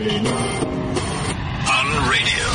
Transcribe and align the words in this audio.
On 0.00 0.06
radio. 2.08 2.46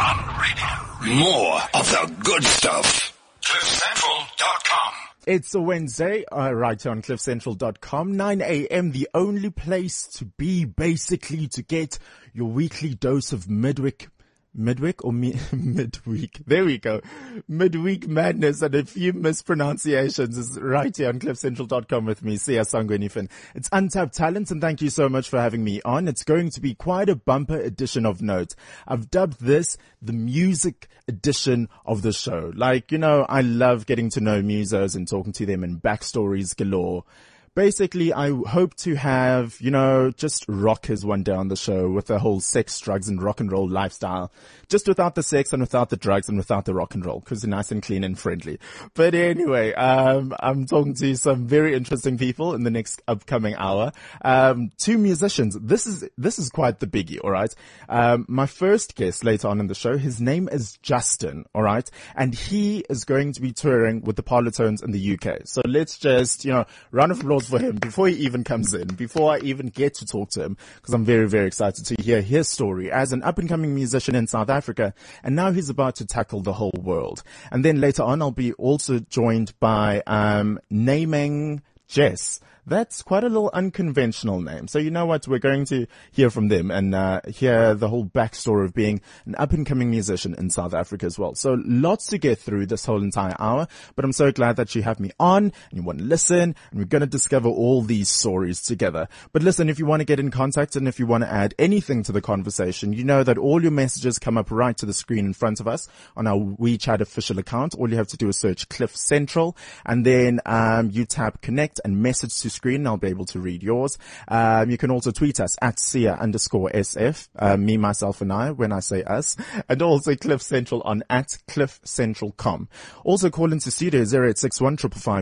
On 0.00 0.16
radio. 0.40 1.14
More 1.14 1.60
of 1.74 1.90
the 1.90 2.16
good 2.24 2.42
stuff. 2.42 3.12
CliffCentral.com. 3.42 4.92
It's 5.26 5.54
a 5.54 5.60
Wednesday, 5.60 6.24
uh, 6.32 6.50
right 6.52 6.82
here 6.82 6.92
on 6.92 7.02
cliffcentral.com, 7.02 8.16
9 8.16 8.40
a.m., 8.40 8.92
the 8.92 9.10
only 9.12 9.50
place 9.50 10.06
to 10.06 10.24
be 10.24 10.64
basically 10.64 11.48
to 11.48 11.62
get 11.62 11.98
your 12.32 12.48
weekly 12.48 12.94
dose 12.94 13.34
of 13.34 13.46
midweek 13.50 14.08
midweek 14.54 15.04
or 15.04 15.12
mi- 15.12 15.38
midweek. 15.52 16.40
There 16.46 16.64
we 16.64 16.78
go. 16.78 17.00
Midweek 17.48 18.08
madness 18.08 18.62
and 18.62 18.74
a 18.74 18.84
few 18.84 19.12
mispronunciations 19.12 20.36
is 20.36 20.58
right 20.60 20.96
here 20.96 21.08
on 21.08 21.18
cliffcentral.com 21.18 22.04
with 22.04 22.22
me, 22.22 22.36
See 22.36 22.54
Sia 22.54 22.62
Sangwenifin. 22.62 23.30
It's 23.54 23.68
Untapped 23.72 24.14
Talent 24.14 24.50
and 24.50 24.60
thank 24.60 24.82
you 24.82 24.90
so 24.90 25.08
much 25.08 25.28
for 25.28 25.40
having 25.40 25.64
me 25.64 25.80
on. 25.84 26.08
It's 26.08 26.24
going 26.24 26.50
to 26.50 26.60
be 26.60 26.74
quite 26.74 27.08
a 27.08 27.16
bumper 27.16 27.58
edition 27.58 28.06
of 28.06 28.22
note. 28.22 28.54
I've 28.86 29.10
dubbed 29.10 29.40
this 29.40 29.76
the 30.02 30.12
music 30.12 30.88
edition 31.08 31.68
of 31.84 32.02
the 32.02 32.12
show. 32.12 32.52
Like, 32.54 32.90
you 32.92 32.98
know, 32.98 33.26
I 33.28 33.42
love 33.42 33.86
getting 33.86 34.10
to 34.10 34.20
know 34.20 34.42
musos 34.42 34.96
and 34.96 35.06
talking 35.06 35.32
to 35.34 35.46
them 35.46 35.62
and 35.62 35.80
backstories 35.80 36.56
galore 36.56 37.04
basically 37.54 38.12
I 38.12 38.30
hope 38.30 38.74
to 38.76 38.94
have, 38.94 39.56
you 39.60 39.70
know, 39.70 40.10
just 40.10 40.44
rockers 40.48 41.04
one 41.04 41.22
day 41.22 41.32
on 41.32 41.48
the 41.48 41.56
show 41.56 41.90
with 41.90 42.06
the 42.06 42.18
whole 42.18 42.40
sex, 42.40 42.78
drugs 42.80 43.08
and 43.08 43.22
rock 43.22 43.40
and 43.40 43.50
roll 43.50 43.68
lifestyle. 43.68 44.32
Just 44.68 44.86
without 44.86 45.16
the 45.16 45.22
sex 45.22 45.52
and 45.52 45.60
without 45.60 45.90
the 45.90 45.96
drugs 45.96 46.28
and 46.28 46.38
without 46.38 46.64
the 46.64 46.74
rock 46.74 46.94
and 46.94 47.04
roll 47.04 47.20
because 47.20 47.42
they're 47.42 47.50
nice 47.50 47.72
and 47.72 47.82
clean 47.82 48.04
and 48.04 48.18
friendly. 48.18 48.58
But 48.94 49.14
anyway, 49.14 49.72
um, 49.74 50.34
I'm 50.38 50.66
talking 50.66 50.94
to 50.94 51.16
some 51.16 51.46
very 51.46 51.74
interesting 51.74 52.18
people 52.18 52.54
in 52.54 52.62
the 52.62 52.70
next 52.70 53.02
upcoming 53.08 53.54
hour. 53.56 53.92
Um, 54.22 54.70
two 54.78 54.98
musicians. 54.98 55.58
This 55.60 55.86
is, 55.86 56.08
this 56.16 56.38
is 56.38 56.50
quite 56.50 56.78
the 56.78 56.86
biggie. 56.86 57.18
All 57.22 57.30
right. 57.30 57.52
Um, 57.88 58.26
my 58.28 58.46
first 58.46 58.94
guest 58.94 59.24
later 59.24 59.48
on 59.48 59.58
in 59.58 59.66
the 59.66 59.74
show, 59.74 59.96
his 59.96 60.20
name 60.20 60.48
is 60.50 60.78
Justin. 60.82 61.46
All 61.54 61.62
right. 61.62 61.88
And 62.14 62.34
he 62.34 62.84
is 62.88 63.04
going 63.04 63.32
to 63.32 63.40
be 63.40 63.52
touring 63.52 64.02
with 64.02 64.16
the 64.16 64.22
Parlotones 64.22 64.84
in 64.84 64.92
the 64.92 65.14
UK. 65.14 65.40
So 65.46 65.62
let's 65.66 65.98
just, 65.98 66.44
you 66.44 66.52
know, 66.52 66.64
round 66.92 67.10
of 67.10 67.20
applause 67.20 67.39
for 67.48 67.58
him 67.58 67.76
before 67.76 68.08
he 68.08 68.14
even 68.16 68.44
comes 68.44 68.74
in, 68.74 68.88
before 68.88 69.32
I 69.32 69.38
even 69.38 69.68
get 69.68 69.94
to 69.94 70.06
talk 70.06 70.30
to 70.30 70.42
him, 70.42 70.56
because 70.76 70.94
I'm 70.94 71.04
very, 71.04 71.28
very 71.28 71.46
excited 71.46 71.84
to 71.86 72.02
hear 72.02 72.20
his 72.20 72.48
story 72.48 72.90
as 72.90 73.12
an 73.12 73.22
up 73.22 73.38
and 73.38 73.48
coming 73.48 73.74
musician 73.74 74.14
in 74.14 74.26
South 74.26 74.50
Africa. 74.50 74.94
And 75.22 75.36
now 75.36 75.52
he's 75.52 75.68
about 75.68 75.96
to 75.96 76.06
tackle 76.06 76.42
the 76.42 76.52
whole 76.52 76.74
world. 76.76 77.22
And 77.50 77.64
then 77.64 77.80
later 77.80 78.02
on, 78.02 78.22
I'll 78.22 78.30
be 78.30 78.52
also 78.54 78.98
joined 78.98 79.52
by, 79.60 80.02
um, 80.06 80.58
naming 80.70 81.62
Jess. 81.88 82.40
That's 82.70 83.02
quite 83.02 83.24
a 83.24 83.28
little 83.28 83.50
unconventional 83.52 84.40
name. 84.40 84.68
So 84.68 84.78
you 84.78 84.92
know 84.92 85.04
what? 85.04 85.26
We're 85.26 85.40
going 85.40 85.64
to 85.66 85.88
hear 86.12 86.30
from 86.30 86.46
them 86.46 86.70
and 86.70 86.94
uh, 86.94 87.20
hear 87.26 87.74
the 87.74 87.88
whole 87.88 88.04
backstory 88.04 88.64
of 88.64 88.74
being 88.74 89.00
an 89.26 89.34
up 89.34 89.52
and 89.52 89.66
coming 89.66 89.90
musician 89.90 90.36
in 90.38 90.50
South 90.50 90.72
Africa 90.72 91.06
as 91.06 91.18
well. 91.18 91.34
So 91.34 91.56
lots 91.64 92.06
to 92.06 92.18
get 92.18 92.38
through 92.38 92.66
this 92.66 92.84
whole 92.84 93.02
entire 93.02 93.34
hour, 93.40 93.66
but 93.96 94.04
I'm 94.04 94.12
so 94.12 94.30
glad 94.30 94.54
that 94.54 94.76
you 94.76 94.82
have 94.82 95.00
me 95.00 95.10
on 95.18 95.46
and 95.46 95.72
you 95.72 95.82
want 95.82 95.98
to 95.98 96.04
listen 96.04 96.54
and 96.70 96.78
we're 96.78 96.84
going 96.84 97.00
to 97.00 97.08
discover 97.08 97.48
all 97.48 97.82
these 97.82 98.08
stories 98.08 98.62
together. 98.62 99.08
But 99.32 99.42
listen, 99.42 99.68
if 99.68 99.80
you 99.80 99.86
want 99.86 100.02
to 100.02 100.06
get 100.06 100.20
in 100.20 100.30
contact 100.30 100.76
and 100.76 100.86
if 100.86 101.00
you 101.00 101.06
want 101.06 101.24
to 101.24 101.32
add 101.32 101.56
anything 101.58 102.04
to 102.04 102.12
the 102.12 102.20
conversation, 102.20 102.92
you 102.92 103.02
know 103.02 103.24
that 103.24 103.36
all 103.36 103.60
your 103.60 103.72
messages 103.72 104.20
come 104.20 104.38
up 104.38 104.48
right 104.52 104.76
to 104.76 104.86
the 104.86 104.94
screen 104.94 105.26
in 105.26 105.32
front 105.32 105.58
of 105.58 105.66
us 105.66 105.88
on 106.16 106.28
our 106.28 106.38
WeChat 106.38 107.00
official 107.00 107.40
account. 107.40 107.74
All 107.74 107.90
you 107.90 107.96
have 107.96 108.06
to 108.06 108.16
do 108.16 108.28
is 108.28 108.38
search 108.38 108.68
Cliff 108.68 108.94
Central 108.94 109.56
and 109.84 110.06
then 110.06 110.40
um, 110.46 110.90
you 110.92 111.04
tap 111.04 111.40
connect 111.40 111.80
and 111.84 112.00
message 112.00 112.40
to 112.42 112.59
screen. 112.60 112.80
and 112.82 112.88
I'll 112.88 112.98
be 112.98 113.08
able 113.08 113.24
to 113.26 113.40
read 113.40 113.62
yours. 113.62 113.96
Um, 114.28 114.70
you 114.70 114.76
can 114.76 114.90
also 114.90 115.10
tweet 115.10 115.40
us 115.40 115.56
at 115.62 115.78
Sia 115.78 116.14
underscore 116.14 116.70
SF, 116.70 117.28
uh, 117.38 117.56
me, 117.56 117.78
myself 117.78 118.20
and 118.20 118.30
I 118.30 118.50
when 118.50 118.70
I 118.70 118.80
say 118.80 119.02
us 119.04 119.36
and 119.68 119.80
also 119.80 120.14
Cliff 120.14 120.42
Central 120.42 120.82
on 120.82 121.02
at 121.08 121.38
Cliff 121.48 121.80
Central 121.84 122.32
com. 122.32 122.68
Also 123.02 123.30
call 123.30 123.52
into 123.52 123.70
studio 123.70 124.02
0861 124.02 124.76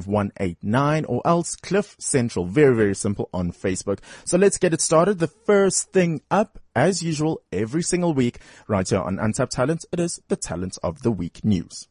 189 0.05 1.05
or 1.05 1.23
else 1.25 1.55
Cliff 1.55 1.95
Central. 1.99 2.45
Very, 2.45 2.75
very 2.75 2.95
simple 2.95 3.29
on 3.33 3.53
Facebook. 3.53 4.01
So 4.25 4.37
let's 4.37 4.59
get 4.59 4.75
it 4.75 4.81
started. 4.81 5.21
The 5.21 5.29
first 5.29 5.93
thing 5.93 6.23
up 6.31 6.59
as 6.75 7.03
usual 7.03 7.41
every 7.53 7.83
single 7.83 8.15
week 8.15 8.39
right 8.67 8.89
here 8.89 9.01
on 9.01 9.19
Untapped 9.21 9.53
Talent. 9.53 9.85
It 9.93 10.01
is 10.01 10.21
the 10.29 10.37
Talent 10.37 10.77
of 10.83 11.03
the 11.03 11.13
Week 11.13 11.45
news. 11.45 11.87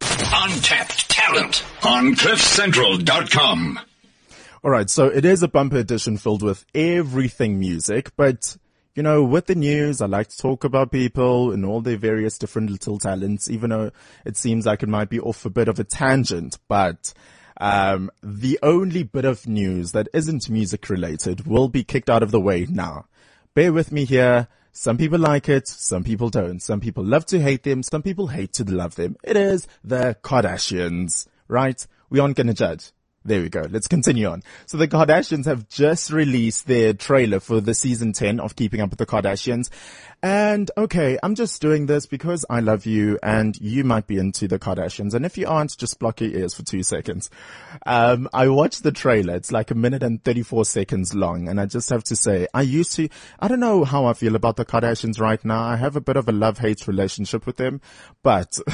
Untapped 0.00 1.08
talent 1.10 1.64
on 1.84 2.14
CliffCentral.com. 2.14 3.78
All 4.64 4.70
right. 4.70 4.88
So 4.88 5.06
it 5.06 5.24
is 5.24 5.42
a 5.42 5.48
bumper 5.48 5.78
edition 5.78 6.16
filled 6.16 6.44
with 6.44 6.64
everything 6.72 7.58
music, 7.58 8.12
but 8.16 8.56
you 8.94 9.02
know, 9.02 9.24
with 9.24 9.46
the 9.46 9.56
news, 9.56 10.00
I 10.00 10.06
like 10.06 10.28
to 10.28 10.36
talk 10.36 10.62
about 10.62 10.92
people 10.92 11.50
and 11.50 11.64
all 11.64 11.80
their 11.80 11.96
various 11.96 12.38
different 12.38 12.70
little 12.70 12.98
talents, 12.98 13.50
even 13.50 13.70
though 13.70 13.90
it 14.24 14.36
seems 14.36 14.64
like 14.64 14.84
it 14.84 14.88
might 14.88 15.08
be 15.08 15.18
off 15.18 15.44
a 15.44 15.50
bit 15.50 15.66
of 15.66 15.80
a 15.80 15.84
tangent, 15.84 16.58
but 16.68 17.12
um, 17.60 18.08
the 18.22 18.56
only 18.62 19.02
bit 19.02 19.24
of 19.24 19.48
news 19.48 19.90
that 19.92 20.08
isn't 20.12 20.48
music 20.48 20.88
related 20.88 21.44
will 21.44 21.68
be 21.68 21.82
kicked 21.82 22.10
out 22.10 22.22
of 22.22 22.30
the 22.30 22.40
way 22.40 22.64
now. 22.70 23.06
Bear 23.54 23.72
with 23.72 23.90
me 23.90 24.04
here. 24.04 24.46
Some 24.70 24.96
people 24.96 25.18
like 25.18 25.48
it, 25.48 25.66
some 25.66 26.04
people 26.04 26.30
don't. 26.30 26.62
Some 26.62 26.78
people 26.78 27.02
love 27.02 27.26
to 27.26 27.40
hate 27.40 27.64
them, 27.64 27.82
some 27.82 28.02
people 28.02 28.28
hate 28.28 28.52
to 28.54 28.64
love 28.64 28.94
them. 28.94 29.16
It 29.24 29.36
is 29.36 29.66
the 29.82 30.16
Kardashians, 30.22 31.26
right? 31.48 31.84
We 32.10 32.20
aren't 32.20 32.36
gonna 32.36 32.54
judge. 32.54 32.92
There 33.24 33.40
we 33.40 33.48
go. 33.48 33.66
Let's 33.70 33.86
continue 33.86 34.26
on. 34.26 34.42
So 34.66 34.76
the 34.76 34.88
Kardashians 34.88 35.44
have 35.44 35.68
just 35.68 36.10
released 36.10 36.66
their 36.66 36.92
trailer 36.92 37.38
for 37.38 37.60
the 37.60 37.72
season 37.72 38.12
10 38.12 38.40
of 38.40 38.56
Keeping 38.56 38.80
Up 38.80 38.90
with 38.90 38.98
the 38.98 39.06
Kardashians. 39.06 39.70
And 40.24 40.70
okay, 40.76 41.18
I'm 41.22 41.34
just 41.34 41.60
doing 41.60 41.86
this 41.86 42.06
because 42.06 42.44
I 42.48 42.60
love 42.60 42.86
you 42.86 43.18
and 43.22 43.56
you 43.60 43.82
might 43.82 44.06
be 44.06 44.18
into 44.18 44.46
the 44.46 44.58
Kardashians. 44.58 45.14
And 45.14 45.24
if 45.24 45.36
you 45.36 45.48
aren't, 45.48 45.76
just 45.76 45.98
block 45.98 46.20
your 46.20 46.30
ears 46.30 46.54
for 46.54 46.64
two 46.64 46.82
seconds. 46.82 47.28
Um, 47.86 48.28
I 48.32 48.48
watched 48.48 48.84
the 48.84 48.92
trailer. 48.92 49.34
It's 49.34 49.50
like 49.50 49.70
a 49.70 49.74
minute 49.74 50.02
and 50.02 50.22
34 50.22 50.64
seconds 50.64 51.14
long. 51.14 51.48
And 51.48 51.60
I 51.60 51.66
just 51.66 51.90
have 51.90 52.04
to 52.04 52.16
say, 52.16 52.46
I 52.54 52.62
used 52.62 52.94
to, 52.94 53.08
I 53.40 53.48
don't 53.48 53.60
know 53.60 53.84
how 53.84 54.04
I 54.06 54.12
feel 54.12 54.36
about 54.36 54.56
the 54.56 54.64
Kardashians 54.64 55.20
right 55.20 55.44
now. 55.44 55.60
I 55.60 55.76
have 55.76 55.96
a 55.96 56.00
bit 56.00 56.16
of 56.16 56.28
a 56.28 56.32
love-hate 56.32 56.86
relationship 56.86 57.44
with 57.44 57.56
them, 57.56 57.80
but 58.22 58.52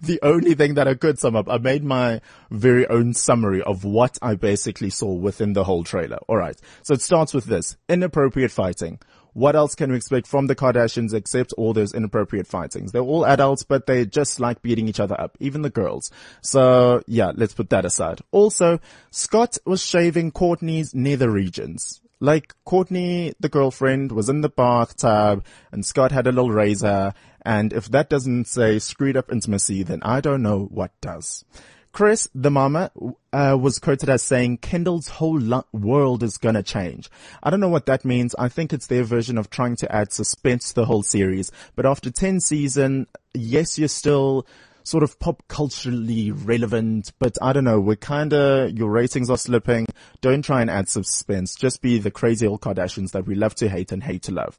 the 0.00 0.18
only 0.22 0.54
thing 0.54 0.74
that 0.74 0.88
I 0.88 0.94
could 0.94 1.18
sum 1.18 1.36
up, 1.36 1.48
I 1.48 1.58
made 1.58 1.84
my 1.84 2.20
very 2.50 2.88
own 2.88 3.14
summary 3.24 3.62
of 3.62 3.84
what 3.84 4.18
I 4.22 4.34
basically 4.34 4.90
saw 4.90 5.12
within 5.12 5.52
the 5.52 5.64
whole 5.64 5.84
trailer. 5.84 6.18
All 6.28 6.36
right. 6.36 6.58
So 6.82 6.94
it 6.94 7.02
starts 7.02 7.34
with 7.34 7.44
this 7.46 7.76
inappropriate 7.88 8.50
fighting. 8.50 9.00
What 9.34 9.56
else 9.56 9.74
can 9.74 9.90
we 9.90 9.96
expect 9.96 10.28
from 10.28 10.46
the 10.46 10.54
Kardashians 10.54 11.12
except 11.12 11.52
all 11.54 11.72
those 11.72 11.92
inappropriate 11.92 12.46
fightings? 12.46 12.92
They're 12.92 13.02
all 13.02 13.26
adults, 13.26 13.64
but 13.64 13.86
they 13.86 14.06
just 14.06 14.38
like 14.38 14.62
beating 14.62 14.86
each 14.86 15.00
other 15.00 15.20
up, 15.20 15.36
even 15.40 15.62
the 15.62 15.70
girls. 15.70 16.12
So 16.40 17.02
yeah, 17.08 17.32
let's 17.34 17.52
put 17.52 17.70
that 17.70 17.84
aside. 17.84 18.20
Also, 18.30 18.78
Scott 19.10 19.58
was 19.66 19.84
shaving 19.84 20.30
Kourtney's 20.30 20.94
nether 20.94 21.30
regions. 21.30 22.00
Like 22.20 22.54
Kourtney, 22.64 23.34
the 23.40 23.48
girlfriend, 23.48 24.12
was 24.12 24.28
in 24.28 24.40
the 24.40 24.48
bathtub 24.48 25.44
and 25.72 25.84
Scott 25.84 26.12
had 26.12 26.28
a 26.28 26.32
little 26.32 26.52
razor. 26.52 27.12
And 27.42 27.72
if 27.72 27.90
that 27.90 28.08
doesn't 28.08 28.46
say 28.46 28.78
screwed 28.78 29.16
up 29.16 29.32
intimacy, 29.32 29.82
then 29.82 30.00
I 30.02 30.20
don't 30.20 30.42
know 30.42 30.68
what 30.70 30.92
does. 31.00 31.44
Kris, 31.94 32.28
the 32.34 32.50
mama, 32.50 32.90
uh, 33.32 33.56
was 33.58 33.78
quoted 33.78 34.08
as 34.08 34.20
saying, 34.20 34.58
Kendall's 34.58 35.06
whole 35.06 35.38
lo- 35.38 35.64
world 35.72 36.24
is 36.24 36.38
gonna 36.38 36.64
change. 36.64 37.08
I 37.40 37.50
don't 37.50 37.60
know 37.60 37.68
what 37.68 37.86
that 37.86 38.04
means. 38.04 38.34
I 38.36 38.48
think 38.48 38.72
it's 38.72 38.88
their 38.88 39.04
version 39.04 39.38
of 39.38 39.48
trying 39.48 39.76
to 39.76 39.94
add 39.94 40.12
suspense 40.12 40.70
to 40.70 40.74
the 40.74 40.86
whole 40.86 41.04
series. 41.04 41.52
But 41.76 41.86
after 41.86 42.10
10 42.10 42.40
season, 42.40 43.06
yes, 43.32 43.78
you're 43.78 43.86
still 43.86 44.44
sort 44.82 45.04
of 45.04 45.20
pop 45.20 45.44
culturally 45.46 46.32
relevant, 46.32 47.12
but 47.20 47.38
I 47.40 47.52
don't 47.52 47.62
know, 47.62 47.78
we're 47.78 47.94
kinda, 47.94 48.72
your 48.74 48.90
ratings 48.90 49.30
are 49.30 49.38
slipping. 49.38 49.86
Don't 50.20 50.44
try 50.44 50.62
and 50.62 50.70
add 50.70 50.88
suspense. 50.88 51.54
Just 51.54 51.80
be 51.80 52.00
the 52.00 52.10
crazy 52.10 52.44
old 52.44 52.60
Kardashians 52.60 53.12
that 53.12 53.24
we 53.24 53.36
love 53.36 53.54
to 53.54 53.68
hate 53.68 53.92
and 53.92 54.02
hate 54.02 54.22
to 54.22 54.32
love. 54.32 54.56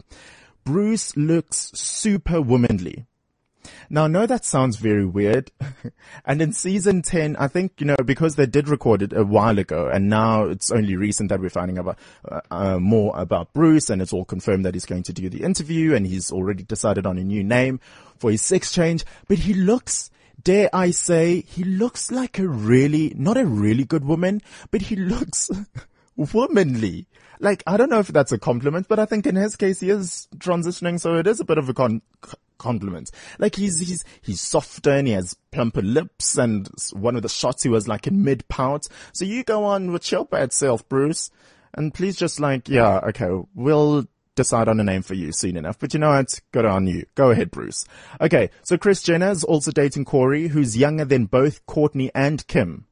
Bruce 0.63 1.17
looks 1.17 1.71
super 1.75 2.41
womanly. 2.41 3.07
Now, 3.89 4.05
I 4.05 4.07
know 4.07 4.25
that 4.25 4.45
sounds 4.45 4.77
very 4.77 5.05
weird. 5.05 5.51
and 6.25 6.41
in 6.41 6.53
season 6.53 7.01
10, 7.01 7.35
I 7.37 7.47
think, 7.47 7.73
you 7.79 7.85
know, 7.85 7.95
because 8.03 8.35
they 8.35 8.45
did 8.45 8.67
record 8.67 9.01
it 9.01 9.13
a 9.13 9.23
while 9.23 9.59
ago 9.59 9.87
and 9.87 10.09
now 10.09 10.45
it's 10.45 10.71
only 10.71 10.95
recent 10.95 11.29
that 11.29 11.39
we're 11.39 11.49
finding 11.49 11.77
out 11.77 11.97
uh, 12.29 12.41
uh, 12.51 12.79
more 12.79 13.13
about 13.17 13.53
Bruce 13.53 13.89
and 13.89 14.01
it's 14.01 14.13
all 14.13 14.25
confirmed 14.25 14.65
that 14.65 14.73
he's 14.73 14.85
going 14.85 15.03
to 15.03 15.13
do 15.13 15.29
the 15.29 15.43
interview 15.43 15.93
and 15.93 16.07
he's 16.07 16.31
already 16.31 16.63
decided 16.63 17.05
on 17.05 17.17
a 17.17 17.23
new 17.23 17.43
name 17.43 17.79
for 18.17 18.31
his 18.31 18.41
sex 18.41 18.71
change, 18.71 19.05
but 19.27 19.39
he 19.39 19.53
looks 19.53 20.09
dare 20.43 20.69
I 20.73 20.91
say, 20.91 21.41
he 21.41 21.63
looks 21.63 22.11
like 22.11 22.39
a 22.39 22.47
really, 22.47 23.13
not 23.15 23.35
a 23.35 23.45
really 23.45 23.83
good 23.83 24.05
woman, 24.05 24.41
but 24.71 24.83
he 24.83 24.95
looks 24.95 25.49
womanly. 26.15 27.07
Like, 27.39 27.63
I 27.67 27.77
don't 27.77 27.89
know 27.89 27.99
if 27.99 28.07
that's 28.07 28.31
a 28.31 28.37
compliment, 28.37 28.87
but 28.87 28.99
I 28.99 29.05
think 29.05 29.25
in 29.25 29.35
his 29.35 29.55
case 29.55 29.81
he 29.81 29.89
is 29.89 30.27
transitioning, 30.37 30.99
so 30.99 31.15
it 31.15 31.27
is 31.27 31.39
a 31.39 31.45
bit 31.45 31.57
of 31.57 31.67
a 31.67 31.73
con- 31.73 32.01
compliment. 32.57 33.11
Like 33.39 33.55
he's, 33.55 33.79
he's, 33.79 34.03
he's 34.21 34.41
softer 34.41 34.91
and 34.91 35.07
he 35.07 35.13
has 35.13 35.35
plumper 35.51 35.81
lips 35.81 36.37
and 36.37 36.69
one 36.93 37.15
of 37.15 37.21
the 37.21 37.29
shots 37.29 37.63
he 37.63 37.69
was 37.69 37.87
like 37.87 38.07
in 38.07 38.23
mid 38.23 38.47
pout. 38.47 38.87
So 39.13 39.25
you 39.25 39.43
go 39.43 39.63
on 39.63 39.91
with 39.91 40.11
your 40.11 40.25
bad 40.25 40.53
self, 40.53 40.87
Bruce. 40.89 41.31
And 41.73 41.93
please 41.93 42.15
just 42.15 42.39
like, 42.39 42.69
yeah, 42.69 42.99
okay, 42.99 43.29
we'll 43.53 44.07
decide 44.35 44.67
on 44.67 44.79
a 44.79 44.83
name 44.83 45.01
for 45.01 45.13
you 45.13 45.31
soon 45.31 45.57
enough. 45.57 45.79
But 45.79 45.93
you 45.93 45.99
know 45.99 46.11
what? 46.11 46.39
Good 46.51 46.65
on 46.65 46.87
you. 46.87 47.05
Go 47.15 47.31
ahead, 47.31 47.51
Bruce. 47.51 47.85
Okay. 48.21 48.49
So 48.63 48.77
Kris 48.77 49.01
Jenner 49.01 49.31
is 49.31 49.43
also 49.43 49.71
dating 49.71 50.05
Corey, 50.05 50.47
who's 50.47 50.77
younger 50.77 51.05
than 51.05 51.25
both 51.25 51.65
Kourtney 51.65 52.11
and 52.13 52.45
Kim. 52.47 52.85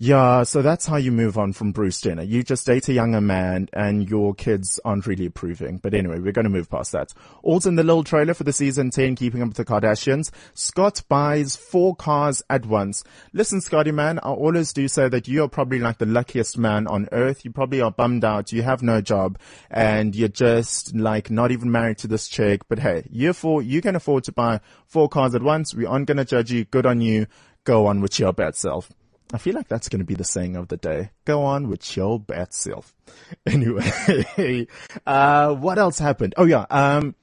Yeah, 0.00 0.44
so 0.44 0.62
that's 0.62 0.86
how 0.86 0.94
you 0.94 1.10
move 1.10 1.36
on 1.36 1.52
from 1.52 1.72
Bruce 1.72 2.00
Jenner. 2.00 2.22
You 2.22 2.44
just 2.44 2.64
date 2.64 2.88
a 2.88 2.92
younger 2.92 3.20
man 3.20 3.68
and 3.72 4.08
your 4.08 4.32
kids 4.32 4.78
aren't 4.84 5.08
really 5.08 5.26
approving. 5.26 5.78
But 5.78 5.92
anyway, 5.92 6.20
we're 6.20 6.30
going 6.30 6.44
to 6.44 6.50
move 6.50 6.70
past 6.70 6.92
that. 6.92 7.12
Also 7.42 7.68
in 7.68 7.74
the 7.74 7.82
little 7.82 8.04
trailer 8.04 8.32
for 8.32 8.44
the 8.44 8.52
season 8.52 8.92
10 8.92 9.16
Keeping 9.16 9.42
Up 9.42 9.48
with 9.48 9.56
the 9.56 9.64
Kardashians, 9.64 10.30
Scott 10.54 11.02
buys 11.08 11.56
four 11.56 11.96
cars 11.96 12.44
at 12.48 12.64
once. 12.64 13.02
Listen, 13.32 13.60
Scotty 13.60 13.90
man, 13.90 14.20
I 14.20 14.30
always 14.30 14.72
do 14.72 14.86
say 14.86 15.08
that 15.08 15.26
you 15.26 15.42
are 15.42 15.48
probably 15.48 15.80
like 15.80 15.98
the 15.98 16.06
luckiest 16.06 16.56
man 16.56 16.86
on 16.86 17.08
earth. 17.10 17.44
You 17.44 17.50
probably 17.50 17.80
are 17.80 17.90
bummed 17.90 18.24
out. 18.24 18.52
You 18.52 18.62
have 18.62 18.84
no 18.84 19.00
job 19.00 19.36
and 19.68 20.14
you're 20.14 20.28
just 20.28 20.94
like 20.94 21.28
not 21.28 21.50
even 21.50 21.72
married 21.72 21.98
to 21.98 22.06
this 22.06 22.28
chick. 22.28 22.68
But 22.68 22.78
hey, 22.78 23.02
you 23.10 23.32
for, 23.32 23.62
you 23.62 23.82
can 23.82 23.96
afford 23.96 24.22
to 24.24 24.32
buy 24.32 24.60
four 24.86 25.08
cars 25.08 25.34
at 25.34 25.42
once. 25.42 25.74
We 25.74 25.86
aren't 25.86 26.06
going 26.06 26.18
to 26.18 26.24
judge 26.24 26.52
you. 26.52 26.66
Good 26.66 26.86
on 26.86 27.00
you. 27.00 27.26
Go 27.64 27.86
on 27.86 28.00
with 28.00 28.16
your 28.20 28.32
bad 28.32 28.54
self. 28.54 28.92
I 29.32 29.38
feel 29.38 29.54
like 29.54 29.68
that's 29.68 29.88
going 29.88 29.98
to 30.00 30.06
be 30.06 30.14
the 30.14 30.24
saying 30.24 30.56
of 30.56 30.68
the 30.68 30.76
day. 30.76 31.10
Go 31.24 31.42
on 31.44 31.68
with 31.68 31.96
your 31.96 32.18
bad 32.18 32.52
self. 32.52 32.94
Anyway, 33.46 34.66
uh, 35.06 35.54
what 35.54 35.78
else 35.78 35.98
happened? 35.98 36.34
Oh 36.36 36.44
yeah, 36.44 36.66
um, 36.70 37.14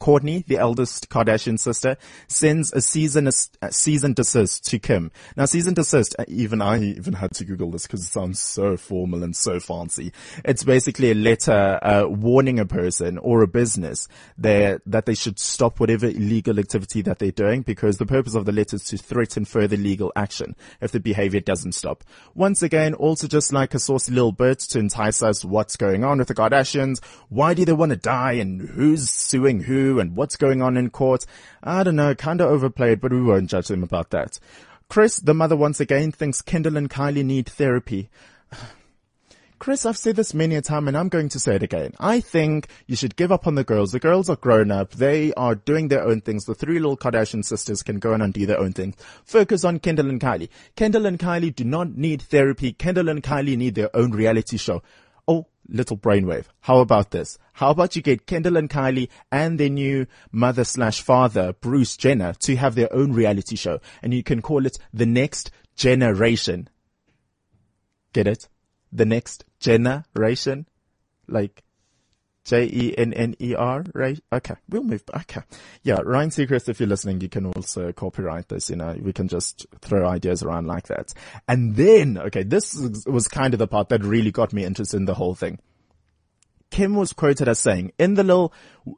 Kourtney, 0.00 0.46
the 0.46 0.58
eldest 0.58 1.08
Kardashian 1.08 1.58
sister, 1.58 1.96
sends 2.28 2.72
a 2.72 2.80
season 2.80 3.28
a 3.62 3.72
cease 3.72 4.02
and 4.02 4.14
desist 4.14 4.64
to 4.66 4.78
Kim. 4.78 5.10
Now, 5.36 5.46
cease 5.46 5.66
and 5.66 5.76
desist, 5.76 6.14
uh, 6.18 6.24
even 6.28 6.62
I 6.62 6.80
even 6.80 7.14
had 7.14 7.32
to 7.34 7.44
Google 7.44 7.70
this 7.70 7.86
because 7.86 8.02
it 8.02 8.12
sounds 8.12 8.40
so 8.40 8.76
formal 8.76 9.22
and 9.22 9.34
so 9.34 9.60
fancy. 9.60 10.12
It's 10.44 10.64
basically 10.64 11.10
a 11.10 11.14
letter 11.14 11.78
uh, 11.82 12.06
warning 12.08 12.58
a 12.58 12.66
person 12.66 13.18
or 13.18 13.42
a 13.42 13.48
business 13.48 14.08
that 14.38 14.82
that 14.86 15.06
they 15.06 15.14
should 15.14 15.38
stop 15.38 15.80
whatever 15.80 16.06
illegal 16.06 16.58
activity 16.58 17.02
that 17.02 17.18
they're 17.18 17.30
doing 17.30 17.62
because 17.62 17.98
the 17.98 18.06
purpose 18.06 18.34
of 18.34 18.44
the 18.44 18.52
letter 18.52 18.76
is 18.76 18.84
to 18.84 18.98
threaten 18.98 19.44
further 19.44 19.76
legal 19.76 20.12
action 20.16 20.56
if 20.80 20.92
the 20.92 21.00
behavior 21.00 21.40
doesn't 21.40 21.72
stop. 21.72 22.04
Once 22.34 22.62
again, 22.62 22.94
also 22.94 23.26
just 23.26 23.52
like 23.52 23.74
a 23.74 23.78
saucy 23.78 24.12
little 24.12 24.32
bit 24.32 24.58
to 24.58 24.78
entice 24.78 25.22
us 25.22 25.44
what's 25.44 25.76
going 25.76 26.04
on 26.04 26.18
with 26.18 26.28
the 26.28 26.34
Kardashians. 26.34 27.02
Why 27.28 27.54
do 27.54 27.64
they 27.64 27.72
want 27.72 27.90
to 27.90 27.96
die 27.96 28.32
and 28.32 28.60
who's 28.60 29.10
suing 29.10 29.60
who? 29.60 29.83
And 29.84 30.16
what's 30.16 30.36
going 30.36 30.62
on 30.62 30.76
in 30.76 30.90
court. 30.90 31.24
I 31.62 31.82
don't 31.82 31.96
know, 31.96 32.14
kinda 32.14 32.44
overplayed, 32.44 33.00
but 33.00 33.12
we 33.12 33.22
won't 33.22 33.50
judge 33.50 33.68
them 33.68 33.82
about 33.82 34.10
that. 34.10 34.38
Kris, 34.88 35.16
the 35.16 35.34
mother 35.34 35.56
once 35.56 35.80
again 35.80 36.12
thinks 36.12 36.42
Kendall 36.42 36.76
and 36.76 36.90
Kylie 36.90 37.24
need 37.24 37.48
therapy. 37.48 38.10
Kris, 39.58 39.86
I've 39.86 39.96
said 39.96 40.16
this 40.16 40.34
many 40.34 40.56
a 40.56 40.62
time 40.62 40.88
and 40.88 40.96
I'm 40.96 41.08
going 41.08 41.30
to 41.30 41.40
say 41.40 41.56
it 41.56 41.62
again. 41.62 41.94
I 41.98 42.20
think 42.20 42.68
you 42.86 42.96
should 42.96 43.16
give 43.16 43.32
up 43.32 43.46
on 43.46 43.54
the 43.54 43.64
girls. 43.64 43.92
The 43.92 43.98
girls 43.98 44.28
are 44.28 44.36
grown 44.36 44.70
up. 44.70 44.90
They 44.90 45.32
are 45.34 45.54
doing 45.54 45.88
their 45.88 46.04
own 46.04 46.20
things. 46.20 46.44
The 46.44 46.54
three 46.54 46.78
little 46.78 46.98
Kardashian 46.98 47.44
sisters 47.44 47.82
can 47.82 47.98
go 47.98 48.12
and 48.12 48.32
do 48.32 48.44
their 48.44 48.60
own 48.60 48.72
things. 48.72 48.96
Focus 49.24 49.64
on 49.64 49.78
Kendall 49.78 50.10
and 50.10 50.20
Kylie. 50.20 50.50
Kendall 50.76 51.06
and 51.06 51.18
Kylie 51.18 51.54
do 51.54 51.64
not 51.64 51.96
need 51.96 52.20
therapy. 52.20 52.72
Kendall 52.72 53.08
and 53.08 53.22
Kylie 53.22 53.56
need 53.56 53.74
their 53.74 53.94
own 53.96 54.10
reality 54.10 54.58
show. 54.58 54.82
Oh, 55.26 55.46
little 55.68 55.96
brainwave. 55.96 56.46
How 56.60 56.78
about 56.78 57.10
this? 57.10 57.38
How 57.54 57.70
about 57.70 57.96
you 57.96 58.02
get 58.02 58.26
Kendall 58.26 58.56
and 58.56 58.68
Kylie 58.68 59.08
and 59.30 59.58
their 59.58 59.68
new 59.68 60.06
mother 60.32 60.64
slash 60.64 61.00
father, 61.00 61.52
Bruce 61.52 61.96
Jenner, 61.96 62.34
to 62.40 62.56
have 62.56 62.74
their 62.74 62.92
own 62.92 63.12
reality 63.12 63.56
show 63.56 63.80
and 64.02 64.12
you 64.12 64.22
can 64.22 64.42
call 64.42 64.66
it 64.66 64.78
the 64.92 65.06
next 65.06 65.50
generation. 65.76 66.68
Get 68.12 68.26
it? 68.26 68.48
The 68.92 69.04
next 69.04 69.44
generation? 69.58 70.66
Like, 71.26 71.62
J-E-N-N-E-R, 72.44 73.84
right? 73.94 74.20
Okay, 74.32 74.54
we'll 74.68 74.84
move. 74.84 75.02
Okay. 75.14 75.40
Yeah, 75.82 76.00
Ryan 76.04 76.30
Seacrest, 76.30 76.68
if 76.68 76.78
you're 76.78 76.88
listening, 76.88 77.20
you 77.20 77.28
can 77.28 77.46
also 77.46 77.92
copyright 77.92 78.48
this, 78.48 78.70
you 78.70 78.76
know, 78.76 78.96
we 79.00 79.12
can 79.12 79.28
just 79.28 79.66
throw 79.80 80.06
ideas 80.06 80.42
around 80.42 80.66
like 80.66 80.88
that. 80.88 81.12
And 81.48 81.76
then, 81.76 82.18
okay, 82.18 82.42
this 82.42 82.74
was 83.06 83.28
kind 83.28 83.54
of 83.54 83.58
the 83.58 83.66
part 83.66 83.88
that 83.88 84.04
really 84.04 84.30
got 84.30 84.52
me 84.52 84.64
interested 84.64 84.96
in 84.96 85.06
the 85.06 85.14
whole 85.14 85.34
thing. 85.34 85.58
Kim 86.70 86.96
was 86.96 87.12
quoted 87.12 87.48
as 87.48 87.60
saying 87.60 87.92
in 88.00 88.14
the 88.14 88.24
little 88.24 88.52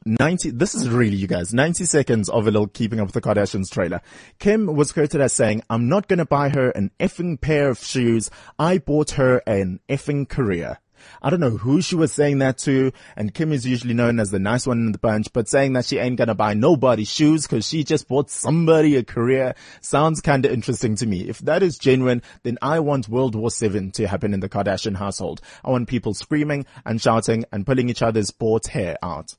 90, 0.07 0.53
this 0.53 0.75
is 0.75 0.89
really 0.89 1.17
you 1.17 1.27
guys, 1.27 1.53
90 1.53 1.85
seconds 1.85 2.31
of 2.31 2.47
a 2.47 2.51
little 2.51 2.69
keeping 2.69 3.01
up 3.01 3.07
with 3.07 3.15
the 3.15 3.21
Kardashians 3.21 3.71
trailer. 3.71 4.01
Kim 4.39 4.65
was 4.67 4.93
quoted 4.93 5.21
as 5.21 5.35
saying, 5.35 5.63
I'm 5.69 5.87
not 5.87 6.09
to 6.09 6.25
buy 6.25 6.49
her 6.49 6.71
an 6.71 6.91
effing 6.99 7.39
pair 7.39 7.69
of 7.69 7.79
shoes. 7.79 8.31
I 8.59 8.79
bought 8.79 9.11
her 9.13 9.43
an 9.47 9.81
effing 9.91 10.27
career. 10.27 10.79
I 11.23 11.31
don't 11.31 11.41
know 11.41 11.51
who 11.51 11.81
she 11.83 11.95
was 11.95 12.13
saying 12.13 12.39
that 12.39 12.59
to, 12.59 12.93
and 13.17 13.35
Kim 13.35 13.53
is 13.53 13.67
usually 13.67 13.95
known 13.95 14.21
as 14.21 14.31
the 14.31 14.39
nice 14.39 14.67
one 14.67 14.79
in 14.79 14.93
the 14.93 14.99
bunch, 14.99 15.33
but 15.33 15.49
saying 15.49 15.75
that 15.75 15.87
she 15.87 15.99
ain't 15.99 16.17
gonna 16.17 16.35
buy 16.35 16.55
nobody 16.55 17.05
shoes 17.05 17.47
cause 17.47 17.67
she 17.67 17.85
just 17.85 18.09
bought 18.09 18.31
somebody 18.31 18.97
a 18.97 19.03
career 19.03 19.55
sounds 19.81 20.21
kinda 20.21 20.53
interesting 20.53 20.97
to 20.97 21.07
me. 21.07 21.29
If 21.29 21.39
that 21.41 21.63
is 21.63 21.79
genuine, 21.79 22.23
then 22.43 22.59
I 22.61 22.81
want 22.81 23.09
World 23.09 23.35
War 23.35 23.51
VII 23.51 23.91
to 23.93 24.09
happen 24.09 24.35
in 24.35 24.41
the 24.41 24.49
Kardashian 24.49 24.97
household. 24.97 25.41
I 25.65 25.71
want 25.71 25.89
people 25.89 26.15
screaming 26.15 26.67
and 26.85 27.01
shouting 27.01 27.45
and 27.53 27.67
pulling 27.67 27.89
each 27.89 28.03
other's 28.03 28.31
bought 28.31 28.69
hair 28.69 28.97
out. 29.03 29.35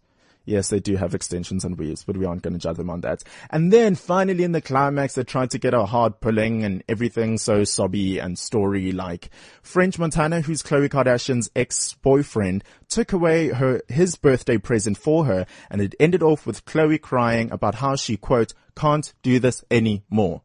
Yes, 0.47 0.69
they 0.69 0.79
do 0.79 0.95
have 0.95 1.13
extensions 1.13 1.65
and 1.65 1.77
weaves, 1.77 2.05
but 2.05 2.15
we 2.15 2.25
aren't 2.25 2.41
going 2.41 2.53
to 2.53 2.59
judge 2.59 2.77
them 2.77 2.89
on 2.89 3.01
that. 3.01 3.21
And 3.49 3.71
then 3.71 3.95
finally 3.95 4.45
in 4.45 4.53
the 4.53 4.61
climax, 4.61 5.13
they 5.13 5.25
tried 5.25 5.51
to 5.51 5.59
get 5.59 5.73
a 5.73 5.85
hard 5.85 6.21
pulling 6.21 6.63
and 6.63 6.85
everything 6.88 7.38
so 7.38 7.65
sobby 7.65 8.19
and 8.19 8.39
story 8.39 8.94
like. 8.94 9.29
French 9.61 9.99
Montana, 9.99 10.39
who's 10.39 10.63
Khloe 10.63 10.88
Kardashian's 10.88 11.49
ex-boyfriend, 11.53 12.63
took 12.88 13.11
away 13.11 13.49
her, 13.49 13.81
his 13.89 14.15
birthday 14.15 14.57
present 14.57 14.97
for 14.97 15.25
her 15.25 15.45
and 15.69 15.81
it 15.81 15.95
ended 15.99 16.23
off 16.23 16.47
with 16.47 16.63
Khloe 16.63 17.01
crying 17.01 17.51
about 17.51 17.75
how 17.75 17.97
she, 17.97 18.15
quote, 18.15 18.53
can't 18.73 19.13
do 19.23 19.39
this 19.39 19.65
anymore. 19.69 20.44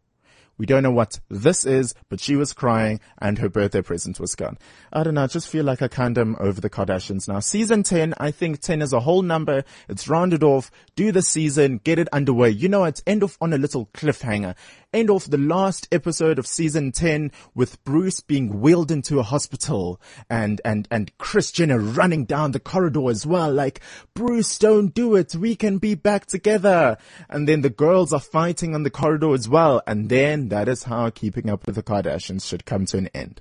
We 0.62 0.66
don't 0.66 0.84
know 0.84 0.92
what 0.92 1.18
this 1.28 1.66
is, 1.66 1.92
but 2.08 2.20
she 2.20 2.36
was 2.36 2.52
crying 2.52 3.00
and 3.18 3.36
her 3.38 3.48
birthday 3.48 3.82
present 3.82 4.20
was 4.20 4.36
gone. 4.36 4.58
I 4.92 5.02
don't 5.02 5.14
know. 5.14 5.24
I 5.24 5.26
just 5.26 5.48
feel 5.48 5.64
like 5.64 5.82
I 5.82 5.88
kind 5.88 6.16
of 6.16 6.22
um, 6.22 6.36
over 6.38 6.60
the 6.60 6.70
Kardashians 6.70 7.26
now. 7.26 7.40
Season 7.40 7.82
10, 7.82 8.14
I 8.18 8.30
think 8.30 8.60
10 8.60 8.80
is 8.80 8.92
a 8.92 9.00
whole 9.00 9.22
number. 9.22 9.64
It's 9.88 10.06
rounded 10.06 10.44
off. 10.44 10.70
Do 10.94 11.10
the 11.10 11.20
season, 11.20 11.80
get 11.82 11.98
it 11.98 12.06
underway. 12.12 12.50
You 12.50 12.68
know, 12.68 12.84
it's 12.84 13.02
end 13.08 13.24
off 13.24 13.36
on 13.40 13.52
a 13.52 13.58
little 13.58 13.86
cliffhanger 13.86 14.54
end 14.92 15.10
off 15.10 15.24
the 15.24 15.38
last 15.38 15.88
episode 15.90 16.38
of 16.38 16.46
season 16.46 16.92
10 16.92 17.32
with 17.54 17.82
Bruce 17.84 18.20
being 18.20 18.60
wheeled 18.60 18.90
into 18.90 19.18
a 19.18 19.22
hospital 19.22 20.00
and, 20.28 20.60
and, 20.64 20.86
and 20.90 21.16
Kris 21.18 21.50
Jenner 21.50 21.78
running 21.78 22.24
down 22.24 22.52
the 22.52 22.60
corridor 22.60 23.10
as 23.10 23.26
well. 23.26 23.52
Like, 23.52 23.80
Bruce, 24.14 24.58
don't 24.58 24.94
do 24.94 25.14
it. 25.16 25.34
We 25.34 25.56
can 25.56 25.78
be 25.78 25.94
back 25.94 26.26
together. 26.26 26.98
And 27.28 27.48
then 27.48 27.62
the 27.62 27.70
girls 27.70 28.12
are 28.12 28.20
fighting 28.20 28.74
on 28.74 28.82
the 28.82 28.90
corridor 28.90 29.32
as 29.34 29.48
well. 29.48 29.82
And 29.86 30.08
then 30.08 30.48
that 30.48 30.68
is 30.68 30.84
how 30.84 31.10
keeping 31.10 31.48
up 31.48 31.66
with 31.66 31.76
the 31.76 31.82
Kardashians 31.82 32.46
should 32.46 32.64
come 32.66 32.86
to 32.86 32.98
an 32.98 33.08
end. 33.08 33.40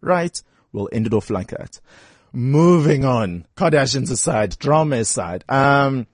Right? 0.00 0.42
We'll 0.72 0.88
end 0.92 1.06
it 1.06 1.14
off 1.14 1.30
like 1.30 1.48
that. 1.48 1.80
Moving 2.32 3.04
on. 3.04 3.46
Kardashians 3.56 4.10
aside, 4.10 4.58
drama 4.58 4.96
aside. 4.96 5.44
Um, 5.48 6.06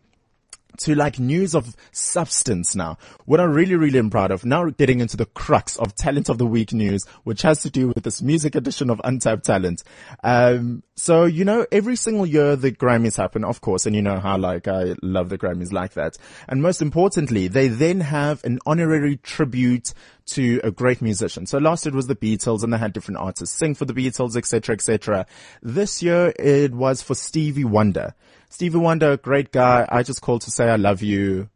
to 0.83 0.95
like 0.95 1.19
news 1.19 1.55
of 1.55 1.77
substance 1.91 2.75
now. 2.75 2.99
What 3.25 3.41
I 3.41 3.45
really, 3.45 3.75
really 3.75 3.99
am 3.99 4.11
proud 4.11 4.31
of 4.31 4.45
now 4.45 4.65
getting 4.71 5.01
into 5.01 5.17
the 5.17 5.27
crux 5.27 5.77
of 5.77 5.95
talent 5.95 6.29
of 6.29 6.39
the 6.39 6.47
week 6.47 6.73
news, 6.73 7.05
which 7.25 7.43
has 7.43 7.63
to 7.63 7.71
do 7.71 7.89
with 7.89 8.05
this 8.05 8.23
music 8.23 8.55
edition 8.55 8.91
of 8.91 9.01
Untapped 9.05 9.45
Talent. 9.45 9.83
Um, 10.23 10.83
so, 10.97 11.25
you 11.25 11.45
know, 11.45 11.67
every 11.73 11.97
single 11.97 12.27
year 12.27 12.57
the 12.57 12.73
Grammys 12.73 13.17
happen, 13.17 13.45
of 13.45 13.61
course, 13.61 13.87
and 13.87 13.97
you 13.97 14.03
know 14.03 14.21
how 14.21 14.37
like 14.37 14.69
I 14.69 14.95
love 15.03 15.29
the 15.29 15.39
Grammys 15.39 15.73
like 15.73 15.95
that. 15.95 16.17
And 16.49 16.63
most 16.63 16.83
importantly, 16.83 17.49
they 17.49 17.69
then 17.69 18.01
have 18.01 18.45
an 18.45 18.59
honorary 18.67 19.17
tribute 19.17 19.95
to 20.27 20.61
a 20.63 20.71
great 20.71 21.03
musician. 21.03 21.47
So 21.47 21.59
last 21.59 21.85
year 21.85 21.93
it 21.93 21.97
was 21.97 22.07
the 22.07 22.17
Beatles 22.17 22.63
and 22.63 22.73
they 22.73 22.79
had 22.79 22.93
different 22.93 23.19
artists 23.19 23.57
sing 23.57 23.75
for 23.75 23.85
the 23.85 23.95
Beatles, 23.95 24.37
etc., 24.37 24.75
etc. 24.75 25.27
This 25.63 26.03
year 26.03 26.33
it 26.39 26.73
was 26.73 27.03
for 27.03 27.15
Stevie 27.15 27.65
Wonder. 27.65 28.15
Stevie 28.53 28.77
Wonder, 28.77 29.17
great 29.17 29.51
guy. 29.51 29.89
I 29.89 30.03
just 30.03 30.21
called 30.21 30.43
to 30.43 30.51
say 30.51 30.69
I 30.69 30.77
love 30.77 31.01
you. 31.01 31.49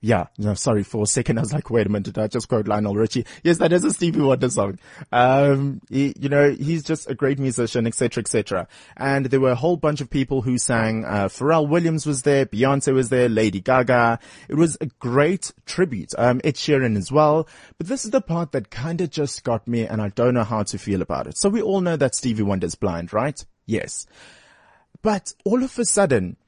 Yeah, 0.00 0.28
no, 0.38 0.54
sorry 0.54 0.82
for 0.82 1.02
a 1.02 1.06
second. 1.06 1.36
I 1.36 1.42
was 1.42 1.52
like, 1.52 1.68
wait 1.68 1.86
a 1.86 1.90
minute, 1.90 2.14
did 2.14 2.18
I 2.18 2.28
just 2.28 2.48
quote 2.48 2.66
Lionel 2.66 2.94
Richie? 2.94 3.26
Yes, 3.42 3.58
that 3.58 3.74
is 3.74 3.84
a 3.84 3.90
Stevie 3.90 4.20
Wonder 4.20 4.48
song. 4.48 4.78
Um, 5.12 5.82
he, 5.90 6.14
you 6.18 6.30
know, 6.30 6.50
he's 6.50 6.82
just 6.82 7.10
a 7.10 7.14
great 7.14 7.38
musician, 7.38 7.86
etc., 7.86 8.22
etc. 8.22 8.68
And 8.96 9.26
there 9.26 9.40
were 9.40 9.50
a 9.50 9.54
whole 9.54 9.76
bunch 9.76 10.00
of 10.00 10.08
people 10.08 10.40
who 10.40 10.56
sang. 10.56 11.04
Uh, 11.04 11.28
Pharrell 11.28 11.68
Williams 11.68 12.06
was 12.06 12.22
there, 12.22 12.46
Beyonce 12.46 12.94
was 12.94 13.10
there, 13.10 13.28
Lady 13.28 13.60
Gaga. 13.60 14.18
It 14.48 14.54
was 14.54 14.78
a 14.80 14.86
great 14.86 15.52
tribute. 15.66 16.12
Um, 16.16 16.40
Ed 16.42 16.54
Sheeran 16.54 16.96
as 16.96 17.12
well. 17.12 17.46
But 17.76 17.88
this 17.88 18.06
is 18.06 18.12
the 18.12 18.22
part 18.22 18.52
that 18.52 18.70
kind 18.70 19.02
of 19.02 19.10
just 19.10 19.44
got 19.44 19.68
me, 19.68 19.86
and 19.86 20.00
I 20.00 20.08
don't 20.08 20.32
know 20.32 20.44
how 20.44 20.62
to 20.62 20.78
feel 20.78 21.02
about 21.02 21.26
it. 21.26 21.36
So 21.36 21.50
we 21.50 21.60
all 21.60 21.82
know 21.82 21.96
that 21.96 22.14
Stevie 22.14 22.42
Wonder's 22.42 22.76
blind, 22.76 23.12
right? 23.12 23.44
Yes. 23.66 24.06
But 25.04 25.34
all 25.44 25.62
of 25.62 25.78
a 25.78 25.84
sudden, 25.84 26.38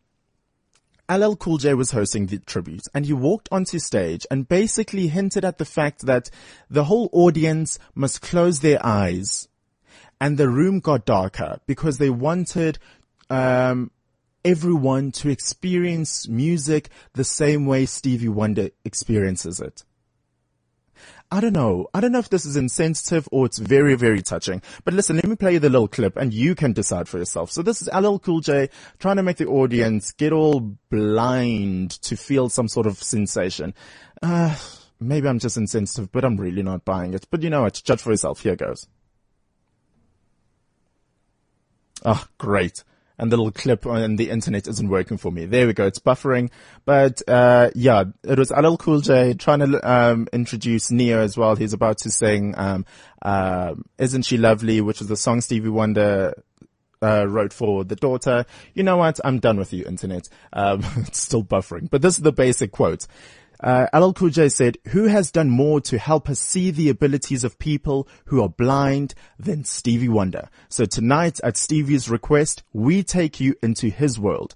LL 1.11 1.35
Cool 1.35 1.59
J 1.59 1.75
was 1.75 1.91
hosting 1.91 2.25
the 2.25 2.39
tribute 2.39 2.85
and 2.95 3.05
he 3.05 3.13
walked 3.13 3.51
onto 3.53 3.79
stage 3.79 4.27
and 4.31 4.49
basically 4.49 5.09
hinted 5.09 5.45
at 5.45 5.59
the 5.59 5.67
fact 5.67 6.07
that 6.07 6.31
the 6.71 6.85
whole 6.85 7.11
audience 7.13 7.79
must 7.95 8.23
close 8.23 8.61
their 8.61 8.85
eyes 8.85 9.47
and 10.23 10.39
the 10.39 10.49
room 10.49 10.81
got 10.81 11.05
darker 11.05 11.61
because 11.67 11.99
they 11.99 12.09
wanted, 12.09 12.79
um, 13.29 13.91
everyone 14.43 15.13
to 15.13 15.29
experience 15.29 16.27
music 16.27 16.89
the 17.13 17.25
same 17.25 17.67
way 17.67 17.85
Stevie 17.85 18.29
Wonder 18.31 18.71
experiences 18.87 19.61
it. 19.61 19.85
I 21.31 21.41
don't 21.41 21.53
know. 21.53 21.89
I 21.93 22.01
don't 22.01 22.13
know 22.13 22.21
if 22.21 22.29
this 22.29 22.47
is 22.47 22.57
insensitive 22.57 23.29
or 23.33 23.47
it's 23.47 23.59
very, 23.59 23.97
very 23.97 24.23
touching. 24.23 24.63
But 24.85 24.95
listen, 24.95 25.17
let 25.17 25.27
me 25.27 25.35
play 25.35 25.55
you 25.55 25.59
the 25.59 25.69
little 25.69 25.89
clip 25.89 26.17
and 26.17 26.33
you 26.33 26.55
can 26.55 26.73
decide 26.73 27.09
for 27.09 27.19
yourself. 27.19 27.51
So 27.51 27.63
this 27.63 27.83
is 27.83 27.89
LL 27.93 28.19
Cool 28.19 28.41
J 28.41 28.69
trying 28.99 29.17
to 29.17 29.23
make 29.23 29.39
the 29.39 29.47
audience 29.47 30.13
get 30.13 30.33
all 30.33 30.61
blind 30.91 31.91
to 32.03 32.17
feel 32.17 32.49
some 32.49 32.69
sort 32.69 32.87
of 32.87 33.03
sensation. 33.03 33.75
Uh, 34.23 34.57
maybe 35.01 35.29
I'm 35.29 35.41
just 35.41 35.57
insensitive, 35.57 36.13
but 36.13 36.25
I'm 36.25 36.37
really 36.37 36.63
not 36.63 36.85
buying 36.85 37.13
it. 37.13 37.27
But 37.31 37.43
you 37.43 37.51
know 37.51 37.63
what? 37.63 37.83
Judge 37.85 38.03
for 38.03 38.11
yourself. 38.13 38.43
Here 38.43 38.57
goes. 38.57 38.87
Ah, 42.05 42.25
oh, 42.25 42.29
great 42.39 42.85
and 43.19 43.33
the 43.33 43.37
little 43.37 43.53
clip 43.53 43.87
on 43.87 44.17
the 44.17 44.31
internet 44.31 44.69
isn't 44.69 44.89
working 44.89 45.17
for 45.17 45.31
me. 45.33 45.47
There 45.47 45.67
we 45.67 45.73
go. 45.73 45.87
It's 45.87 45.99
buffering. 45.99 46.51
But, 46.85 47.23
uh, 47.29 47.71
yeah, 47.75 48.05
it 48.23 48.39
was 48.39 48.51
LL 48.51 48.77
Cool 48.77 49.01
J 49.01 49.35
trying 49.35 49.61
to, 49.61 49.91
um, 49.91 50.29
introduce 50.33 50.91
Ne-Yo 50.91 51.21
as 51.21 51.37
well. 51.37 51.57
He's 51.57 51.73
about 51.73 51.99
to 51.99 52.11
sing, 52.11 52.55
um, 52.57 52.85
uh, 53.23 53.75
Isn't 53.99 54.23
She 54.23 54.37
Lovely, 54.37 54.81
which 54.81 55.01
is 55.01 55.09
the 55.09 55.17
song 55.17 55.41
Stevie 55.41 55.69
Wonder, 55.69 56.35
uh, 57.03 57.27
wrote 57.29 57.53
for 57.53 57.85
the 57.85 57.97
daughter. 57.97 58.45
You 58.75 58.83
know 58.83 58.97
what? 58.97 59.21
I'm 59.25 59.39
done 59.39 59.59
with 59.59 59.73
you, 59.73 59.85
internet. 59.85 60.29
Um, 60.53 60.85
it's 60.99 61.21
still 61.21 61.45
buffering, 61.45 61.91
but 61.91 62.03
this 62.03 62.17
is 62.17 62.23
the 62.23 62.33
basic 62.33 62.73
quote. 62.73 63.07
Uh, 63.61 63.87
J 64.31 64.49
said, 64.49 64.79
who 64.89 65.05
has 65.05 65.31
done 65.31 65.51
more 65.51 65.81
to 65.83 65.99
help 65.99 66.29
us 66.29 66.41
see 66.41 66.71
the 66.71 66.89
abilities 66.89 67.45
of 67.45 67.59
people 67.59 68.09
who 68.27 68.43
are 68.43 68.49
blind 68.49 69.15
than 69.39 69.65
Stevie 69.65 70.09
Wonder? 70.09 70.49
So 70.69 70.85
tonight 70.85 71.41
at 71.43 71.57
Stevie's 71.57 72.09
request, 72.09 72.63
we 72.73 73.03
take 73.03 73.41
you 73.41 73.55
into 73.63 73.89
his 73.89 74.19
world. 74.19 74.55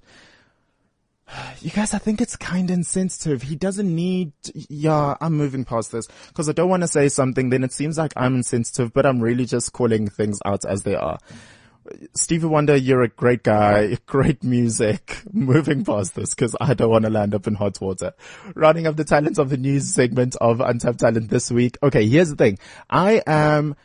You 1.61 1.71
guys, 1.71 1.93
I 1.93 1.99
think 1.99 2.21
it's 2.21 2.37
kind 2.37 2.71
of 2.71 2.75
insensitive. 2.75 3.43
He 3.43 3.55
doesn't 3.55 3.95
need, 3.95 4.33
yeah, 4.55 5.17
I'm 5.21 5.35
moving 5.35 5.65
past 5.65 5.93
this 5.93 6.09
because 6.29 6.49
I 6.49 6.53
don't 6.53 6.71
want 6.71 6.83
to 6.83 6.89
say 6.89 7.09
something. 7.09 7.51
Then 7.51 7.65
it 7.65 7.73
seems 7.73 7.99
like 7.99 8.13
I'm 8.17 8.37
insensitive, 8.37 8.93
but 8.95 9.05
I'm 9.05 9.21
really 9.21 9.45
just 9.45 9.73
calling 9.73 10.09
things 10.09 10.39
out 10.45 10.65
as 10.65 10.85
they 10.85 10.95
are. 10.95 11.19
Stevie 12.15 12.47
Wonder, 12.47 12.77
you're 12.77 13.03
a 13.03 13.09
great 13.09 13.43
guy, 13.43 13.97
great 14.07 14.43
music. 14.43 15.23
Moving 15.33 15.85
past 15.85 16.15
this 16.15 16.35
because 16.35 16.57
I 16.61 16.75
don't 16.75 16.91
want 16.91 17.05
to 17.05 17.11
land 17.11 17.35
up 17.35 17.47
in 17.47 17.55
hot 17.55 17.81
water. 17.81 18.13
Rounding 18.55 18.87
up 18.87 18.97
the 18.97 19.05
talents 19.05 19.39
of 19.39 19.51
the 19.51 19.57
news 19.57 19.93
segment 19.93 20.37
of 20.41 20.61
Untapped 20.61 21.01
Talent 21.01 21.31
this 21.31 21.51
week. 21.51 21.79
Okay, 21.83 22.07
here's 22.07 22.31
the 22.31 22.37
thing. 22.37 22.59
I 22.89 23.23
am 23.27 23.77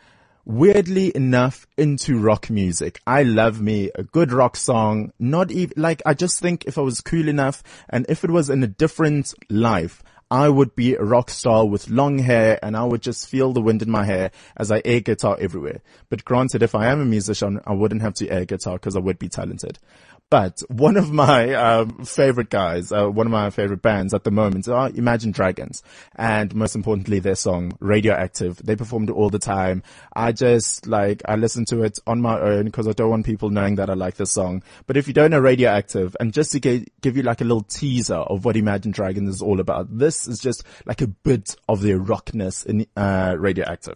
weirdly 0.45 1.15
enough 1.15 1.67
into 1.77 2.19
rock 2.19 2.49
music. 2.49 3.01
I 3.05 3.23
love 3.23 3.59
me 3.61 3.91
a 3.95 4.03
good 4.03 4.31
rock 4.31 4.55
song. 4.55 5.11
Not 5.19 5.51
even, 5.51 5.73
like, 5.75 6.01
I 6.05 6.13
just 6.13 6.39
think 6.39 6.65
if 6.65 6.77
I 6.77 6.81
was 6.81 7.01
cool 7.01 7.27
enough 7.27 7.63
and 7.89 8.05
if 8.09 8.23
it 8.23 8.29
was 8.29 8.49
in 8.49 8.63
a 8.63 8.67
different 8.67 9.33
life, 9.49 10.03
I 10.31 10.49
would 10.49 10.75
be 10.75 10.95
a 10.95 11.03
rock 11.03 11.29
star 11.29 11.67
with 11.67 11.87
long 11.87 12.17
hair 12.17 12.57
and 12.63 12.75
I 12.75 12.83
would 12.83 13.01
just 13.01 13.29
feel 13.29 13.53
the 13.53 13.61
wind 13.61 13.83
in 13.83 13.91
my 13.91 14.05
hair 14.05 14.31
as 14.57 14.71
I 14.71 14.81
air 14.83 14.99
guitar 14.99 15.37
everywhere. 15.39 15.81
But 16.09 16.25
granted, 16.25 16.63
if 16.63 16.73
I 16.73 16.87
am 16.87 16.99
a 16.99 17.05
musician, 17.05 17.61
I 17.67 17.73
wouldn't 17.73 18.01
have 18.01 18.15
to 18.15 18.29
air 18.29 18.43
guitar 18.43 18.73
because 18.73 18.95
I 18.95 18.99
would 18.99 19.19
be 19.19 19.29
talented. 19.29 19.77
But 20.31 20.63
one 20.69 20.97
of 20.97 21.11
my 21.11 21.53
um, 21.53 22.03
favorite 22.03 22.49
guys, 22.49 22.91
uh, 22.91 23.07
one 23.07 23.27
of 23.27 23.31
my 23.31 23.51
favorite 23.51 23.83
bands 23.83 24.11
at 24.13 24.23
the 24.23 24.31
moment 24.31 24.67
are 24.67 24.89
Imagine 24.89 25.31
Dragons, 25.31 25.83
and 26.15 26.53
most 26.55 26.75
importantly, 26.75 27.19
their 27.19 27.35
song 27.35 27.77
"Radioactive." 27.79 28.57
They 28.57 28.75
performed 28.75 29.09
it 29.09 29.13
all 29.13 29.29
the 29.29 29.37
time. 29.37 29.83
I 30.15 30.31
just 30.31 30.87
like 30.87 31.21
I 31.25 31.35
listen 31.35 31.63
to 31.65 31.83
it 31.83 31.99
on 32.07 32.21
my 32.21 32.39
own 32.39 32.65
because 32.65 32.87
I 32.87 32.93
don't 32.93 33.11
want 33.11 33.25
people 33.25 33.51
knowing 33.51 33.75
that 33.75 33.91
I 33.91 33.93
like 33.93 34.15
the 34.15 34.25
song. 34.25 34.63
But 34.87 34.97
if 34.97 35.07
you 35.07 35.13
don't 35.13 35.29
know 35.29 35.39
Radioactive, 35.39 36.17
and 36.19 36.33
just 36.33 36.51
to 36.53 36.59
get, 36.59 37.01
give 37.01 37.15
you 37.15 37.23
like 37.23 37.41
a 37.41 37.45
little 37.45 37.61
teaser 37.63 38.15
of 38.15 38.45
what 38.45 38.57
Imagine 38.57 38.91
Dragons 38.91 39.29
is 39.29 39.41
all 39.43 39.59
about, 39.59 39.95
this 39.95 40.27
is 40.27 40.39
just 40.39 40.63
like 40.87 41.01
a 41.01 41.07
bit 41.07 41.55
of 41.69 41.81
their 41.81 41.99
rockness 41.99 42.65
in 42.65 42.87
uh, 42.97 43.35
Radioactive. 43.37 43.95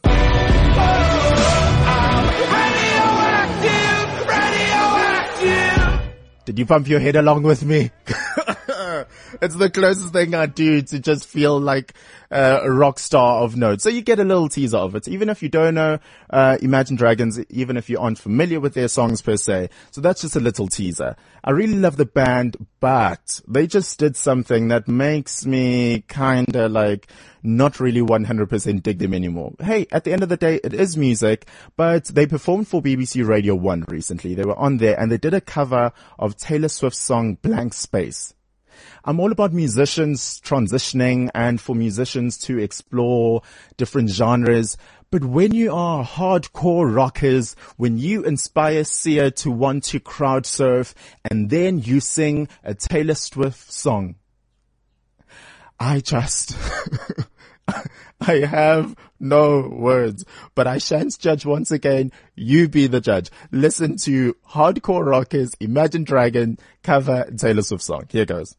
Did 6.49 6.57
you 6.57 6.65
bump 6.65 6.87
your 6.87 6.99
head 6.99 7.15
along 7.15 7.43
with 7.43 7.63
me? 7.63 7.91
it's 9.41 9.55
the 9.55 9.69
closest 9.69 10.13
thing 10.13 10.33
I 10.33 10.45
do 10.45 10.81
to 10.81 10.99
just 10.99 11.27
feel 11.27 11.59
like 11.59 11.93
a 12.31 12.71
rock 12.71 12.99
star 12.99 13.41
of 13.43 13.55
note. 13.55 13.81
So 13.81 13.89
you 13.89 14.01
get 14.01 14.19
a 14.19 14.23
little 14.23 14.49
teaser 14.49 14.77
of 14.77 14.95
it, 14.95 15.07
even 15.07 15.29
if 15.29 15.41
you 15.41 15.49
don't 15.49 15.75
know 15.75 15.99
uh, 16.29 16.57
Imagine 16.61 16.95
Dragons, 16.95 17.39
even 17.49 17.75
if 17.77 17.89
you 17.89 17.99
aren't 17.99 18.19
familiar 18.19 18.59
with 18.59 18.73
their 18.73 18.87
songs 18.87 19.21
per 19.21 19.35
se. 19.35 19.69
So 19.91 20.01
that's 20.01 20.21
just 20.21 20.35
a 20.35 20.39
little 20.39 20.67
teaser. 20.67 21.15
I 21.43 21.51
really 21.51 21.75
love 21.75 21.97
the 21.97 22.05
band, 22.05 22.57
but 22.79 23.41
they 23.47 23.65
just 23.65 23.97
did 23.97 24.15
something 24.15 24.67
that 24.67 24.87
makes 24.87 25.45
me 25.45 26.03
kinda 26.07 26.69
like 26.69 27.07
not 27.41 27.79
really 27.79 28.01
100% 28.01 28.83
dig 28.83 28.99
them 28.99 29.13
anymore. 29.13 29.53
Hey, 29.59 29.87
at 29.91 30.03
the 30.03 30.11
end 30.11 30.23
of 30.23 30.29
the 30.29 30.37
day, 30.37 30.59
it 30.63 30.73
is 30.73 30.97
music, 30.97 31.47
but 31.77 32.05
they 32.05 32.27
performed 32.27 32.67
for 32.67 32.81
BBC 32.81 33.25
Radio 33.25 33.55
1 33.55 33.85
recently. 33.87 34.35
They 34.35 34.43
were 34.43 34.59
on 34.59 34.77
there 34.77 34.99
and 34.99 35.11
they 35.11 35.17
did 35.17 35.33
a 35.33 35.41
cover 35.41 35.91
of 36.17 36.35
Taylor 36.35 36.67
Swift's 36.67 36.99
song 36.99 37.35
Blank 37.35 37.73
Space. 37.73 38.33
I'm 39.03 39.19
all 39.19 39.31
about 39.31 39.53
musicians 39.53 40.39
transitioning 40.41 41.29
and 41.33 41.59
for 41.59 41.75
musicians 41.75 42.37
to 42.39 42.57
explore 42.57 43.41
different 43.77 44.09
genres. 44.09 44.77
But 45.11 45.25
when 45.25 45.53
you 45.55 45.73
are 45.73 46.05
hardcore 46.05 46.93
rockers, 46.93 47.55
when 47.77 47.97
you 47.97 48.23
inspire 48.23 48.83
Siya 48.83 49.35
to 49.37 49.49
want 49.49 49.83
to 49.85 49.99
crowd 49.99 50.45
surf 50.45 50.93
and 51.29 51.49
then 51.49 51.79
you 51.79 51.99
sing 51.99 52.47
a 52.63 52.75
Taylor 52.75 53.15
Swift 53.15 53.71
song, 53.71 54.15
I 55.79 56.01
just, 56.01 56.55
I 58.21 58.33
have 58.45 58.95
no 59.19 59.67
words, 59.67 60.25
but 60.53 60.67
I 60.67 60.77
shan't 60.77 61.17
judge 61.17 61.45
once 61.45 61.71
again. 61.71 62.11
You 62.35 62.67
be 62.67 62.85
the 62.85 63.01
judge. 63.01 63.31
Listen 63.51 63.97
to 63.97 64.35
Hardcore 64.49 65.05
Rockers, 65.05 65.53
Imagine 65.59 66.03
Dragon 66.03 66.59
cover 66.83 67.25
Taylor 67.35 67.63
Swift 67.63 67.83
song. 67.83 68.03
Here 68.09 68.25
goes. 68.25 68.55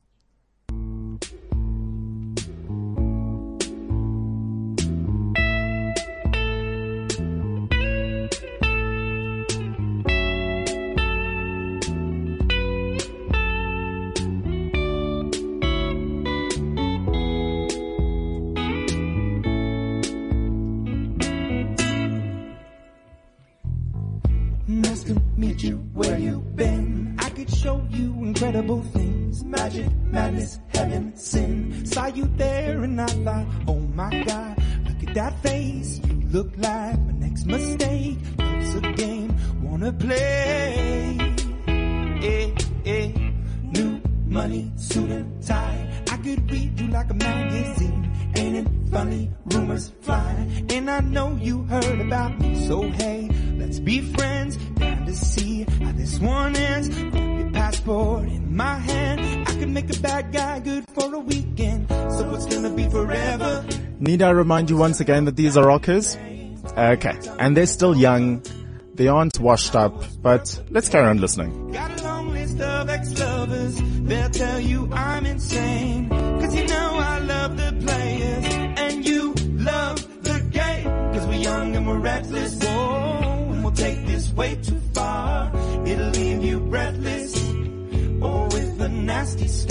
Like 47.01 47.11
a 47.11 47.15
magazine. 47.15 48.13
Ain't 48.37 48.57
it 48.57 48.69
funny? 48.91 49.31
Rumors 49.47 49.91
fly. 50.03 50.33
And 50.69 50.91
I 50.91 51.01
know 51.01 51.39
you 51.41 51.63
heard 51.65 52.01
about 52.01 52.39
me. 52.39 52.67
So 52.67 52.83
hey, 52.83 53.31
let's 53.57 53.79
be 53.81 54.01
friends. 54.01 54.57
Down 54.57 55.07
to 55.07 55.17
see 55.17 55.65
how 55.83 55.93
this 55.93 56.19
one 56.19 56.55
ends 56.57 56.89
passport 57.53 58.25
in 58.25 58.55
my 58.55 58.77
hand. 58.77 59.49
I 59.49 59.53
can 59.61 59.73
make 59.73 59.89
a 59.97 59.99
bad 60.01 60.31
guy 60.31 60.61
good 60.61 60.85
for 60.93 61.15
a 61.15 61.19
weekend. 61.19 61.89
So 61.89 62.35
it's 62.35 62.47
gonna 62.47 62.71
be 62.71 62.87
forever. 62.89 63.65
Need 63.99 64.21
I 64.21 64.31
remind 64.31 64.69
you 64.69 64.77
once 64.77 65.01
again 65.01 65.25
that 65.25 65.37
these 65.37 65.57
are 65.57 65.67
rockers? 65.67 66.19
Okay. 66.77 67.17
And 67.39 67.57
they're 67.57 67.73
still 67.79 67.97
young. 67.97 68.43
They 68.95 69.09
aren't 69.09 69.41
washed 69.41 69.75
up, 69.75 69.95
but 70.21 70.63
let's 70.69 70.91
carry 70.91 71.09
on 71.09 71.19
listening. 71.19 71.73
Got 71.73 71.99
a 71.99 72.05
long 72.05 72.33
list 72.33 72.61
of 72.61 72.91
ex-lovers. 72.91 73.81
They'll 74.09 74.29
tell 74.29 74.61
you 74.61 74.91
I'm 74.93 75.25
insane. 75.25 76.10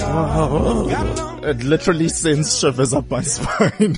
It 0.01 1.63
literally 1.63 2.09
sends 2.09 2.57
shivers 2.57 2.93
up 2.93 3.09
my 3.09 3.21
spine. 3.23 3.97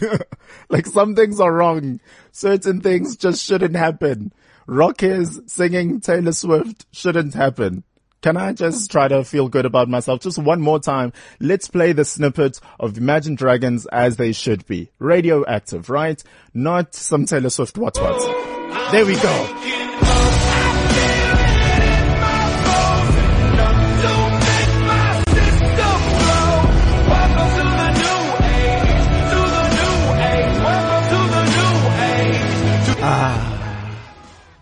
like 0.70 0.86
some 0.86 1.16
things 1.16 1.40
are 1.40 1.54
wrong. 1.54 2.00
Certain 2.32 2.82
things 2.82 3.16
just 3.18 3.44
shouldn't 3.44 3.76
happen. 3.76 4.34
Rockers 4.68 5.40
singing 5.48 6.00
Taylor 6.00 6.32
Swift 6.32 6.86
shouldn't 6.92 7.34
happen. 7.34 7.84
Can 8.22 8.38
I 8.38 8.54
just 8.54 8.92
try 8.92 9.08
to 9.08 9.24
feel 9.24 9.50
good 9.50 9.66
about 9.66 9.90
myself? 9.90 10.22
Just 10.22 10.38
one 10.38 10.62
more 10.62 10.80
time. 10.80 11.12
Let's 11.40 11.68
play 11.68 11.92
the 11.92 12.06
snippet 12.06 12.60
of 12.80 12.96
Imagine 12.98 13.34
Dragons 13.34 13.88
as 13.88 14.18
they 14.18 14.32
should 14.32 14.66
be. 14.68 14.92
Radioactive, 15.00 15.90
right? 15.90 16.24
Not 16.54 16.94
some 16.94 17.26
Taylor 17.26 17.50
Swift 17.50 17.80
what 17.80 17.98
what. 18.00 18.92
There 18.92 19.06
we 19.08 19.16
go. 19.16 19.81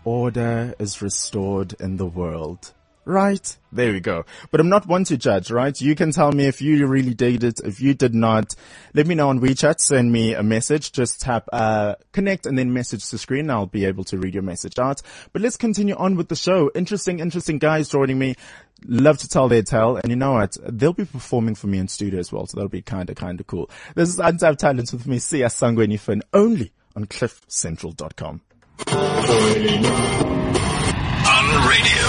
Order 0.04 0.74
is 0.78 1.02
restored 1.02 1.74
in 1.78 1.98
the 1.98 2.06
world. 2.06 2.72
Right? 3.04 3.56
There 3.70 3.92
we 3.92 4.00
go. 4.00 4.24
But 4.50 4.60
I'm 4.60 4.70
not 4.70 4.86
one 4.86 5.04
to 5.04 5.18
judge, 5.18 5.50
right? 5.50 5.78
You 5.78 5.94
can 5.94 6.10
tell 6.12 6.32
me 6.32 6.46
if 6.46 6.62
you 6.62 6.86
really 6.86 7.12
did 7.12 7.44
it, 7.44 7.60
if 7.62 7.82
you 7.82 7.92
did 7.92 8.14
not. 8.14 8.54
Let 8.94 9.06
me 9.06 9.14
know 9.14 9.28
on 9.28 9.40
WeChat, 9.40 9.80
send 9.80 10.10
me 10.10 10.32
a 10.32 10.42
message, 10.42 10.92
just 10.92 11.20
tap, 11.20 11.48
uh, 11.52 11.96
connect 12.12 12.46
and 12.46 12.56
then 12.56 12.72
message 12.72 13.10
the 13.10 13.18
screen. 13.18 13.50
I'll 13.50 13.66
be 13.66 13.84
able 13.84 14.04
to 14.04 14.16
read 14.16 14.32
your 14.32 14.42
message 14.42 14.78
out. 14.78 15.02
But 15.34 15.42
let's 15.42 15.58
continue 15.58 15.94
on 15.96 16.16
with 16.16 16.28
the 16.28 16.36
show. 16.36 16.70
Interesting, 16.74 17.20
interesting 17.20 17.58
guys 17.58 17.90
joining 17.90 18.18
me. 18.18 18.36
Love 18.86 19.18
to 19.18 19.28
tell 19.28 19.48
their 19.48 19.62
tale. 19.62 19.96
And 19.96 20.08
you 20.08 20.16
know 20.16 20.32
what? 20.32 20.56
They'll 20.66 20.94
be 20.94 21.04
performing 21.04 21.56
for 21.56 21.66
me 21.66 21.76
in 21.76 21.88
studio 21.88 22.18
as 22.18 22.32
well. 22.32 22.46
So 22.46 22.56
that'll 22.56 22.70
be 22.70 22.80
kinda, 22.80 23.14
kinda 23.14 23.44
cool. 23.44 23.68
This 23.94 24.08
is 24.08 24.18
Untapped 24.18 24.60
Talents 24.60 24.94
with 24.94 25.06
me, 25.06 25.18
Sia 25.18 25.48
Sangweni 25.48 26.00
Finn, 26.00 26.22
only 26.32 26.72
on 26.96 27.06
cliffcentral.com. 27.06 28.40
On 28.86 28.94
radio. 31.68 32.06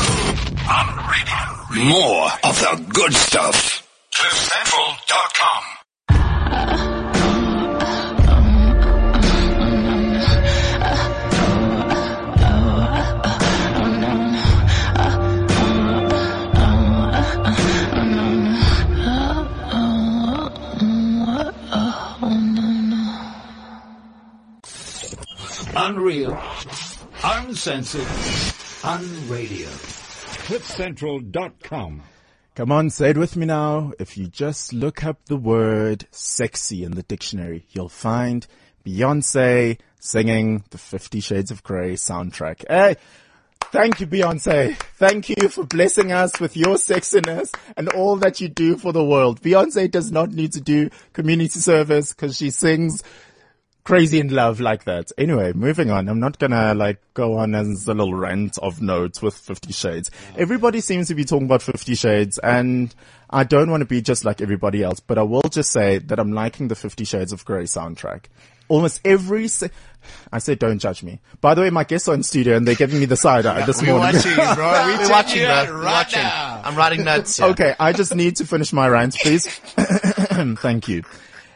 On 0.69 0.87
radio. 1.09 1.41
More 1.89 2.29
of 2.43 2.59
the 2.59 2.85
good 2.93 3.13
stuff. 3.13 3.87
CliffCentral.com. 4.13 5.63
Unreal. 25.73 26.37
Uncensored. 27.23 28.01
Unradio. 28.81 29.67
CliffCentral.com. 30.47 32.03
Come 32.55 32.71
on, 32.73 32.89
say 32.89 33.11
it 33.11 33.17
with 33.17 33.37
me 33.37 33.45
now. 33.45 33.93
If 33.97 34.17
you 34.17 34.27
just 34.27 34.73
look 34.73 35.05
up 35.05 35.25
the 35.25 35.37
word 35.37 36.07
sexy 36.11 36.83
in 36.83 36.91
the 36.91 37.03
dictionary, 37.03 37.65
you'll 37.69 37.87
find 37.87 38.45
Beyonce 38.85 39.79
singing 40.01 40.65
the 40.71 40.77
Fifty 40.77 41.21
Shades 41.21 41.51
of 41.51 41.63
Grey 41.63 41.93
soundtrack. 41.93 42.65
Hey, 42.67 42.97
thank 43.71 44.01
you, 44.01 44.07
Beyonce. 44.07 44.75
Thank 44.97 45.29
you 45.29 45.47
for 45.47 45.63
blessing 45.63 46.11
us 46.11 46.37
with 46.41 46.57
your 46.57 46.75
sexiness 46.75 47.55
and 47.77 47.87
all 47.89 48.17
that 48.17 48.41
you 48.41 48.49
do 48.49 48.75
for 48.75 48.91
the 48.91 49.05
world. 49.05 49.41
Beyonce 49.41 49.89
does 49.89 50.11
not 50.11 50.31
need 50.31 50.51
to 50.51 50.59
do 50.59 50.89
community 51.13 51.59
service 51.59 52.11
because 52.11 52.35
she 52.35 52.49
sings 52.49 53.03
crazy 53.83 54.19
in 54.19 54.29
love 54.33 54.59
like 54.59 54.83
that. 54.85 55.11
Anyway, 55.17 55.53
moving 55.53 55.89
on. 55.91 56.07
I'm 56.09 56.19
not 56.19 56.39
gonna 56.39 56.73
like 56.73 56.99
go 57.13 57.37
on 57.37 57.55
as 57.55 57.87
a 57.87 57.93
little 57.93 58.13
rant 58.13 58.57
of 58.59 58.81
notes 58.81 59.21
with 59.21 59.35
Fifty 59.35 59.73
Shades. 59.73 60.11
Everybody 60.37 60.81
seems 60.81 61.07
to 61.09 61.15
be 61.15 61.23
talking 61.25 61.45
about 61.45 61.61
Fifty 61.61 61.95
Shades 61.95 62.37
and 62.39 62.93
I 63.29 63.43
don't 63.45 63.71
want 63.71 63.81
to 63.81 63.85
be 63.85 64.01
just 64.01 64.25
like 64.25 64.41
everybody 64.41 64.83
else, 64.83 64.99
but 64.99 65.17
I 65.17 65.23
will 65.23 65.41
just 65.49 65.71
say 65.71 65.99
that 65.99 66.19
I'm 66.19 66.33
liking 66.33 66.67
the 66.67 66.75
Fifty 66.75 67.05
Shades 67.05 67.31
of 67.31 67.45
Grey 67.45 67.63
soundtrack. 67.63 68.25
Almost 68.67 69.01
every, 69.03 69.49
se- 69.49 69.69
I 70.31 70.39
said 70.39 70.57
don't 70.59 70.79
judge 70.79 71.03
me. 71.03 71.19
By 71.41 71.55
the 71.55 71.61
way, 71.61 71.69
my 71.71 71.83
guests 71.83 72.07
are 72.07 72.13
in 72.13 72.23
studio 72.23 72.55
and 72.55 72.65
they're 72.65 72.75
giving 72.75 72.99
me 73.01 73.05
the 73.05 73.17
side 73.17 73.45
eye 73.45 73.65
this 73.65 73.81
We're 73.81 73.97
morning. 73.97 74.15
watching, 74.15 74.35
bro. 74.35 74.45
We're 74.85 74.97
taking 74.97 75.11
watching, 75.11 75.39
you 75.41 75.45
bro. 75.47 75.53
out 75.55 75.67
We're 75.67 75.75
right 75.77 75.83
watching. 75.91 76.23
now. 76.23 76.61
I'm 76.63 76.75
writing 76.77 77.03
notes. 77.03 77.35
Here. 77.37 77.47
Okay, 77.47 77.75
I 77.79 77.91
just 77.91 78.15
need 78.15 78.37
to 78.37 78.45
finish 78.45 78.71
my 78.71 78.87
rant, 78.87 79.15
please. 79.15 79.47
Thank 80.59 80.87
you. 80.87 81.03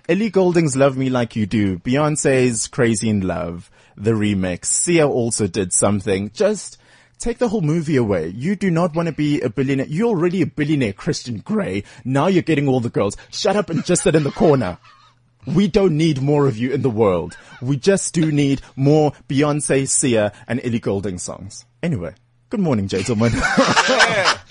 Ellie 0.08 0.30
Goulding's 0.30 0.76
Love 0.76 0.98
Me 0.98 1.10
Like 1.10 1.36
You 1.36 1.48
Do, 1.48 1.80
Beyonce's 1.80 2.68
Crazy 2.68 3.10
in 3.10 3.22
Love, 3.22 3.72
the 3.98 4.12
remix. 4.12 4.66
Sia 4.66 5.08
also 5.08 5.48
did 5.48 5.74
something. 5.74 6.30
Just 6.32 6.78
take 7.18 7.40
the 7.40 7.48
whole 7.48 7.62
movie 7.62 7.96
away. 7.96 8.28
You 8.28 8.56
do 8.56 8.70
not 8.70 8.96
want 8.96 9.08
to 9.08 9.14
be 9.14 9.42
a 9.42 9.50
billionaire. 9.50 9.88
You're 9.88 10.10
already 10.10 10.44
a 10.44 10.46
billionaire, 10.46 10.94
Christian 10.94 11.40
Grey. 11.40 11.86
Now 12.04 12.28
you're 12.28 12.44
getting 12.44 12.68
all 12.68 12.82
the 12.82 12.90
girls. 12.90 13.18
Shut 13.32 13.56
up 13.56 13.72
and 13.72 13.84
just 13.84 14.04
sit 14.04 14.14
in 14.14 14.24
the 14.24 14.30
corner. 14.30 14.78
We 15.48 15.68
don't 15.68 15.98
need 15.98 16.22
more 16.22 16.46
of 16.46 16.56
you 16.56 16.72
in 16.72 16.84
the 16.84 16.90
world. 16.92 17.36
We 17.60 17.76
just 17.76 18.14
do 18.14 18.32
need 18.32 18.62
more 18.76 19.12
Beyonce, 19.28 19.88
Sia, 19.88 20.34
and 20.48 20.64
Ellie 20.64 20.80
Goulding 20.80 21.18
songs. 21.18 21.66
Anyway, 21.82 22.14
good 22.50 22.60
morning, 22.60 22.88
gentlemen. 22.88 23.32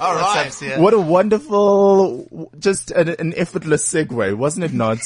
All 0.00 0.14
right. 0.14 0.44
What's 0.46 0.62
up, 0.62 0.68
Siya? 0.68 0.78
What 0.78 0.94
a 0.94 0.98
wonderful, 1.00 2.50
just 2.58 2.90
an, 2.92 3.08
an 3.08 3.34
effortless 3.36 3.90
segue, 3.92 4.36
wasn't 4.36 4.64
it 4.64 4.72
not? 4.72 4.98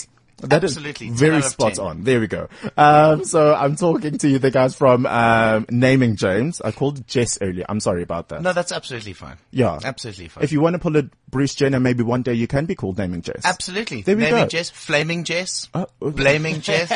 That 0.43 0.65
is 0.65 0.77
Absolutely. 0.77 1.07
10 1.09 1.17
very 1.17 1.43
spot 1.43 1.75
10. 1.75 1.85
on. 1.85 2.05
There 2.05 2.21
we 2.21 2.27
go. 2.27 2.49
Um, 2.77 3.25
so 3.25 3.55
I'm 3.55 3.77
talking 3.77 4.19
to 4.19 4.29
you, 4.29 4.39
the 4.39 4.51
guys 4.51 4.75
from 4.75 5.07
um, 5.07 5.67
Naming 5.71 6.17
James. 6.17 6.61
I 6.61 6.73
called 6.73 7.07
Jess 7.07 7.39
earlier. 7.41 7.65
I'm 7.69 7.81
sorry 7.81 8.03
about 8.03 8.29
that. 8.31 8.43
No, 8.43 8.53
that's 8.53 8.73
absolutely 8.73 9.13
fine. 9.13 9.37
yeah, 9.51 9.79
Absolutely 9.85 10.29
fine. 10.29 10.45
If 10.45 10.53
you 10.53 10.61
want 10.61 10.75
to 10.75 10.79
pull 10.81 10.97
it, 10.97 11.07
Bruce 11.31 11.55
Jenner, 11.55 11.81
maybe 11.81 12.03
one 12.03 12.23
day 12.23 12.35
you 12.35 12.47
can 12.47 12.67
be 12.67 12.75
called 12.75 12.99
Naming 12.99 13.23
Jess. 13.23 13.43
Absolutely. 13.45 14.03
There 14.03 14.17
we 14.17 14.23
Naming 14.25 14.45
go. 14.45 14.49
Jess, 14.49 14.69
flaming 14.71 15.25
Jess, 15.25 15.69
Uh, 15.73 15.87
uh, 16.03 16.11
blaming 16.11 16.61
Jess. 16.61 16.91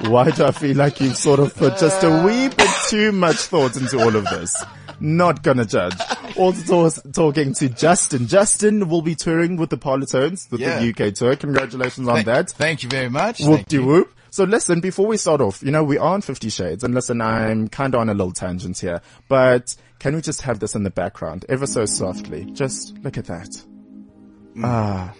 Why 0.00 0.30
do 0.30 0.44
I 0.44 0.50
feel 0.50 0.76
like 0.76 1.00
you've 1.00 1.16
sort 1.16 1.40
of 1.40 1.54
put 1.54 1.78
just 1.78 2.02
a 2.02 2.24
wee 2.24 2.48
bit 2.48 2.70
too 2.88 3.12
much 3.12 3.36
thought 3.36 3.76
into 3.76 4.00
all 4.02 4.16
of 4.16 4.24
this? 4.24 4.62
Not 5.00 5.42
gonna 5.42 5.64
judge. 5.64 5.94
Also 6.36 6.90
talk- 6.90 7.12
talking 7.12 7.54
to 7.54 7.68
Justin. 7.68 8.28
Justin 8.28 8.88
will 8.88 9.02
be 9.02 9.14
touring 9.16 9.56
with 9.56 9.70
the 9.70 9.76
Parlotones 9.76 10.48
with 10.50 10.60
Yeah. 10.60 10.78
the 10.78 10.90
UK 10.90 11.12
tour. 11.14 11.34
Congratulations 11.34 12.06
on 12.06 12.14
Thank, 12.22 12.26
that. 12.26 12.50
Thank 12.62 12.84
you 12.84 12.88
very 12.88 13.08
much. 13.10 13.40
Whoop 13.40 13.66
de 13.66 13.80
whoop. 13.80 14.14
So 14.30 14.44
listen, 14.44 14.80
before 14.80 15.08
we 15.08 15.16
start 15.16 15.40
off, 15.40 15.64
you 15.64 15.72
know, 15.72 15.82
we 15.82 15.98
are 15.98 16.14
on 16.14 16.22
Fifty 16.22 16.48
Shades 16.48 16.84
and 16.84 16.94
listen, 16.94 17.20
I'm 17.20 17.66
kinda 17.66 17.98
on 17.98 18.08
a 18.08 18.14
little 18.14 18.30
tangent 18.32 18.78
here, 18.78 19.00
but 19.26 19.74
can 19.98 20.14
we 20.14 20.20
just 20.20 20.42
have 20.42 20.60
this 20.60 20.76
in 20.76 20.84
the 20.84 20.90
background 20.90 21.44
ever 21.48 21.66
so 21.66 21.84
softly? 21.86 22.44
Just 22.52 22.96
look 22.98 23.18
at 23.18 23.24
that. 23.24 23.50
Mm. 24.56 24.62
Ah, 24.64 25.12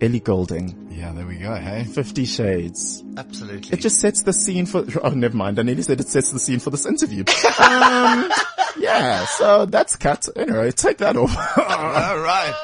Ellie 0.00 0.20
Goulding, 0.20 0.88
Yeah, 0.92 1.12
there 1.12 1.26
we 1.26 1.38
go. 1.38 1.56
Hey, 1.56 1.82
Fifty 1.84 2.24
Shades. 2.24 3.02
Absolutely. 3.16 3.72
It 3.72 3.80
just 3.80 3.98
sets 3.98 4.22
the 4.22 4.32
scene 4.32 4.64
for, 4.64 4.84
oh, 5.02 5.10
never 5.10 5.36
mind. 5.36 5.58
I 5.58 5.62
nearly 5.62 5.82
said 5.82 6.00
it 6.00 6.08
sets 6.08 6.30
the 6.30 6.38
scene 6.38 6.60
for 6.60 6.70
this 6.70 6.86
interview. 6.86 7.24
um, 7.58 8.30
yeah, 8.78 9.24
so 9.26 9.66
that's 9.66 9.96
cut. 9.96 10.28
Anyway, 10.36 10.70
take 10.72 10.98
that 10.98 11.16
off. 11.16 11.34
all 11.58 12.18
right. 12.18 12.54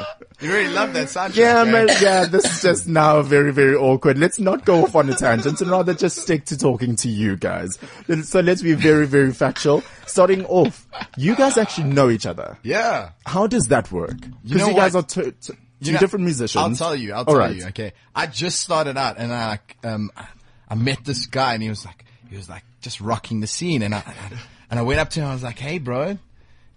You 0.40 0.52
really 0.52 0.72
love 0.72 0.92
that 0.92 1.08
soundtrack. 1.08 1.36
yeah, 1.36 1.60
eh? 1.62 1.64
man, 1.64 1.88
yeah, 2.00 2.26
this 2.26 2.44
is 2.44 2.62
just 2.62 2.86
now 2.86 3.22
very, 3.22 3.52
very 3.52 3.74
awkward. 3.74 4.18
Let's 4.18 4.38
not 4.38 4.64
go 4.66 4.84
off 4.84 4.94
on 4.94 5.08
a 5.08 5.14
tangent 5.14 5.60
and 5.62 5.70
rather 5.70 5.94
just 5.94 6.18
stick 6.18 6.44
to 6.46 6.58
talking 6.58 6.96
to 6.96 7.08
you 7.08 7.36
guys. 7.36 7.78
So 8.24 8.40
let's 8.40 8.60
be 8.60 8.74
very, 8.74 9.06
very 9.06 9.32
factual. 9.32 9.82
Starting 10.06 10.44
off, 10.44 10.86
you 11.16 11.34
guys 11.36 11.56
actually 11.56 11.88
know 11.88 12.10
each 12.10 12.26
other. 12.26 12.58
Yeah. 12.62 13.10
How 13.24 13.46
does 13.46 13.68
that 13.68 13.90
work? 13.90 14.18
Because 14.42 14.58
know 14.58 14.68
you, 14.68 14.76
guys 14.76 14.94
what? 14.94 15.16
are 15.16 15.22
two, 15.24 15.30
two, 15.40 15.54
You 15.80 15.86
two 15.86 15.92
know, 15.92 15.98
different 15.98 16.24
musicians. 16.26 16.80
I'll 16.80 16.88
tell 16.88 16.96
you. 16.96 17.14
I'll 17.14 17.24
tell 17.24 17.36
right. 17.38 17.56
you. 17.56 17.66
Okay. 17.68 17.92
I 18.14 18.26
just 18.26 18.60
started 18.60 18.98
out 18.98 19.16
and 19.18 19.32
I, 19.32 19.58
um, 19.84 20.10
I 20.68 20.74
met 20.74 20.98
this 21.04 21.26
guy 21.26 21.54
and 21.54 21.62
he 21.62 21.70
was 21.70 21.86
like, 21.86 22.04
he 22.28 22.36
was 22.36 22.48
like 22.48 22.64
just 22.82 23.00
rocking 23.00 23.40
the 23.40 23.46
scene 23.46 23.82
and 23.82 23.94
I, 23.94 24.02
and 24.06 24.34
I, 24.34 24.38
and 24.70 24.78
I 24.78 24.82
went 24.82 25.00
up 25.00 25.10
to 25.10 25.20
him. 25.20 25.28
I 25.28 25.32
was 25.32 25.42
like, 25.42 25.58
Hey 25.58 25.78
bro, 25.78 26.18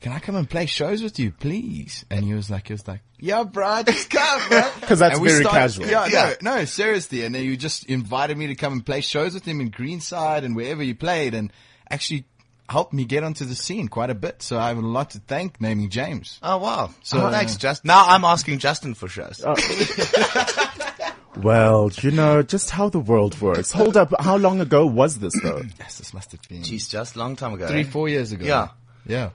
can 0.01 0.11
I 0.11 0.19
come 0.19 0.35
and 0.35 0.49
play 0.49 0.65
shows 0.65 1.01
with 1.03 1.19
you, 1.19 1.31
please? 1.31 2.05
And 2.09 2.23
he 2.23 2.33
was 2.33 2.49
like, 2.49 2.67
he 2.67 2.73
was 2.73 2.87
like, 2.87 3.01
yeah, 3.19 3.43
bro, 3.43 3.83
just 3.83 4.09
come, 4.09 4.47
bro. 4.47 4.61
'Cause 4.81 4.99
that's 4.99 5.15
And 5.15 5.21
we 5.21 5.27
very 5.29 5.43
casual. 5.43 5.87
Yeah, 5.87 6.05
Yeah. 6.07 6.33
no, 6.41 6.55
no, 6.55 6.65
seriously. 6.65 7.25
And 7.25 7.35
then 7.35 7.43
you 7.43 7.57
just 7.57 7.83
invited 7.85 8.37
me 8.37 8.47
to 8.47 8.55
come 8.55 8.71
and 8.73 8.85
play 8.85 9.01
shows 9.01 9.33
with 9.33 9.43
him 9.45 9.59
in 9.59 9.69
Greenside 9.71 10.43
and 10.45 10.55
wherever 10.55 10.81
you 10.81 10.95
played 10.95 11.33
and 11.33 11.51
actually 11.91 12.23
helped 12.69 12.93
me 12.93 13.03
get 13.03 13.23
onto 13.25 13.43
the 13.45 13.55
scene 13.55 13.87
quite 13.89 14.09
a 14.09 14.15
bit. 14.15 14.41
So 14.41 14.57
I 14.57 14.69
have 14.69 14.77
a 14.77 14.81
lot 14.81 15.09
to 15.11 15.19
thank 15.19 15.59
naming 15.59 15.89
James. 15.89 16.39
oh 16.43 16.59
wow. 16.59 16.91
So, 17.03 17.17
So 17.17 17.25
uh, 17.25 17.31
thanks, 17.31 17.57
Justin. 17.57 17.87
Now 17.89 18.05
I'm 18.07 18.23
asking 18.23 18.59
Justin 18.59 18.93
for 18.93 19.09
shows. 19.09 19.43
Well, 21.37 21.91
you 22.01 22.11
know, 22.11 22.41
just 22.41 22.69
how 22.71 22.89
the 22.89 22.99
world 22.99 23.39
works. 23.39 23.71
Hold 23.71 23.95
up. 23.95 24.13
How 24.19 24.35
long 24.37 24.59
ago 24.59 24.85
was 24.85 25.19
this 25.19 25.33
though? 25.41 25.61
Yes, 25.79 25.97
this 25.99 26.13
must 26.13 26.31
have 26.31 26.41
been 26.49 26.61
Jeez, 26.61 26.89
just 26.89 27.15
long 27.15 27.35
time 27.35 27.53
ago. 27.53 27.67
three, 27.67 27.81
eh? 27.81 27.83
four 27.83 28.09
years 28.09 28.31
ago. 28.31 28.45
Yeah. 28.45 28.69
Yeah. 29.05 29.29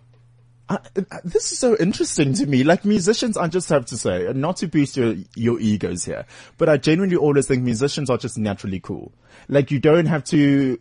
Uh, 0.68 0.78
uh, 0.96 1.18
this 1.24 1.52
is 1.52 1.59
so 1.59 1.76
interesting 1.76 2.33
to 2.35 2.46
me. 2.46 2.64
Like 2.64 2.85
musicians, 2.85 3.37
I 3.37 3.48
just 3.48 3.68
have 3.68 3.85
to 3.87 3.98
say, 3.98 4.30
not 4.35 4.57
to 4.59 4.66
boost 4.66 4.96
your, 4.96 5.14
your 5.35 5.61
egos 5.61 6.04
here, 6.04 6.24
but 6.57 6.68
I 6.68 6.78
genuinely 6.78 7.16
always 7.16 7.46
think 7.46 7.62
musicians 7.62 8.09
are 8.09 8.16
just 8.16 8.38
naturally 8.38 8.80
cool. 8.80 9.12
Like 9.48 9.70
you 9.70 9.78
don't 9.78 10.07
have 10.07 10.24
to, 10.24 10.78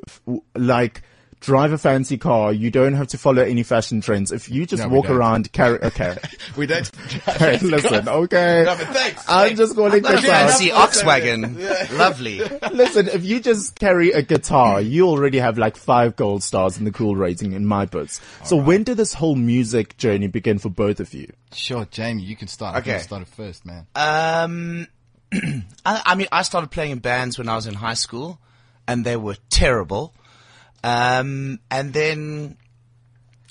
like, 0.55 1.01
drive 1.43 1.71
a 1.73 1.77
fancy 1.77 2.17
car. 2.17 2.51
You 2.53 2.71
don't 2.71 2.93
have 2.93 3.07
to 3.09 3.17
follow 3.17 3.43
any 3.43 3.63
fashion 3.63 3.99
trends. 4.01 4.31
If 4.31 4.49
you 4.49 4.65
just 4.65 4.81
No, 4.83 4.89
walk 4.89 5.09
around, 5.09 5.51
carry, 5.51 5.77
okay. 5.83 6.17
We 6.57 6.65
don't. 6.65 6.89
Hey, 7.25 7.57
listen, 7.61 8.07
okay. 8.07 8.63
No, 8.65 8.75
but 8.77 8.87
thanks, 8.87 9.23
I'm 9.27 9.47
thanks. 9.47 9.59
just 9.59 9.75
calling 9.75 10.01
Got 10.01 10.13
a 10.13 10.21
this 10.21 10.29
out. 10.29 10.49
fancy 10.49 10.69
Oxwagon. 10.69 11.97
Lovely. 11.97 12.39
Listen, 12.71 13.07
if 13.09 13.23
you 13.25 13.39
just 13.39 13.77
carry 13.79 14.11
a 14.11 14.21
guitar, 14.21 14.81
you 14.81 15.07
already 15.07 15.39
have 15.39 15.57
like 15.57 15.75
five 15.77 16.15
gold 16.15 16.43
stars 16.43 16.77
in 16.77 16.85
the 16.85 16.91
cool 16.91 17.15
rating 17.15 17.53
in 17.53 17.65
my 17.65 17.85
books. 17.85 18.21
So 18.43 18.55
when 18.55 18.83
did 18.83 18.97
this 18.97 19.13
whole 19.13 19.35
music 19.35 19.97
journey 19.97 20.27
begin 20.27 20.59
for 20.59 20.69
both 20.69 20.99
of 20.99 21.13
you? 21.13 21.31
Sure, 21.53 21.85
Jamie, 21.91 22.23
you 22.23 22.35
can 22.35 22.47
start. 22.47 22.75
I 22.75 22.79
Okay. 22.79 22.99
start 22.99 23.21
I 23.21 23.25
started 23.25 23.27
first, 23.27 23.65
man. 23.65 23.85
Um, 23.95 24.87
I, 25.85 26.01
I 26.05 26.15
mean, 26.15 26.27
I 26.31 26.41
started 26.43 26.71
playing 26.71 26.91
in 26.91 26.99
bands 26.99 27.37
when 27.37 27.49
I 27.49 27.55
was 27.55 27.67
in 27.67 27.73
high 27.73 27.93
school, 27.95 28.39
and 28.87 29.05
they 29.05 29.17
were 29.17 29.35
terrible. 29.49 30.13
Um, 30.83 31.59
and 31.71 31.93
then 31.93 32.57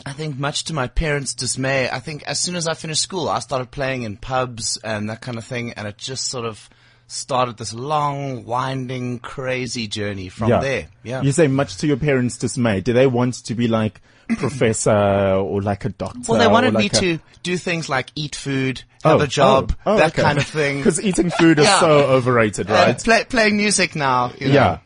I 0.04 0.12
think, 0.12 0.38
much 0.38 0.64
to 0.64 0.74
my 0.74 0.88
parents' 0.88 1.34
dismay, 1.34 1.88
I 1.88 1.98
think 2.00 2.22
as 2.24 2.38
soon 2.40 2.56
as 2.56 2.66
I 2.68 2.74
finished 2.74 3.02
school, 3.02 3.28
I 3.28 3.38
started 3.38 3.70
playing 3.70 4.02
in 4.02 4.16
pubs 4.16 4.76
and 4.82 5.08
that 5.10 5.20
kind 5.20 5.38
of 5.38 5.44
thing, 5.44 5.72
and 5.72 5.86
it 5.88 5.96
just 5.98 6.26
sort 6.28 6.44
of 6.44 6.68
started 7.06 7.56
this 7.58 7.72
long, 7.74 8.44
winding, 8.44 9.18
crazy 9.20 9.86
journey 9.86 10.28
from 10.28 10.48
there. 10.48 10.88
Yeah. 11.02 11.22
You 11.22 11.30
say 11.32 11.46
much 11.46 11.76
to 11.78 11.86
your 11.86 11.98
parents' 11.98 12.36
dismay. 12.38 12.80
Do 12.80 12.92
they 12.94 13.06
want 13.06 13.34
to 13.44 13.54
be 13.54 13.68
like 13.68 14.00
professor 14.38 14.90
or 15.36 15.62
like 15.62 15.84
a 15.84 15.90
doctor? 15.90 16.20
well, 16.28 16.38
they 16.40 16.46
wanted 16.48 16.74
or 16.74 16.78
me 16.78 16.86
a- 16.86 16.88
to 16.90 17.18
do 17.42 17.56
things 17.56 17.88
like 17.88 18.10
eat 18.14 18.34
food, 18.34 18.82
have 19.04 19.20
Oh, 19.20 19.24
a 19.24 19.26
job, 19.26 19.74
oh, 19.86 19.94
oh, 19.94 19.96
that 19.98 20.12
okay. 20.12 20.22
kind 20.22 20.38
of 20.38 20.46
thing. 20.46 20.76
Because 20.82 21.00
eating 21.02 21.30
food 21.30 21.58
is 21.58 21.66
Yeah. 21.66 21.80
so 21.80 21.90
overrated, 22.06 22.66
And 22.68 22.74
right? 22.74 22.98
play, 23.04 23.24
playing 23.24 23.56
music 23.56 23.94
now. 23.94 24.32
You 24.38 24.48
know. 24.48 24.54
Yeah. 24.54 24.78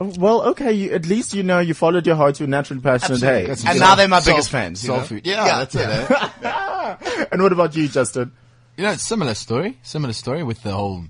Well, 0.00 0.42
okay. 0.50 0.72
You, 0.72 0.92
at 0.92 1.06
least 1.06 1.34
you 1.34 1.42
know 1.42 1.58
you 1.60 1.74
followed 1.74 2.06
your 2.06 2.16
heart. 2.16 2.40
You're 2.40 2.48
naturally 2.48 2.80
passionate. 2.80 3.16
Absolutely. 3.22 3.40
Hey. 3.40 3.46
That's- 3.46 3.66
And 3.66 3.78
now 3.78 3.94
they're 3.94 4.08
my 4.08 4.20
biggest 4.20 4.50
fans, 4.50 4.80
Soul 4.80 4.98
know? 4.98 5.02
food. 5.04 5.26
Yeah, 5.26 5.44
Yeah. 5.46 5.58
that's 5.58 5.74
it. 5.74 6.10
eh? 6.44 7.26
And 7.32 7.42
what 7.42 7.52
about 7.52 7.76
you, 7.76 7.86
Justin? 7.88 8.32
You 8.76 8.84
know, 8.84 8.92
it's 8.92 9.02
similar 9.02 9.34
story. 9.34 9.78
Similar 9.82 10.14
story 10.14 10.42
with 10.42 10.62
the 10.62 10.72
whole 10.72 11.04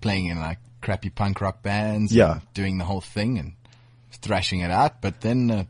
playing 0.00 0.26
in 0.26 0.40
like 0.40 0.58
crappy 0.80 1.08
punk 1.10 1.40
rock 1.40 1.62
bands. 1.62 2.10
and 2.10 2.18
Yeah. 2.18 2.40
doing 2.52 2.78
the 2.78 2.84
whole 2.84 3.00
thing 3.00 3.38
and 3.38 3.52
thrashing 4.10 4.60
it 4.60 4.70
out. 4.70 5.00
But 5.00 5.20
then 5.20 5.50
uh, 5.50 5.64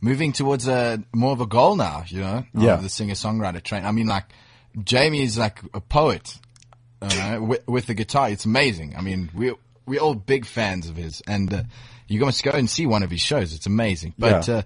moving 0.00 0.32
towards 0.32 0.66
a 0.66 1.02
more 1.14 1.32
of 1.32 1.40
a 1.42 1.46
goal 1.46 1.76
now. 1.76 2.04
You 2.08 2.20
know, 2.20 2.44
Yeah. 2.54 2.76
the 2.76 2.88
singer 2.88 3.14
songwriter 3.14 3.62
train. 3.62 3.84
I 3.84 3.92
mean, 3.92 4.06
like 4.06 4.24
Jamie 4.82 5.22
is 5.22 5.36
like 5.38 5.60
a 5.74 5.80
poet. 5.80 6.38
You 7.10 7.18
know, 7.18 7.42
with, 7.42 7.68
with 7.68 7.86
the 7.86 7.94
guitar, 7.94 8.30
it's 8.30 8.46
amazing. 8.46 8.94
I 8.96 9.02
mean, 9.02 9.30
we 9.34 9.52
we're 9.84 10.00
all 10.00 10.14
big 10.14 10.46
fans 10.46 10.88
of 10.88 10.96
his, 10.96 11.20
and 11.28 11.52
uh, 11.52 11.62
you 12.08 12.20
must 12.20 12.42
go 12.42 12.50
and 12.52 12.68
see 12.68 12.86
one 12.86 13.02
of 13.02 13.10
his 13.10 13.20
shows. 13.20 13.52
It's 13.54 13.66
amazing. 13.66 14.14
But 14.18 14.46
Yeah. 14.48 14.54
uh, 14.58 14.62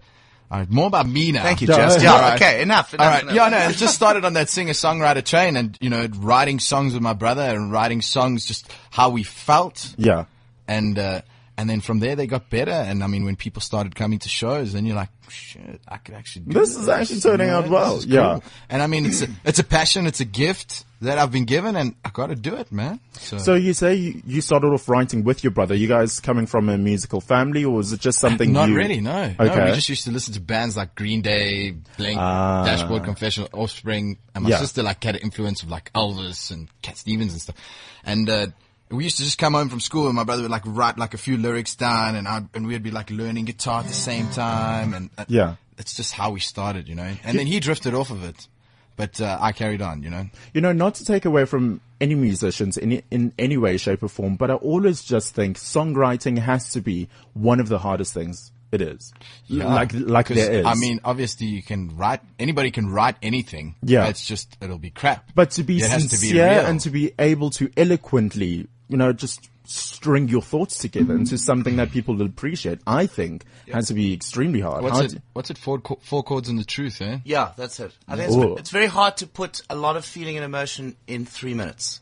all 0.50 0.58
right, 0.58 0.70
more 0.70 0.86
about 0.88 1.08
me 1.08 1.30
now. 1.32 1.42
Thank 1.44 1.62
you, 1.62 1.68
Yeah, 1.68 1.76
Just. 1.76 2.02
yeah, 2.02 2.12
Yeah, 2.12 2.20
right. 2.20 2.42
okay, 2.42 2.62
enough. 2.62 2.92
enough 2.92 3.06
All 3.06 3.12
right. 3.12 3.22
enough. 3.22 3.34
Yeah, 3.34 3.48
no, 3.50 3.58
it 3.68 3.76
just 3.76 3.94
started 3.94 4.24
on 4.24 4.32
that 4.32 4.48
singer-songwriter 4.48 5.24
train 5.24 5.56
and, 5.56 5.78
you 5.80 5.90
know, 5.90 6.08
writing 6.18 6.58
songs 6.58 6.92
with 6.92 7.02
my 7.02 7.12
brother 7.12 7.42
and 7.42 7.70
writing 7.70 8.02
songs 8.02 8.46
just 8.46 8.70
how 8.90 9.10
we 9.10 9.22
felt. 9.22 9.94
Yeah. 9.96 10.24
And, 10.66 10.98
uh, 10.98 11.20
and 11.60 11.68
then 11.70 11.80
from 11.80 12.00
there 12.00 12.16
they 12.16 12.26
got 12.26 12.48
better. 12.50 12.70
And 12.72 13.04
I 13.04 13.06
mean, 13.06 13.24
when 13.24 13.36
people 13.36 13.60
started 13.62 13.94
coming 13.94 14.18
to 14.20 14.28
shows, 14.28 14.72
then 14.72 14.86
you're 14.86 14.96
like, 14.96 15.10
shit, 15.28 15.80
I 15.86 15.98
could 15.98 16.14
actually 16.14 16.46
do 16.46 16.58
This 16.58 16.70
this. 16.70 16.78
is 16.82 16.88
actually 16.88 17.20
turning 17.20 17.46
You 17.48 17.52
know, 17.52 17.58
out 17.58 17.68
well. 17.68 18.02
Yeah. 18.04 18.20
cool. 18.40 18.44
And 18.70 18.82
I 18.82 18.86
mean, 18.86 19.06
it's 19.06 19.22
a, 19.22 19.28
it's 19.44 19.58
a 19.58 19.64
passion. 19.64 20.06
It's 20.06 20.20
a 20.20 20.24
gift 20.24 20.84
that 21.02 21.16
I've 21.18 21.32
been 21.32 21.44
given 21.46 21.76
and 21.76 21.94
I 22.04 22.10
got 22.10 22.26
to 22.28 22.34
do 22.34 22.54
it, 22.56 22.70
man. 22.72 23.00
So, 23.12 23.38
So 23.38 23.54
you 23.54 23.72
say 23.72 23.94
you, 23.94 24.22
you 24.26 24.40
started 24.42 24.68
off 24.68 24.88
writing 24.88 25.24
with 25.24 25.42
your 25.44 25.50
brother. 25.50 25.74
You 25.74 25.88
guys 25.88 26.20
coming 26.20 26.46
from 26.46 26.68
a 26.68 26.76
musical 26.76 27.20
family, 27.22 27.64
or 27.64 27.74
was 27.74 27.92
it 27.92 28.00
just 28.00 28.18
something? 28.18 28.52
not 28.52 28.68
you- 28.68 28.76
really, 28.76 29.00
no. 29.00 29.34
Okay. 29.38 29.56
No, 29.56 29.64
we 29.66 29.72
just 29.72 29.88
used 29.88 30.04
to 30.04 30.10
listen 30.10 30.34
to 30.34 30.40
bands 30.40 30.76
like 30.76 30.94
Green 30.94 31.22
Day, 31.22 31.70
Blink, 31.96 32.18
Ah. 32.18 32.64
Dashboard 32.64 33.04
Confessional, 33.04 33.48
Offspring, 33.52 34.18
and 34.34 34.44
my 34.44 34.50
Yeah. 34.50 34.58
sister 34.58 34.82
like 34.82 35.02
had 35.04 35.16
an 35.16 35.22
influence 35.22 35.62
of 35.62 35.70
like 35.70 35.90
Elvis 35.94 36.50
and 36.50 36.68
Cat 36.82 36.96
Stevens 36.98 37.32
and 37.32 37.40
stuff. 37.40 37.56
And, 38.04 38.28
uh, 38.28 38.46
we 38.90 39.04
used 39.04 39.18
to 39.18 39.22
just 39.24 39.38
come 39.38 39.54
home 39.54 39.68
from 39.68 39.80
school 39.80 40.06
and 40.06 40.16
my 40.16 40.24
brother 40.24 40.42
would 40.42 40.50
like 40.50 40.62
write 40.66 40.98
like 40.98 41.14
a 41.14 41.18
few 41.18 41.36
lyrics 41.36 41.74
down 41.76 42.16
and 42.16 42.26
I 42.26 42.42
and 42.54 42.66
we'd 42.66 42.82
be 42.82 42.90
like 42.90 43.10
learning 43.10 43.44
guitar 43.44 43.80
at 43.80 43.86
the 43.86 43.92
same 43.92 44.28
time 44.30 44.94
and 44.94 45.10
uh, 45.16 45.24
Yeah. 45.28 45.56
it's 45.78 45.94
just 45.94 46.12
how 46.12 46.30
we 46.32 46.40
started, 46.40 46.88
you 46.88 46.94
know. 46.94 47.12
And 47.24 47.38
then 47.38 47.46
he 47.46 47.60
drifted 47.60 47.94
off 47.94 48.10
of 48.10 48.24
it, 48.24 48.48
but 48.96 49.20
uh, 49.20 49.38
I 49.40 49.52
carried 49.52 49.80
on, 49.82 50.02
you 50.02 50.10
know. 50.10 50.26
You 50.52 50.60
know, 50.60 50.72
not 50.72 50.94
to 50.96 51.04
take 51.04 51.24
away 51.24 51.44
from 51.44 51.80
any 52.00 52.14
musicians 52.14 52.76
in 52.76 53.02
in 53.10 53.32
any 53.38 53.56
way, 53.56 53.76
shape, 53.76 54.02
or 54.02 54.08
form, 54.08 54.36
but 54.36 54.50
I 54.50 54.54
always 54.54 55.02
just 55.02 55.34
think 55.34 55.56
songwriting 55.56 56.38
has 56.38 56.70
to 56.70 56.80
be 56.80 57.08
one 57.34 57.60
of 57.60 57.68
the 57.68 57.78
hardest 57.78 58.12
things 58.14 58.50
it 58.72 58.80
is. 58.82 59.12
like 59.48 59.92
like 59.94 60.26
'Cause, 60.26 60.36
there 60.36 60.52
is. 60.60 60.66
I 60.66 60.74
mean, 60.74 61.00
obviously 61.04 61.46
you 61.46 61.62
can 61.62 61.96
write. 61.96 62.20
Anybody 62.38 62.70
can 62.70 62.88
write 62.90 63.16
anything. 63.22 63.74
Yeah. 63.82 64.06
It's 64.08 64.24
just 64.24 64.56
it'll 64.60 64.78
be 64.78 64.90
crap. 64.90 65.28
but 65.34 65.50
to 65.52 65.62
be 65.62 65.78
It 65.78 65.90
has 65.90 66.08
to 66.08 66.20
be 66.20 66.32
real. 66.34 66.42
and 66.66 66.80
to 66.80 66.90
be 66.90 67.12
able 67.18 67.50
to 67.50 67.70
eloquently, 67.76 68.66
you 68.88 68.96
know, 68.96 69.12
just 69.12 69.48
string 69.64 70.28
your 70.28 70.42
thoughts 70.42 70.78
together 70.78 71.14
into 71.14 71.38
something 71.38 71.76
that 71.76 71.92
people 71.92 72.16
will 72.16 72.26
appreciate, 72.26 72.80
I 72.88 73.06
think 73.06 73.44
has 73.72 73.86
to 73.86 73.94
be 73.94 74.12
extremely 74.12 74.58
hard. 74.60 74.82
What's 74.82 74.98
How 74.98 75.04
it? 75.04 75.14
What's 75.32 75.50
it? 75.50 75.58
Four, 75.58 75.80
four 76.02 76.24
chords 76.24 76.48
and 76.48 76.58
the 76.58 76.64
truth, 76.64 77.00
eh? 77.00 77.18
Yeah, 77.24 77.52
that's 77.56 77.78
it. 77.78 77.92
I 78.08 78.16
think 78.16 78.32
it's, 78.32 78.60
it's 78.62 78.70
very 78.70 78.86
hard 78.88 79.16
to 79.18 79.28
put 79.28 79.62
a 79.70 79.76
lot 79.76 79.96
of 79.96 80.04
feeling 80.04 80.36
and 80.36 80.44
emotion 80.44 80.96
in 81.06 81.24
three 81.24 81.54
minutes. 81.54 82.00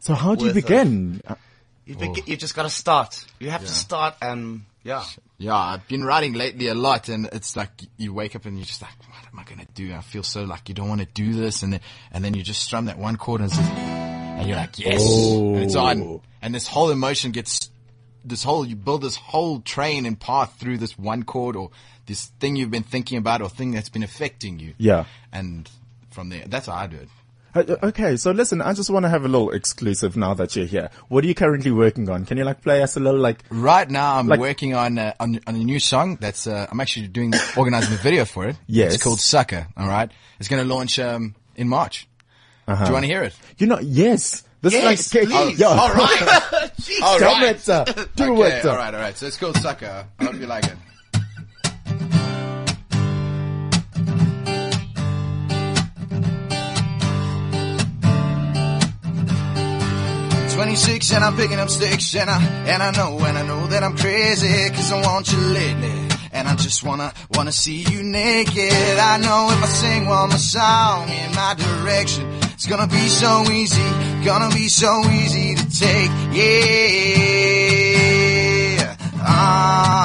so 0.00 0.14
how 0.14 0.34
do 0.34 0.46
you 0.46 0.48
Worth 0.50 0.56
it. 0.56 0.62
begin? 0.66 1.22
You, 1.86 1.94
be- 1.96 2.22
you 2.26 2.36
just 2.36 2.56
got 2.56 2.64
to 2.64 2.70
start. 2.70 3.24
You 3.38 3.50
have 3.50 3.60
to 3.62 3.68
start 3.72 4.16
and 4.20 4.62
yeah. 4.88 5.04
Yeah, 5.40 5.54
I've 5.54 5.86
been 5.86 6.02
writing 6.02 6.32
lately 6.32 6.66
a 6.66 6.74
lot, 6.74 7.08
and 7.08 7.28
it's 7.32 7.54
like 7.54 7.70
you 7.96 8.12
wake 8.12 8.34
up 8.34 8.44
and 8.44 8.56
you're 8.56 8.66
just 8.66 8.82
like, 8.82 8.90
what 9.08 9.24
am 9.32 9.38
I 9.38 9.44
gonna 9.44 9.68
do? 9.74 9.94
I 9.94 10.00
feel 10.00 10.24
so 10.24 10.42
like 10.42 10.68
you 10.68 10.74
don't 10.74 10.88
want 10.88 11.00
to 11.00 11.06
do 11.06 11.32
this, 11.32 11.62
and 11.62 11.74
then 11.74 11.80
and 12.10 12.24
then 12.24 12.34
you 12.34 12.42
just 12.42 12.62
strum 12.62 12.86
that 12.86 12.98
one 12.98 13.16
chord 13.16 13.40
and, 13.40 13.52
and 13.52 14.48
you're 14.48 14.56
like, 14.56 14.78
yes, 14.78 15.00
and 15.06 15.58
it's 15.58 15.76
on, 15.76 16.02
oh. 16.02 16.22
and 16.42 16.54
this 16.54 16.66
whole 16.66 16.90
emotion 16.90 17.30
gets, 17.30 17.70
this 18.24 18.42
whole 18.42 18.66
you 18.66 18.74
build 18.74 19.02
this 19.02 19.14
whole 19.14 19.60
train 19.60 20.06
and 20.06 20.18
path 20.18 20.56
through 20.58 20.78
this 20.78 20.98
one 20.98 21.22
chord 21.22 21.54
or 21.54 21.70
this 22.06 22.26
thing 22.40 22.56
you've 22.56 22.70
been 22.70 22.82
thinking 22.82 23.18
about 23.18 23.42
or 23.42 23.48
thing 23.48 23.70
that's 23.70 23.90
been 23.90 24.02
affecting 24.02 24.58
you. 24.58 24.74
Yeah. 24.78 25.04
and 25.32 25.70
from 26.10 26.30
there, 26.30 26.44
that's 26.48 26.66
how 26.66 26.74
I 26.74 26.86
do 26.88 26.96
it. 26.96 27.08
Uh, 27.54 27.64
Okay, 27.82 28.16
so 28.16 28.30
listen, 28.30 28.60
I 28.60 28.72
just 28.74 28.90
want 28.90 29.04
to 29.04 29.08
have 29.08 29.24
a 29.24 29.28
little 29.28 29.50
exclusive 29.50 30.16
now 30.16 30.34
that 30.34 30.54
you're 30.54 30.66
here. 30.66 30.90
What 31.08 31.24
are 31.24 31.26
you 31.26 31.34
currently 31.34 31.70
working 31.70 32.08
on? 32.10 32.24
Can 32.26 32.36
you 32.38 32.44
like 32.44 32.60
play 32.62 32.82
us 32.82 32.96
a 32.96 33.00
little 33.00 33.20
like, 33.20 33.42
Right 33.50 33.88
now, 33.90 34.16
I'm 34.16 34.26
Like- 34.28 34.40
working 34.40 34.74
on, 34.74 34.98
uh, 34.98 35.14
on 35.18 35.40
on 35.46 35.54
a 35.54 35.58
new 35.64 35.80
song. 35.80 36.18
That's 36.20 36.46
uh, 36.46 36.66
I'm 36.70 36.80
actually 36.80 37.08
doing 37.08 37.32
organizing 37.56 37.92
the 37.96 38.02
video 38.02 38.24
for 38.24 38.46
it. 38.48 38.56
Yes. 38.66 38.94
it's 38.94 39.02
called 39.02 39.20
Sucker. 39.20 39.66
All 39.76 39.88
right, 39.88 40.10
it's 40.38 40.48
going 40.48 40.62
to 40.66 40.74
launch 40.74 40.98
um, 40.98 41.34
in 41.56 41.68
March. 41.68 42.06
Uh-huh. 42.66 42.84
Do 42.84 42.88
you 42.90 42.92
want 42.92 43.04
to 43.04 43.08
hear 43.08 43.22
it? 43.22 43.34
you 43.56 43.66
know, 43.66 43.78
yes, 43.80 44.44
this 44.60 44.74
Yes, 44.74 45.06
is 45.06 45.14
like, 45.14 45.26
please. 45.28 45.58
yeah. 45.58 45.68
All 45.68 45.94
right, 45.94 46.70
all 47.02 47.18
Tell 47.18 47.32
right. 47.40 47.56
it, 47.56 47.68
uh, 47.68 47.84
do 48.14 48.34
okay, 48.42 48.58
it. 48.58 48.64
uh. 48.66 48.70
all 48.70 48.76
right, 48.76 48.94
all 48.94 49.00
right. 49.00 49.16
So 49.16 49.26
it's 49.26 49.38
called 49.38 49.56
Sucker. 49.56 50.04
I 50.18 50.24
hope 50.24 50.34
you 50.34 50.46
like 50.46 50.64
it. 50.66 50.76
Twenty-six 60.58 61.12
and 61.12 61.22
I'm 61.24 61.36
picking 61.36 61.60
up 61.60 61.70
sticks 61.70 62.16
and 62.16 62.28
I 62.28 62.42
and 62.66 62.82
I 62.82 62.90
know 62.90 63.16
and 63.24 63.38
I 63.38 63.46
know 63.46 63.68
that 63.68 63.84
I'm 63.84 63.96
crazy 63.96 64.68
'cause 64.70 64.90
I 64.90 65.00
want 65.02 65.30
you 65.30 65.38
lately 65.38 66.08
and 66.32 66.48
I 66.48 66.56
just 66.56 66.82
wanna 66.82 67.12
wanna 67.34 67.52
see 67.52 67.84
you 67.92 68.02
naked. 68.02 68.98
I 68.98 69.18
know 69.18 69.50
if 69.52 69.62
I 69.62 69.68
sing 69.68 70.06
one 70.06 70.30
more 70.30 70.38
song 70.38 71.08
in 71.10 71.32
my 71.36 71.54
direction, 71.54 72.24
it's 72.54 72.66
gonna 72.66 72.88
be 72.88 73.06
so 73.08 73.48
easy, 73.52 73.88
gonna 74.24 74.50
be 74.52 74.66
so 74.68 75.08
easy 75.12 75.54
to 75.54 75.64
take. 75.84 76.10
Yeah, 76.32 76.48
ah, 79.22 79.97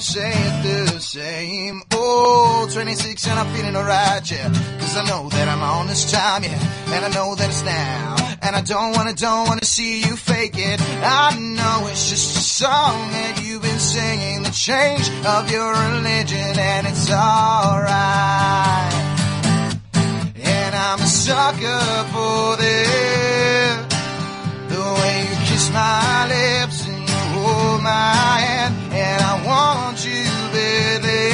don't 0.00 0.06
say 0.06 0.32
it 0.32 0.62
the 0.62 0.98
same. 0.98 1.82
Oh, 1.92 2.66
26 2.72 3.26
and 3.28 3.38
I'm 3.38 3.54
feeling 3.54 3.76
alright, 3.76 4.30
yeah. 4.30 4.48
Cause 4.78 4.96
I 4.96 5.04
know 5.04 5.28
that 5.28 5.46
I'm 5.46 5.62
on 5.62 5.88
this 5.88 6.10
time, 6.10 6.42
yeah. 6.42 6.94
And 6.94 7.04
I 7.04 7.08
know 7.10 7.34
that 7.34 7.46
it's 7.46 7.62
now. 7.62 8.16
And 8.40 8.56
I 8.56 8.62
don't 8.62 8.96
wanna, 8.96 9.12
don't 9.12 9.46
wanna 9.46 9.64
see 9.64 10.00
you 10.00 10.16
fake 10.16 10.56
it. 10.56 10.80
I 11.04 11.38
know 11.38 11.86
it's 11.88 12.08
just 12.08 12.34
a 12.34 12.40
song 12.40 13.10
that 13.12 13.42
you've 13.44 13.60
been 13.60 13.78
singing, 13.78 14.42
the 14.42 14.50
change 14.52 15.06
of 15.26 15.50
your 15.50 15.70
religion, 15.70 16.58
and 16.58 16.86
it's 16.86 17.10
alright. 17.10 17.90
And 20.42 20.74
I'm 20.74 20.98
a 20.98 21.06
sucker 21.06 21.84
for 22.14 22.56
this. 22.56 23.84
The 24.72 24.82
way 25.00 25.28
you 25.28 25.36
kiss 25.44 25.70
my 25.74 26.26
lips 26.32 26.69
hold 27.60 27.82
my 27.82 28.14
hand, 28.46 28.74
and 28.92 29.20
I 29.32 29.34
want 29.50 29.98
you 30.06 30.24
to 30.24 30.44
badly. 30.54 31.28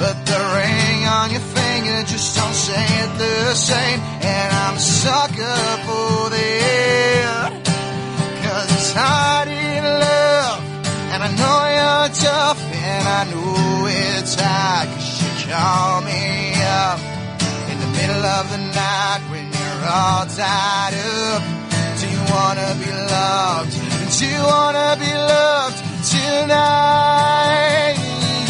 But 0.00 0.16
the 0.30 0.40
ring 0.56 1.00
on 1.18 1.26
your 1.30 1.46
finger 1.56 1.98
just 2.12 2.36
don't 2.36 2.58
say 2.68 2.84
it 3.04 3.12
the 3.18 3.54
same, 3.54 4.00
and 4.34 4.48
I'm 4.62 4.76
a 4.76 4.84
sucker 5.02 5.62
for 5.86 6.30
that. 6.36 7.50
Cause 8.44 8.68
it's 8.76 8.92
hard 8.92 9.48
in 9.48 9.84
love, 10.06 10.60
and 11.12 11.20
I 11.28 11.30
know 11.40 11.58
you're 11.76 12.10
tough, 12.26 12.60
and 12.92 13.04
I 13.20 13.22
know 13.32 13.86
it's 13.86 14.34
hard, 14.34 14.88
cause 14.94 15.12
you 15.22 15.30
call 15.52 16.00
me 16.10 16.54
up 16.84 17.00
in 17.70 17.76
the 17.84 17.90
middle 17.98 18.24
of 18.38 18.44
the 18.54 18.60
night 18.82 19.22
when 19.30 19.46
you're 19.58 19.84
all 19.98 20.24
tied 20.26 20.94
up. 21.26 21.42
Do 22.00 22.06
you 22.14 22.22
wanna 22.32 22.68
be 22.82 22.90
loved? 23.14 23.89
Do 24.20 24.26
you 24.26 24.42
wanna 24.42 24.96
be 25.00 25.10
loved 25.14 25.78
tonight? 26.12 27.96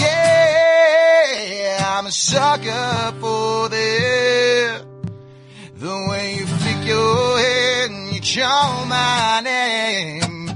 Yeah, 0.02 1.94
I'm 1.96 2.06
a 2.06 2.10
sucker 2.10 3.14
for 3.20 3.68
that. 3.68 4.82
The 5.76 6.06
way 6.10 6.34
you 6.38 6.46
flick 6.46 6.84
your 6.84 7.38
head 7.38 7.90
and 7.92 8.12
you 8.12 8.20
call 8.20 8.84
my 8.86 9.42
name. 9.44 10.48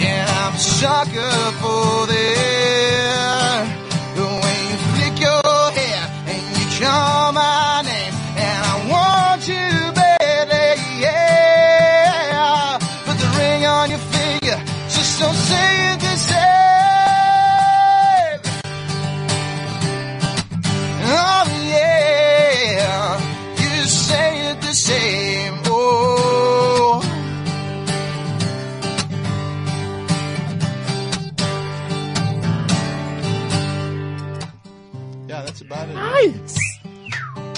Yeah, 0.00 0.46
I'm 0.46 0.54
a 0.54 0.58
sucker 0.58 1.52
for 1.60 2.06
that. 2.06 2.59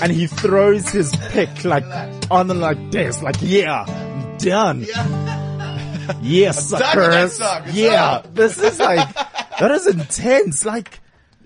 And 0.02 0.12
he 0.12 0.26
throws 0.26 0.88
his 0.88 1.14
pick 1.30 1.64
like 1.64 1.84
on 2.30 2.48
the 2.48 2.54
like 2.54 2.90
this, 2.90 3.22
like 3.22 3.36
yeah, 3.40 3.84
I'm 3.86 4.36
done. 4.38 4.86
Yeah, 6.20 6.50
suckers. 6.50 7.38
that 7.38 7.62
song. 7.62 7.74
Yeah, 7.74 8.22
this 8.34 8.58
is 8.60 8.78
like 8.80 9.08
that 9.60 9.70
is 9.70 9.86
intense. 9.86 10.64
Like 10.64 10.98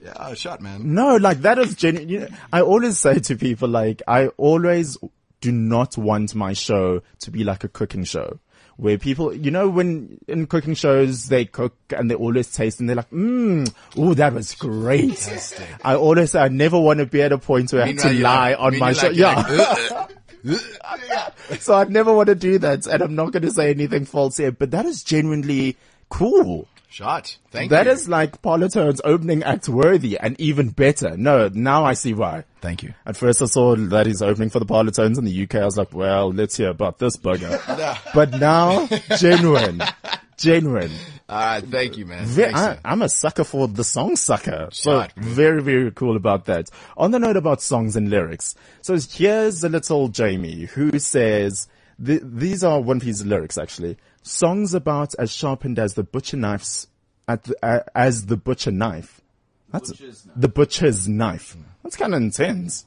Yeah, 0.03 0.33
shot, 0.35 0.63
man. 0.63 0.95
no, 0.95 1.17
like 1.17 1.43
that 1.43 1.59
is 1.59 1.75
genuine. 1.75 2.09
You 2.09 2.21
know, 2.21 2.29
I 2.53 2.63
always 2.63 2.99
say 2.99 3.19
to 3.19 3.37
people, 3.37 3.69
like 3.69 4.01
I 4.09 4.29
always 4.39 4.97
do 5.43 5.53
not 5.53 5.99
want 5.99 6.35
my 6.35 6.55
show 6.55 7.03
to 7.21 7.31
be 7.31 7.45
like 7.45 7.65
a 7.65 7.69
cooking 7.69 8.05
show. 8.05 8.39
Where 8.79 8.99
people, 8.99 9.33
you 9.35 9.51
know, 9.51 9.71
when 9.71 10.19
in 10.29 10.47
cooking 10.47 10.75
shows 10.75 11.29
they 11.29 11.47
cook 11.47 11.75
and 11.97 12.11
they 12.11 12.15
always 12.15 12.53
taste 12.53 12.79
and 12.79 12.87
they're 12.89 12.97
like, 12.97 13.09
mmm, 13.11 13.73
oh, 13.97 14.13
that 14.13 14.35
was 14.35 14.55
great. 14.55 15.27
I 15.83 15.95
always 15.95 16.33
say 16.33 16.41
I 16.41 16.49
never 16.49 16.79
want 16.79 16.99
to 16.99 17.07
be 17.07 17.23
at 17.23 17.33
a 17.33 17.39
point 17.39 17.73
where 17.73 17.85
I 17.85 17.87
have 17.87 17.97
to 17.99 18.13
lie 18.13 18.51
like- 18.51 18.59
on 18.61 18.79
my 18.79 18.93
meanwhile, 18.93 18.95
show. 18.95 19.09
Yeah. 19.11 20.07
like, 20.45 21.61
so 21.63 21.75
I'd 21.75 21.91
never 21.91 22.13
want 22.13 22.27
to 22.29 22.35
do 22.35 22.59
that 22.59 22.87
and 22.87 23.03
I'm 23.03 23.15
not 23.15 23.33
going 23.33 23.45
to 23.45 23.51
say 23.51 23.71
anything 23.71 24.05
false 24.05 24.37
here, 24.37 24.53
but 24.53 24.71
that 24.73 24.85
is 24.85 25.03
genuinely 25.03 25.77
cool. 26.11 26.69
Shot. 26.97 27.37
Thank 27.51 27.71
That 27.73 27.85
you. 27.85 27.93
is 27.93 28.09
like 28.09 28.41
Parlotone's 28.41 29.03
opening 29.05 29.43
act 29.43 29.69
worthy 29.69 30.19
and 30.19 30.35
even 30.41 30.71
better. 30.71 31.15
No, 31.15 31.51
now 31.53 31.85
I 31.85 31.93
see 31.93 32.15
why. 32.15 32.45
Thank 32.63 32.83
you. 32.83 32.95
At 33.05 33.19
first 33.19 33.43
I 33.43 33.45
saw 33.45 33.77
that 33.77 34.07
he's 34.07 34.23
opening 34.23 34.49
for 34.49 34.61
the 34.61 34.65
Parlotones 34.65 35.19
in 35.19 35.27
the 35.27 35.43
UK. 35.43 35.57
I 35.57 35.67
was 35.67 35.77
like, 35.77 35.93
well, 35.93 36.33
let's 36.33 36.57
hear 36.57 36.71
about 36.71 36.99
this 36.99 37.19
bugger. 37.19 37.53
but 38.15 38.31
now, 38.41 38.87
genuine. 39.19 39.83
Genuine. 40.39 40.91
All 41.31 41.39
right, 41.39 41.65
thank 41.65 41.97
you, 41.97 42.05
man. 42.05 42.25
Ve- 42.27 42.43
Thanks, 42.45 42.61
I, 42.61 42.79
I'm 42.85 43.01
a 43.01 43.09
sucker 43.09 43.43
for 43.45 43.69
the 43.69 43.83
song 43.85 44.17
sucker. 44.17 44.69
So 44.71 45.01
Shot. 45.01 45.13
very, 45.17 45.63
very 45.63 45.91
cool 45.93 46.15
about 46.17 46.45
that. 46.47 46.69
On 46.97 47.11
the 47.11 47.19
note 47.19 47.37
about 47.39 47.63
songs 47.63 47.97
and 47.97 48.11
lyrics. 48.11 48.55
So 48.83 48.99
here's 49.13 49.65
a 49.65 49.69
little 49.71 50.09
Jamie 50.09 50.65
who 50.67 50.99
says, 50.99 51.69
th- 52.05 52.21
these 52.23 52.63
are 52.65 52.81
one 52.81 52.99
of 52.99 53.03
his 53.03 53.25
lyrics 53.25 53.57
actually. 53.59 53.97
Songs 54.27 54.75
about 54.75 55.15
as 55.21 55.31
sharpened 55.31 55.79
as 55.79 55.95
the 55.95 56.03
butcher 56.03 56.37
knives 56.37 56.89
at 57.29 57.45
the, 57.45 57.55
uh, 57.65 57.85
as 57.95 58.27
the 58.27 58.37
butcher 58.37 58.73
knife. 58.73 59.21
That's 59.71 59.93
the 60.35 60.49
butcher's 60.49 61.07
knife. 61.07 61.57
That's 61.85 61.95
kind 61.95 62.13
of 62.13 62.21
intense. 62.21 62.87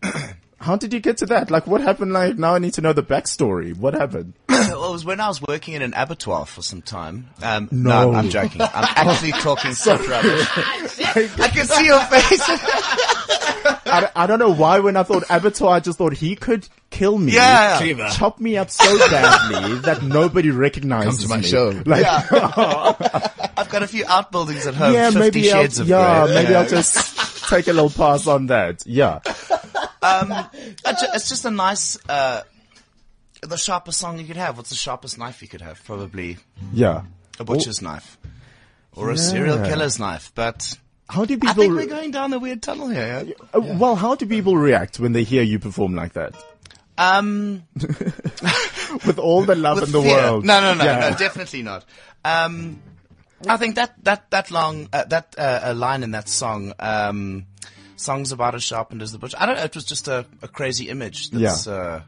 How 0.58 0.76
did 0.76 0.92
you 0.94 1.00
get 1.00 1.18
to 1.18 1.26
that? 1.26 1.50
Like 1.50 1.66
what 1.66 1.80
happened? 1.82 2.12
Like 2.12 2.38
now 2.38 2.54
I 2.54 2.58
need 2.58 2.74
to 2.74 2.80
know 2.80 2.92
the 2.92 3.02
backstory. 3.02 3.76
What 3.76 3.94
happened? 3.94 4.32
well, 4.48 4.88
it 4.88 4.92
was 4.92 5.04
when 5.04 5.20
I 5.20 5.28
was 5.28 5.40
working 5.42 5.74
in 5.74 5.82
an 5.82 5.92
abattoir 5.94 6.46
for 6.46 6.62
some 6.62 6.80
time. 6.82 7.28
Um, 7.42 7.68
No. 7.70 8.10
no. 8.12 8.18
I'm 8.18 8.30
joking. 8.30 8.62
I'm 8.62 8.68
actually 8.72 9.32
talking 9.42 9.72
such 9.74 10.00
rubbish. 10.08 10.48
I 10.56 11.50
can 11.52 11.66
see 11.66 11.86
your 11.86 12.00
face. 12.04 12.42
I, 13.88 14.10
I 14.16 14.26
don't 14.26 14.38
know 14.38 14.52
why 14.52 14.78
when 14.80 14.96
I 14.96 15.02
thought 15.02 15.24
abattoir, 15.30 15.74
I 15.76 15.80
just 15.80 15.98
thought 15.98 16.12
he 16.14 16.36
could 16.36 16.68
kill 16.90 17.18
me, 17.18 17.32
Yeah. 17.34 17.78
Clever. 17.78 18.08
chop 18.12 18.40
me 18.40 18.56
up 18.56 18.70
so 18.70 18.98
badly 19.10 19.78
that 19.80 20.02
nobody 20.02 20.50
recognizes 20.50 21.20
Come 21.20 21.22
to 21.22 21.28
my 21.28 21.36
me. 21.38 21.46
show. 21.46 21.82
Like, 21.86 22.04
I've 23.58 23.68
got 23.68 23.82
a 23.82 23.86
few 23.86 24.04
outbuildings 24.06 24.66
at 24.66 24.74
home. 24.74 24.92
yeah, 24.94 25.10
50 25.10 25.18
maybe 25.20 25.52
I'll, 25.52 25.62
shades 25.62 25.78
of 25.80 25.88
yeah, 25.88 26.24
grey. 26.26 26.34
maybe 26.34 26.54
I'll 26.54 26.68
just 26.68 27.48
take 27.48 27.68
a 27.68 27.72
little 27.72 27.90
pass 27.90 28.26
on 28.26 28.46
that. 28.46 28.84
Yeah, 28.86 29.20
It's 30.02 31.02
It's 31.02 31.28
just 31.28 31.44
a 31.44 31.50
nice, 31.50 31.98
uh, 32.08 32.42
the 33.42 33.56
sharpest 33.56 33.98
song 33.98 34.18
you 34.18 34.26
could 34.26 34.36
have. 34.36 34.56
What's 34.56 34.70
the 34.70 34.76
sharpest 34.76 35.18
knife 35.18 35.42
you 35.42 35.48
could 35.48 35.60
have? 35.62 35.82
Probably 35.84 36.38
yeah. 36.72 37.02
a 37.38 37.44
butcher's 37.44 37.82
knife. 37.82 38.18
Or 38.94 39.10
a 39.10 39.16
serial 39.18 39.58
killer's 39.58 39.98
knife. 39.98 40.32
But 40.34 40.78
How 41.08 41.24
do 41.26 41.34
people? 41.36 41.50
I 41.50 41.52
think 41.52 41.72
re- 41.74 41.84
we're 41.84 41.90
going 41.90 42.10
down 42.12 42.32
a 42.32 42.38
weird 42.38 42.62
tunnel 42.62 42.88
here. 42.88 43.24
yeah? 43.26 43.34
uh, 43.54 43.60
Well, 43.60 43.94
how 43.94 44.14
do 44.14 44.24
people 44.26 44.56
react 44.56 44.98
when 44.98 45.12
they 45.12 45.22
hear 45.22 45.42
you 45.42 45.58
perform 45.58 45.94
like 45.94 46.14
that? 46.14 46.34
Um, 46.98 47.64
With 49.06 49.18
all 49.18 49.44
the 49.44 49.54
love 49.54 49.82
in 49.82 49.92
the 49.92 50.00
fear. 50.00 50.16
world. 50.16 50.44
No, 50.46 50.60
no, 50.60 50.72
no, 50.74 50.84
Yeah. 50.84 51.10
no, 51.10 51.16
definitely 51.16 51.62
not. 51.62 51.84
Um, 52.24 52.80
I 53.46 53.58
think 53.58 53.74
that 53.74 53.92
that 54.04 54.30
that 54.30 54.50
long 54.50 54.88
uh, 54.94 55.04
that 55.04 55.34
uh, 55.38 55.60
a 55.64 55.74
line 55.74 56.02
in 56.02 56.12
that 56.12 56.26
song, 56.28 56.72
um, 56.78 57.44
songs 57.96 58.32
about 58.32 58.54
as 58.54 58.62
sharpened 58.62 59.02
as 59.02 59.12
the 59.12 59.18
butcher. 59.18 59.36
I 59.38 59.46
don't 59.46 59.56
know. 59.56 59.64
It 59.64 59.74
was 59.74 59.84
just 59.84 60.08
a, 60.08 60.26
a 60.42 60.48
crazy 60.48 60.88
image. 60.88 61.30
That's, 61.30 61.66
Yeah. 61.66 61.72
Uh, 61.72 62.00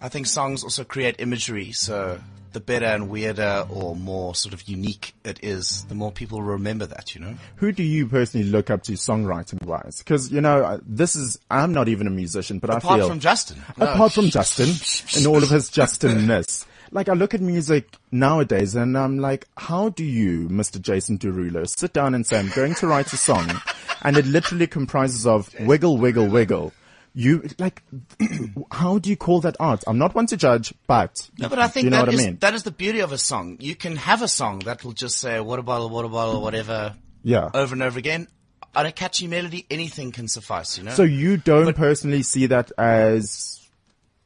I 0.00 0.08
think 0.08 0.26
songs 0.26 0.64
also 0.64 0.82
create 0.84 1.16
imagery. 1.20 1.72
So 1.72 2.20
the 2.52 2.60
better 2.60 2.86
and 2.86 3.08
weirder 3.08 3.66
or 3.70 3.96
more 3.96 4.34
sort 4.34 4.52
of 4.52 4.62
unique 4.64 5.14
it 5.24 5.40
is, 5.42 5.84
the 5.84 5.94
more 5.94 6.12
people 6.12 6.42
remember 6.42 6.86
that. 6.86 7.14
You 7.14 7.20
know. 7.22 7.34
Who 7.56 7.72
do 7.72 7.82
you 7.82 8.06
personally 8.06 8.46
look 8.46 8.70
up 8.70 8.82
to 8.84 8.92
songwriting 8.92 9.64
wise? 9.64 9.98
Because 9.98 10.30
you 10.30 10.40
know, 10.40 10.80
this 10.86 11.16
is 11.16 11.38
I'm 11.50 11.72
not 11.72 11.88
even 11.88 12.06
a 12.06 12.10
musician, 12.10 12.58
but 12.58 12.70
I 12.70 12.80
feel. 12.80 12.90
Apart 12.90 13.08
from 13.08 13.20
Justin. 13.20 13.62
apart 13.76 14.12
from 14.12 14.26
Justin 14.26 14.68
and 15.16 15.26
all 15.26 15.42
of 15.42 15.50
his 15.50 15.70
Justinness. 15.70 16.66
Like 16.94 17.08
I 17.08 17.14
look 17.14 17.32
at 17.32 17.40
music 17.40 17.96
nowadays 18.10 18.74
and 18.74 18.96
I'm 18.98 19.18
like, 19.18 19.48
how 19.56 19.88
do 19.88 20.04
you, 20.04 20.48
Mr. 20.50 20.80
Jason 20.80 21.18
Derulo, 21.18 21.66
sit 21.66 21.94
down 21.94 22.14
and 22.14 22.26
say, 22.26 22.38
I'm 22.38 22.50
going 22.50 22.74
to 22.76 22.86
write 22.86 23.10
a 23.12 23.16
song 23.16 23.50
and 24.02 24.16
it 24.18 24.26
literally 24.26 24.66
comprises 24.66 25.26
of 25.26 25.48
wiggle, 25.60 25.96
wiggle, 25.96 26.26
wiggle. 26.28 26.72
You, 27.14 27.48
like, 27.58 27.82
how 28.72 28.98
do 28.98 29.08
you 29.10 29.16
call 29.16 29.40
that 29.40 29.56
art? 29.58 29.84
I'm 29.86 29.96
not 29.98 30.14
one 30.14 30.26
to 30.28 30.36
judge, 30.36 30.72
but, 30.86 31.28
No, 31.38 31.48
but 31.48 31.58
I 31.58 31.68
think 31.68 31.84
you 31.84 31.90
know 31.90 31.98
that 31.98 32.06
what 32.06 32.14
is- 32.14 32.20
I 32.20 32.24
mean? 32.26 32.36
that 32.40 32.54
is 32.54 32.62
the 32.62 32.70
beauty 32.70 33.00
of 33.00 33.12
a 33.12 33.18
song. 33.18 33.56
You 33.60 33.74
can 33.74 33.96
have 33.96 34.20
a 34.22 34.28
song 34.28 34.60
that 34.60 34.84
will 34.84 34.92
just 34.92 35.18
say 35.18 35.40
water 35.40 35.62
bottle, 35.62 35.88
water 35.88 36.08
bottle, 36.08 36.40
whatever, 36.42 36.94
Yeah. 37.22 37.48
over 37.54 37.74
and 37.74 37.82
over 37.82 37.98
again. 37.98 38.28
On 38.74 38.86
a 38.86 38.92
catchy 38.92 39.26
melody, 39.28 39.66
anything 39.70 40.12
can 40.12 40.28
suffice, 40.28 40.78
you 40.78 40.84
know? 40.84 40.92
So 40.92 41.02
you 41.02 41.36
don't 41.36 41.74
personally 41.76 42.22
see 42.22 42.46
that 42.46 42.72
as 42.78 43.60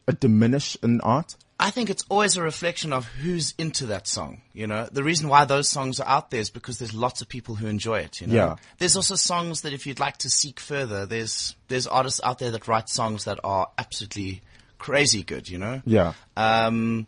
a 0.07 0.13
diminish 0.13 0.77
in 0.83 1.01
art? 1.01 1.35
I 1.59 1.71
think 1.71 1.89
it's 1.89 2.05
always 2.11 2.37
a 2.37 2.43
reflection 2.43 2.93
of 2.93 3.07
who's 3.07 3.55
into 3.57 3.87
that 3.87 4.07
song, 4.07 4.43
you 4.53 4.67
know? 4.67 4.89
The 4.93 5.03
reason 5.03 5.29
why 5.29 5.47
those 5.47 5.69
songs 5.71 6.01
are 6.01 6.07
out 6.07 6.31
there 6.31 6.41
is 6.41 6.51
because 6.51 6.79
there's 6.79 6.93
lots 6.93 7.23
of 7.23 7.29
people 7.29 7.55
who 7.55 7.67
enjoy 7.67 8.01
it, 8.01 8.21
you 8.21 8.27
know? 8.27 8.35
Yeah. 8.35 8.57
There's 8.79 8.95
also 8.95 9.15
songs 9.15 9.63
that 9.63 9.73
if 9.73 9.87
you'd 9.87 9.99
like 9.99 10.19
to 10.19 10.29
seek 10.29 10.61
further, 10.61 11.07
there's, 11.07 11.57
there's 11.69 11.87
artists 11.87 12.21
out 12.23 12.41
there 12.41 12.51
that 12.51 12.69
write 12.69 12.91
songs 12.91 13.25
that 13.25 13.41
are 13.43 13.69
absolutely 13.79 14.43
crazy 14.77 15.23
good, 15.23 15.49
you 15.49 15.57
know? 15.57 15.81
Yeah. 15.87 16.13
Um, 16.37 17.07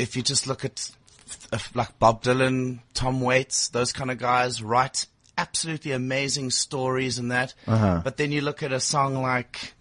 if 0.00 0.16
you 0.16 0.22
just 0.22 0.48
look 0.48 0.64
at 0.64 0.90
like 1.74 1.96
Bob 2.00 2.24
Dylan, 2.24 2.80
Tom 2.92 3.20
Waits, 3.20 3.68
those 3.68 3.92
kind 3.92 4.10
of 4.10 4.18
guys 4.18 4.62
write 4.62 5.06
absolutely 5.38 5.92
amazing 5.92 6.50
stories 6.50 7.18
and 7.18 7.30
that. 7.30 7.54
Uh-huh. 7.68 8.00
But 8.02 8.16
then 8.16 8.32
you 8.32 8.40
look 8.40 8.64
at 8.64 8.72
a 8.72 8.80
song 8.80 9.22
like, 9.22 9.74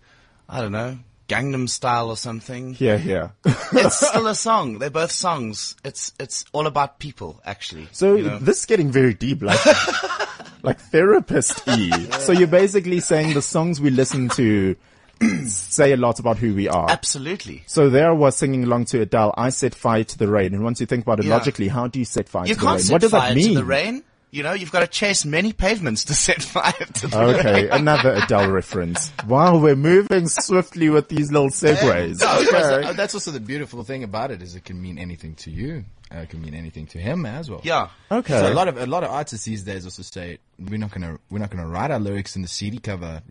I 0.48 0.62
don't 0.62 0.72
know, 0.72 1.00
Gangnam 1.30 1.70
Style 1.70 2.10
or 2.10 2.18
something. 2.18 2.76
Yeah, 2.80 2.98
yeah. 2.98 3.30
it's 3.46 4.08
still 4.10 4.28
a 4.28 4.36
song. 4.36 4.80
They're 4.80 4.90
both 4.90 5.12
songs. 5.12 5.76
It's 5.86 6.12
it's 6.20 6.44
all 6.52 6.68
about 6.68 7.00
people, 7.00 7.40
actually. 7.46 7.88
So 7.92 8.16
you 8.16 8.24
know? 8.24 8.40
this 8.40 8.60
is 8.60 8.66
getting 8.66 8.92
very 8.92 9.14
deep, 9.14 9.42
like 9.42 9.60
like 10.64 10.80
therapist 10.80 11.66
y. 11.68 11.90
So 12.20 12.32
you're 12.34 12.48
basically 12.48 13.00
saying 13.00 13.34
the 13.36 13.42
songs 13.42 13.80
we 13.80 13.90
listen 13.92 14.28
to 14.30 14.76
say 15.48 15.92
a 15.92 15.98
lot 15.98 16.20
about 16.20 16.38
who 16.38 16.54
we 16.56 16.68
are. 16.70 16.90
absolutely. 16.90 17.64
So 17.68 17.90
there 17.90 18.14
was 18.16 18.36
singing 18.38 18.64
along 18.64 18.86
to 18.86 19.02
Adele, 19.02 19.34
I 19.38 19.50
set 19.50 19.76
fire 19.76 20.04
to 20.06 20.18
the 20.18 20.28
rain. 20.28 20.54
And 20.54 20.64
once 20.64 20.80
you 20.80 20.86
think 20.86 21.04
about 21.04 21.20
it 21.20 21.26
Yeah. 21.26 21.36
logically, 21.36 21.68
how 21.68 21.88
do 21.88 22.00
you 22.00 22.06
set 22.06 22.30
fire 22.30 22.46
You 22.48 22.56
to 22.56 22.60
the 22.62 22.66
rain? 22.68 22.80
set 22.80 22.92
What 22.94 23.02
does 23.02 23.12
fire 23.12 23.30
that 23.30 23.36
mean? 23.36 23.50
to 23.50 23.56
the 23.56 23.66
rain. 23.66 24.04
You 24.32 24.44
know, 24.44 24.54
you've 24.54 24.72
got 24.72 24.82
to 24.82 24.88
chase 24.88 25.26
many 25.26 25.54
pavements 25.54 26.06
to 26.06 26.14
set 26.14 26.42
fire 26.56 26.72
to 26.72 27.08
the 27.08 27.20
Okay, 27.20 27.70
another 27.70 28.14
Adele 28.14 28.52
reference. 28.52 29.12
Wow, 29.28 29.58
we're 29.58 29.76
moving 29.76 30.28
swiftly 30.28 30.90
with 30.90 31.10
these 31.10 31.32
little 31.32 31.50
segues. 31.50 32.20
No, 32.22 32.40
Okay. 32.48 32.88
uh, 32.90 32.94
that's 32.94 33.16
also 33.16 33.32
the 33.32 33.40
beautiful 33.40 33.84
thing 33.84 34.04
about 34.04 34.30
it 34.30 34.42
is 34.44 34.56
it 34.56 34.66
can 34.66 34.80
mean 34.82 35.00
anything 35.00 35.34
to 35.36 35.52
you. 35.52 35.84
Uh, 36.14 36.20
it 36.20 36.30
can 36.30 36.42
mean 36.42 36.54
anything 36.54 36.86
to 36.88 37.00
him 37.00 37.26
as 37.26 37.50
well. 37.50 37.62
Yeah. 37.64 37.90
Okay. 38.12 38.34
So 38.40 38.52
a 38.52 38.54
lot 38.54 38.68
of 38.68 38.78
a 38.78 38.86
lot 38.86 39.04
of 39.04 39.10
artists 39.12 39.46
these 39.46 39.64
days 39.64 39.86
also 39.86 40.02
say 40.04 40.38
we're 40.60 40.78
not 40.80 40.92
gonna 40.92 41.20
we're 41.30 41.40
not 41.40 41.50
gonna 41.52 41.68
write 41.68 41.92
our 41.92 42.00
lyrics 42.00 42.36
in 42.36 42.42
the 42.42 42.48
CD 42.48 42.80
cover. 42.80 43.22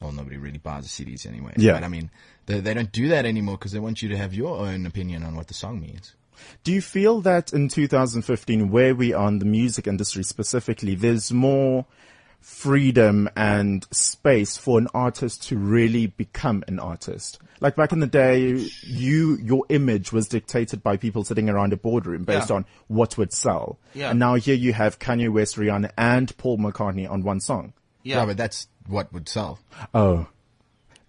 Well, 0.00 0.12
nobody 0.12 0.36
really 0.36 0.58
buys 0.58 0.84
the 0.84 1.04
CDs 1.04 1.26
anyway. 1.26 1.54
Yeah. 1.56 1.72
But 1.72 1.84
I 1.84 1.88
mean, 1.88 2.10
they, 2.46 2.60
they 2.60 2.74
don't 2.74 2.92
do 2.92 3.08
that 3.08 3.24
anymore 3.26 3.56
because 3.58 3.72
they 3.72 3.78
want 3.78 4.02
you 4.02 4.08
to 4.10 4.16
have 4.16 4.34
your 4.34 4.58
own 4.58 4.86
opinion 4.86 5.22
on 5.22 5.34
what 5.36 5.46
the 5.48 5.54
song 5.54 5.80
means. 5.80 6.14
Do 6.64 6.72
you 6.72 6.80
feel 6.82 7.20
that 7.22 7.52
in 7.52 7.68
2015, 7.68 8.70
where 8.70 8.94
we 8.94 9.12
are 9.12 9.28
in 9.28 9.38
the 9.38 9.44
music 9.44 9.86
industry 9.86 10.22
specifically, 10.22 10.94
there's 10.94 11.32
more 11.32 11.86
freedom 12.40 13.28
and 13.36 13.86
space 13.90 14.56
for 14.56 14.78
an 14.78 14.86
artist 14.94 15.42
to 15.48 15.56
really 15.58 16.06
become 16.08 16.62
an 16.68 16.78
artist? 16.78 17.38
Like 17.60 17.74
back 17.74 17.92
in 17.92 18.00
the 18.00 18.06
day, 18.06 18.68
you, 18.82 19.36
your 19.36 19.64
image 19.68 20.12
was 20.12 20.28
dictated 20.28 20.82
by 20.82 20.96
people 20.96 21.24
sitting 21.24 21.48
around 21.48 21.72
a 21.72 21.76
boardroom 21.76 22.24
based 22.24 22.50
Yeah. 22.50 22.56
on 22.56 22.66
what 22.86 23.16
would 23.18 23.32
sell. 23.32 23.78
Yeah. 23.94 24.10
And 24.10 24.18
now 24.18 24.34
here 24.34 24.54
you 24.54 24.72
have 24.74 24.98
Kanye 24.98 25.32
West, 25.32 25.56
Rihanna, 25.56 25.90
and 25.96 26.36
Paul 26.36 26.58
McCartney 26.58 27.10
on 27.10 27.22
one 27.22 27.40
song. 27.40 27.72
Yeah, 28.02 28.16
Yeah. 28.18 28.26
but 28.26 28.36
that's 28.36 28.68
what 28.86 29.12
would 29.12 29.28
sell. 29.28 29.58
Oh. 29.94 30.26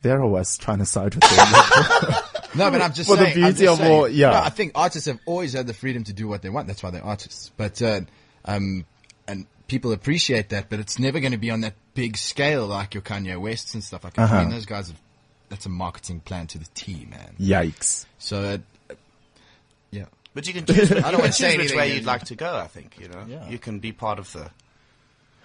There 0.03 0.21
I 0.21 0.25
was 0.25 0.57
trying 0.57 0.77
to 0.77 0.85
side 0.85 1.15
with 1.15 1.23
them. 1.23 2.13
No, 2.57 2.71
but 2.71 2.81
I'm 2.81 2.93
just 2.93 3.09
For 3.09 3.15
saying. 3.17 3.27
I'm 3.29 3.51
beauty 3.53 3.65
just 3.65 3.81
of 3.81 3.87
all- 3.87 4.07
yeah. 4.09 4.31
No, 4.31 4.37
I 4.39 4.49
think 4.49 4.71
artists 4.75 5.07
have 5.07 5.19
always 5.25 5.53
had 5.53 5.67
the 5.67 5.73
freedom 5.73 6.03
to 6.05 6.13
do 6.13 6.27
what 6.27 6.41
they 6.41 6.49
want. 6.49 6.67
That's 6.67 6.83
why 6.83 6.91
they're 6.91 7.03
artists. 7.03 7.51
But 7.55 7.81
uh, 7.81 8.01
um, 8.45 8.85
and 9.27 9.45
people 9.67 9.91
appreciate 9.91 10.49
that, 10.49 10.69
but 10.69 10.79
it's 10.79 10.99
never 10.99 11.19
going 11.19 11.33
to 11.33 11.37
be 11.37 11.51
on 11.51 11.61
that 11.61 11.73
big 11.93 12.17
scale 12.17 12.67
like 12.67 12.93
your 12.93 13.01
Kanye 13.03 13.39
Wests 13.39 13.73
and 13.73 13.83
stuff 13.83 14.03
like 14.03 14.13
that. 14.13 14.23
Uh-huh. 14.23 14.35
I 14.35 14.41
mean, 14.41 14.51
those 14.51 14.65
guys. 14.65 14.87
Have, 14.87 15.01
that's 15.49 15.65
a 15.65 15.69
marketing 15.69 16.19
plan 16.19 16.47
to 16.47 16.57
the 16.57 16.67
T, 16.73 17.07
man. 17.09 17.35
Yikes. 17.39 18.05
So, 18.19 18.43
uh, 18.89 18.95
yeah. 19.91 20.05
But 20.33 20.45
you 20.47 20.53
can 20.53 20.65
choose, 20.65 20.89
you 20.89 21.01
don't 21.01 21.17
wanna 21.17 21.31
say 21.31 21.57
which 21.57 21.73
way 21.73 21.95
you'd 21.95 22.05
like 22.05 22.25
to 22.25 22.35
go, 22.35 22.57
I 22.57 22.67
think, 22.67 22.99
you 22.99 23.07
know. 23.07 23.25
Yeah. 23.27 23.47
You 23.47 23.57
can 23.57 23.79
be 23.79 23.91
part 23.93 24.19
of 24.19 24.31
the, 24.33 24.51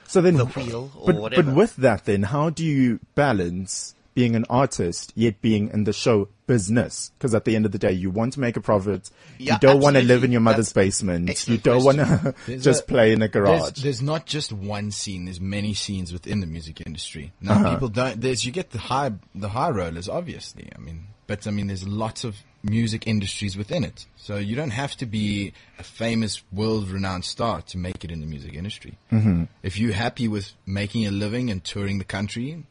So 0.09 0.20
then, 0.20 0.37
the 0.37 0.46
wheel 0.46 0.90
or 0.98 1.07
but, 1.12 1.16
whatever. 1.22 1.42
But 1.44 1.55
with 1.55 1.77
that 1.77 2.05
then, 2.05 2.25
how 2.25 2.51
do 2.51 2.64
you 2.64 2.98
balance 3.14 3.94
being 4.14 4.37
an 4.37 4.44
artist 4.51 5.12
yet 5.14 5.40
being 5.40 5.68
in 5.70 5.85
the 5.85 5.92
show 5.92 6.29
business? 6.46 7.11
Because 7.18 7.35
at 7.35 7.44
the 7.44 7.57
end 7.57 7.66
of 7.66 7.72
the 7.72 7.79
day, 7.79 7.92
you 7.92 8.11
want 8.11 8.35
to 8.35 8.40
make 8.40 8.57
a 8.57 8.61
profit. 8.61 9.11
Yeah, 9.38 9.55
you 9.55 9.59
don't 9.61 9.81
want 9.81 9.96
to 9.96 10.03
live 10.03 10.25
in 10.25 10.33
your 10.33 10.40
mother's 10.40 10.72
That's 10.72 10.87
basement. 10.87 11.48
You 11.48 11.59
don't 11.59 11.85
want 11.85 11.98
to 12.46 12.59
just 12.59 12.83
a- 12.85 12.87
play 12.87 13.12
in 13.12 13.22
a 13.22 13.29
There's, 13.29 13.33
garage. 13.33 13.83
there's 13.83 14.03
not 14.03 14.27
just 14.27 14.53
one 14.53 14.90
scene. 14.90 15.25
There's 15.27 15.40
many 15.40 15.75
scenes 15.75 16.12
within 16.12 16.40
the 16.40 16.46
music 16.46 16.83
industry. 16.87 17.33
Now 17.40 17.55
Uh-huh. 17.55 17.70
people 17.75 17.88
don't. 17.88 18.20
There's 18.20 18.44
you 18.44 18.53
get 18.53 18.70
the 18.70 18.79
high 18.79 19.12
the 19.35 19.48
high 19.51 19.70
rollers, 19.70 20.09
obviously. 20.09 20.68
I 20.75 20.79
mean, 20.79 21.07
but 21.27 21.46
I 21.46 21.51
mean, 21.51 21.68
there's 21.68 21.87
lots 21.88 22.25
of 22.25 22.37
music 22.64 23.07
industries 23.09 23.57
within 23.57 23.83
it. 23.83 24.07
So 24.16 24.37
you 24.37 24.55
don't 24.55 24.70
have 24.70 24.94
to 24.96 25.07
be 25.07 25.53
a 25.81 25.83
famous 25.83 26.42
world 26.53 26.88
renowned 26.90 27.25
star 27.25 27.61
to 27.62 27.79
make 27.79 28.05
it 28.05 28.12
in 28.12 28.20
the 28.20 28.27
music 28.27 28.55
industry. 28.55 28.98
Mm-hmm. 29.11 29.44
If 29.64 29.79
you're 29.79 29.94
happy 29.94 30.29
with 30.29 30.53
making 30.64 31.07
a 31.07 31.11
living 31.11 31.51
and 31.51 31.64
touring 31.64 31.98
the 31.98 32.05
country, 32.05 32.62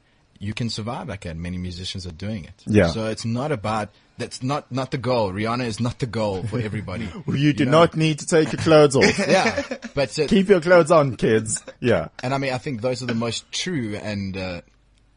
you 0.42 0.56
can 0.56 0.72
survive 0.72 1.08
like 1.08 1.22
that. 1.22 1.38
Many 1.38 1.60
musicians 1.60 2.08
are 2.08 2.12
doing 2.12 2.46
it. 2.46 2.64
Yeah. 2.66 2.88
So 2.88 3.06
it's 3.06 3.26
not 3.26 3.52
about. 3.52 3.90
That's 4.18 4.42
not 4.42 4.72
not 4.72 4.92
the 4.92 4.98
goal. 4.98 5.32
Rihanna 5.32 5.66
is 5.66 5.80
not 5.80 6.00
the 6.00 6.06
goal 6.08 6.44
for 6.44 6.60
everybody. 6.60 7.08
you 7.28 7.54
do 7.54 7.66
know? 7.66 7.72
not 7.72 7.96
need 7.96 8.20
to 8.20 8.26
take 8.26 8.52
your 8.52 8.62
clothes 8.62 8.96
off. 8.96 9.18
Yeah, 9.28 9.64
but 9.94 10.18
uh, 10.20 10.28
Keep 10.28 10.50
your 10.50 10.62
clothes 10.62 10.92
on, 10.92 11.16
kids. 11.16 11.64
Yeah. 11.80 12.10
and 12.24 12.34
I 12.34 12.38
mean, 12.40 12.54
I 12.54 12.58
think 12.58 12.82
those 12.82 13.02
are 13.04 13.06
the 13.06 13.16
most 13.16 13.52
true 13.52 13.96
and 13.96 14.36
uh, 14.36 14.62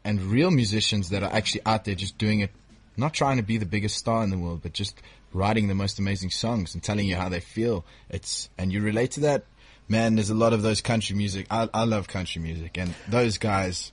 and 0.03 0.21
real 0.21 0.51
musicians 0.51 1.09
that 1.09 1.23
are 1.23 1.31
actually 1.33 1.61
out 1.65 1.85
there 1.85 1.95
just 1.95 2.17
doing 2.17 2.41
it, 2.41 2.51
not 2.95 3.13
trying 3.13 3.37
to 3.37 3.43
be 3.43 3.57
the 3.57 3.65
biggest 3.65 3.97
star 3.97 4.23
in 4.23 4.29
the 4.29 4.37
world, 4.37 4.61
but 4.61 4.73
just 4.73 5.01
writing 5.33 5.67
the 5.67 5.75
most 5.75 5.97
amazing 5.99 6.29
songs 6.29 6.73
and 6.73 6.83
telling 6.83 7.07
you 7.07 7.15
how 7.15 7.29
they 7.29 7.39
feel. 7.39 7.83
It's 8.09 8.49
and 8.59 8.71
you 8.71 8.81
relate 8.81 9.11
to 9.11 9.21
that, 9.21 9.45
man. 9.87 10.15
There's 10.15 10.29
a 10.29 10.35
lot 10.35 10.53
of 10.53 10.61
those 10.61 10.81
country 10.81 11.15
music. 11.15 11.47
I, 11.49 11.67
I 11.73 11.83
love 11.85 12.07
country 12.07 12.41
music, 12.41 12.77
and 12.77 12.93
those 13.07 13.37
guys, 13.39 13.91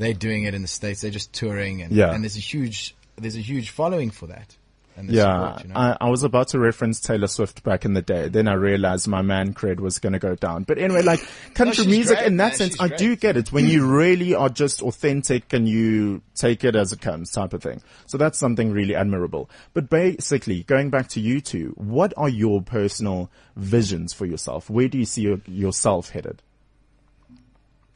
they're 0.00 0.14
doing 0.14 0.44
it 0.44 0.54
in 0.54 0.62
the 0.62 0.68
states. 0.68 1.00
They're 1.02 1.10
just 1.10 1.32
touring, 1.32 1.82
and 1.82 1.92
Yeah. 1.92 2.12
and 2.12 2.24
there's 2.24 2.36
a 2.36 2.40
huge 2.40 2.94
there's 3.16 3.36
a 3.36 3.40
huge 3.40 3.70
following 3.70 4.10
for 4.10 4.26
that. 4.28 4.56
And 4.96 5.08
Yeah, 5.08 5.22
support, 5.54 5.62
you 5.62 5.68
know? 5.72 5.80
I, 5.80 5.96
I 6.00 6.08
was 6.10 6.24
about 6.24 6.48
to 6.48 6.58
reference 6.58 7.00
Taylor 7.00 7.26
Swift 7.28 7.62
back 7.62 7.84
in 7.84 7.94
the 7.94 8.02
day. 8.02 8.28
Then 8.28 8.48
I 8.48 8.54
realized 8.54 9.06
my 9.08 9.22
man 9.22 9.54
cred 9.54 9.78
was 9.78 9.98
going 9.98 10.14
to 10.14 10.18
go 10.18 10.34
down. 10.34 10.64
But 10.64 10.78
anyway, 10.78 11.02
like 11.02 11.20
country 11.54 11.76
she's 11.84 11.86
music 11.86 12.18
great, 12.18 12.26
in 12.26 12.36
that 12.38 12.48
man. 12.48 12.54
sense, 12.56 12.80
I 12.80 12.88
great. 12.88 12.98
do 12.98 13.16
get 13.16 13.36
it 13.36 13.52
when 13.52 13.66
you 13.66 13.86
really 13.96 14.34
are 14.34 14.48
just 14.48 14.82
authentic 14.82 15.52
and 15.52 15.68
you 15.68 16.22
take 16.34 16.64
it 16.64 16.74
as 16.76 16.92
it 16.92 17.00
comes 17.00 17.30
type 17.30 17.52
of 17.54 17.62
thing. 17.62 17.82
So 18.06 18.18
that's 18.18 18.36
something 18.38 18.72
really 18.72 18.94
admirable. 18.94 19.48
But 19.74 19.88
basically, 19.90 20.64
going 20.64 20.90
back 20.90 21.08
to 21.10 21.20
you 21.20 21.40
two, 21.40 21.72
what 21.76 22.12
are 22.16 22.28
your 22.28 22.60
personal 22.60 23.30
visions 23.56 24.12
for 24.12 24.26
yourself? 24.26 24.68
Where 24.68 24.88
do 24.88 24.98
you 24.98 25.04
see 25.06 25.22
your, 25.22 25.40
yourself 25.46 26.10
headed? 26.10 26.42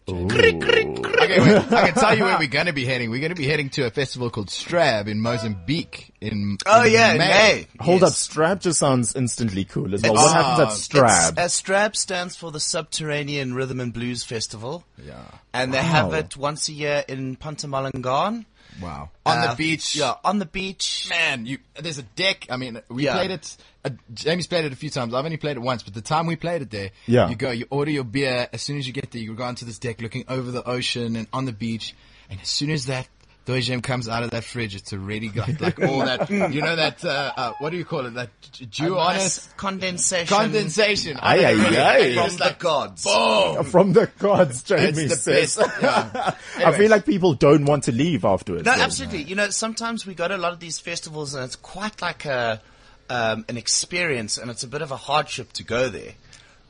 Okay, 0.07 1.41
wait, 1.41 1.73
I 1.73 1.91
can 1.91 1.95
tell 1.95 2.17
you 2.17 2.25
where 2.25 2.39
we're 2.39 2.47
going 2.49 2.67
to 2.67 2.73
be 2.75 2.85
heading. 2.85 3.11
We're 3.11 3.21
going 3.21 3.31
to 3.35 3.37
be 3.41 3.47
heading 3.47 3.71
to 3.71 3.87
a 3.87 3.91
festival 3.91 4.29
called 4.29 4.51
Strab 4.51 5.09
in 5.09 5.21
Mozambique 5.21 6.13
in 6.21 6.59
oh 6.67 6.83
in 6.85 6.93
yeah, 6.93 7.13
in 7.13 7.19
May. 7.19 7.67
Hold 7.81 8.03
up, 8.03 8.09
Yes. 8.11 8.19
Strab 8.19 8.61
just 8.61 8.81
sounds 8.81 9.17
instantly 9.17 9.65
cool 9.65 9.95
as 9.95 10.03
well. 10.03 10.13
It's- 10.13 10.25
what 10.27 10.35
happens 10.35 10.69
at 10.69 10.73
Strab? 10.77 11.39
Uh, 11.39 11.49
Strab 11.49 11.97
stands 11.97 12.37
for 12.37 12.51
the 12.51 12.61
Subterranean 12.61 13.55
Rhythm 13.55 13.81
and 13.81 13.93
Blues 13.95 14.23
Festival. 14.25 14.85
Yeah. 15.03 15.23
And 15.55 15.73
they 15.73 15.83
have 15.83 16.13
it 16.13 16.37
once 16.37 16.69
a 16.69 16.73
year 16.73 17.05
in 17.09 17.37
Ponta 17.37 17.67
Malongane. 17.67 18.45
Wow. 18.81 19.11
On 19.25 19.39
Uh, 19.39 19.51
the 19.51 19.57
beach. 19.57 19.95
Yeah, 19.97 20.15
on 20.25 20.39
the 20.39 20.47
beach. 20.47 21.07
Man, 21.09 21.47
you, 21.47 21.59
there's 21.81 21.99
a 21.99 22.03
deck. 22.03 22.47
I 22.51 22.57
mean, 22.57 22.81
we 22.89 23.05
Yeah. 23.05 23.15
played 23.15 23.31
it. 23.31 23.57
Uh, 23.85 23.91
Jamie's 24.13 24.47
played 24.47 24.65
it 24.65 24.73
a 24.73 24.77
few 24.77 24.91
times. 24.91 25.15
I've 25.15 25.25
only 25.25 25.37
played 25.37 25.57
it 25.57 25.61
once, 25.61 25.83
but 25.83 25.95
the 25.95 26.01
time 26.01 26.27
we 26.27 26.37
played 26.37 26.63
it 26.63 26.71
there, 26.71 26.91
Yeah. 27.07 27.29
you 27.29 27.37
go, 27.37 27.51
you 27.51 27.67
order 27.71 27.91
your 27.91 28.05
beer. 28.05 28.49
As 28.53 28.63
soon 28.63 28.79
as 28.79 28.87
you 28.87 28.93
get 28.93 29.11
there, 29.13 29.23
you 29.23 29.35
go 29.35 29.45
onto 29.45 29.65
this 29.65 29.79
deck 29.79 30.01
looking 30.01 30.25
over 30.29 30.51
the 30.51 30.63
ocean 30.69 31.17
and 31.17 31.29
on 31.33 31.45
the 31.45 31.53
beach. 31.53 31.95
And 32.31 32.41
as 32.41 32.49
soon 32.49 32.71
as 32.71 32.87
that 32.87 33.07
Dojam 33.47 33.83
comes 33.83 34.09
out 34.09 34.23
of 34.23 34.31
that 34.31 34.43
fridge, 34.45 34.75
it's 34.75 34.93
already 34.93 35.29
got 35.29 35.61
like 35.61 35.79
all 35.81 35.99
that, 35.99 36.31
you 36.31 36.63
know, 36.63 36.77
that, 36.77 37.05
uh, 37.05 37.33
uh, 37.37 37.53
what 37.59 37.71
do 37.71 37.77
you 37.77 37.85
call 37.85 38.07
it? 38.07 38.15
That 38.15 38.31
j- 38.53 38.65
dew 38.65 38.95
Nice 38.95 39.47
it? 39.47 39.57
condensation. 39.59 40.27
Condensation. 40.35 41.19
Aye, 41.21 41.45
aye, 41.45 41.53
aye. 41.53 42.15
From 42.29 42.37
the 42.39 42.57
gods. 42.59 43.05
Boom. 43.05 43.65
From 43.65 43.93
the 43.93 44.11
gods, 44.19 44.63
Jamie 44.63 44.83
It's 45.03 45.25
the 45.25 45.45
says. 45.47 45.57
best. 45.57 45.83
Yeah. 45.83 46.35
I 46.67 46.73
feel 46.77 46.91
like 46.91 47.05
people 47.05 47.35
don't 47.35 47.67
want 47.67 47.85
to 47.85 47.93
leave 47.93 48.25
afterwards. 48.25 48.65
No, 48.65 48.73
then. 48.73 48.81
absolutely. 48.81 49.25
You 49.25 49.35
know, 49.35 49.51
sometimes 49.51 50.07
we 50.07 50.15
go 50.15 50.27
to 50.27 50.37
a 50.37 50.39
lot 50.39 50.53
of 50.55 50.61
these 50.61 50.79
festivals 50.79 51.35
and 51.35 51.45
it's 51.45 51.57
quite 51.57 52.01
like 52.01 52.25
a 52.25 52.63
um, 53.11 53.45
an 53.51 53.59
experience, 53.59 54.39
and 54.39 54.51
it's 54.51 54.63
a 54.63 54.67
bit 54.67 54.81
of 54.81 54.91
a 54.91 54.97
hardship 54.97 55.53
to 55.53 55.63
go 55.63 55.91
there. 55.91 56.13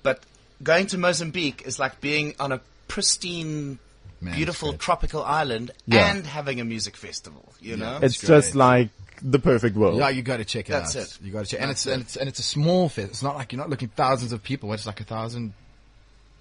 But 0.02 0.24
going 0.64 0.88
to 0.88 0.98
Mozambique 0.98 1.62
is 1.64 1.78
like 1.78 2.00
being 2.00 2.34
on 2.40 2.50
a 2.50 2.60
pristine, 2.88 3.78
Man, 4.24 4.34
beautiful 4.34 4.72
tropical 4.72 5.22
island 5.22 5.70
Yeah. 5.86 6.10
and 6.10 6.26
having 6.26 6.60
a 6.60 6.64
music 6.64 6.96
festival. 6.96 7.52
You 7.60 7.76
know, 7.76 7.96
It's 8.02 8.16
It's 8.16 8.26
just 8.26 8.54
like 8.54 8.88
the 9.22 9.38
perfect 9.38 9.76
world. 9.76 9.98
Yeah, 9.98 10.08
you 10.08 10.22
got 10.22 10.38
to 10.38 10.44
check 10.44 10.68
it 10.68 10.72
That's 10.72 10.96
out. 10.96 11.02
it. 11.02 11.18
You 11.22 11.30
got 11.32 11.44
to 11.44 11.50
check, 11.50 11.60
and 11.60 11.70
That's 11.70 11.86
it's 11.86 11.92
and 11.94 12.02
it's 12.02 12.16
and 12.16 12.28
it's 12.28 12.38
a 12.40 12.42
small 12.42 12.88
fest. 12.88 13.10
It's 13.10 13.22
not 13.22 13.36
like 13.36 13.52
you're 13.52 13.60
not 13.60 13.70
looking 13.70 13.88
thousands 13.88 14.32
of 14.32 14.42
people. 14.42 14.72
It's 14.72 14.86
like 14.86 15.00
a 15.00 15.04
thousand. 15.04 15.54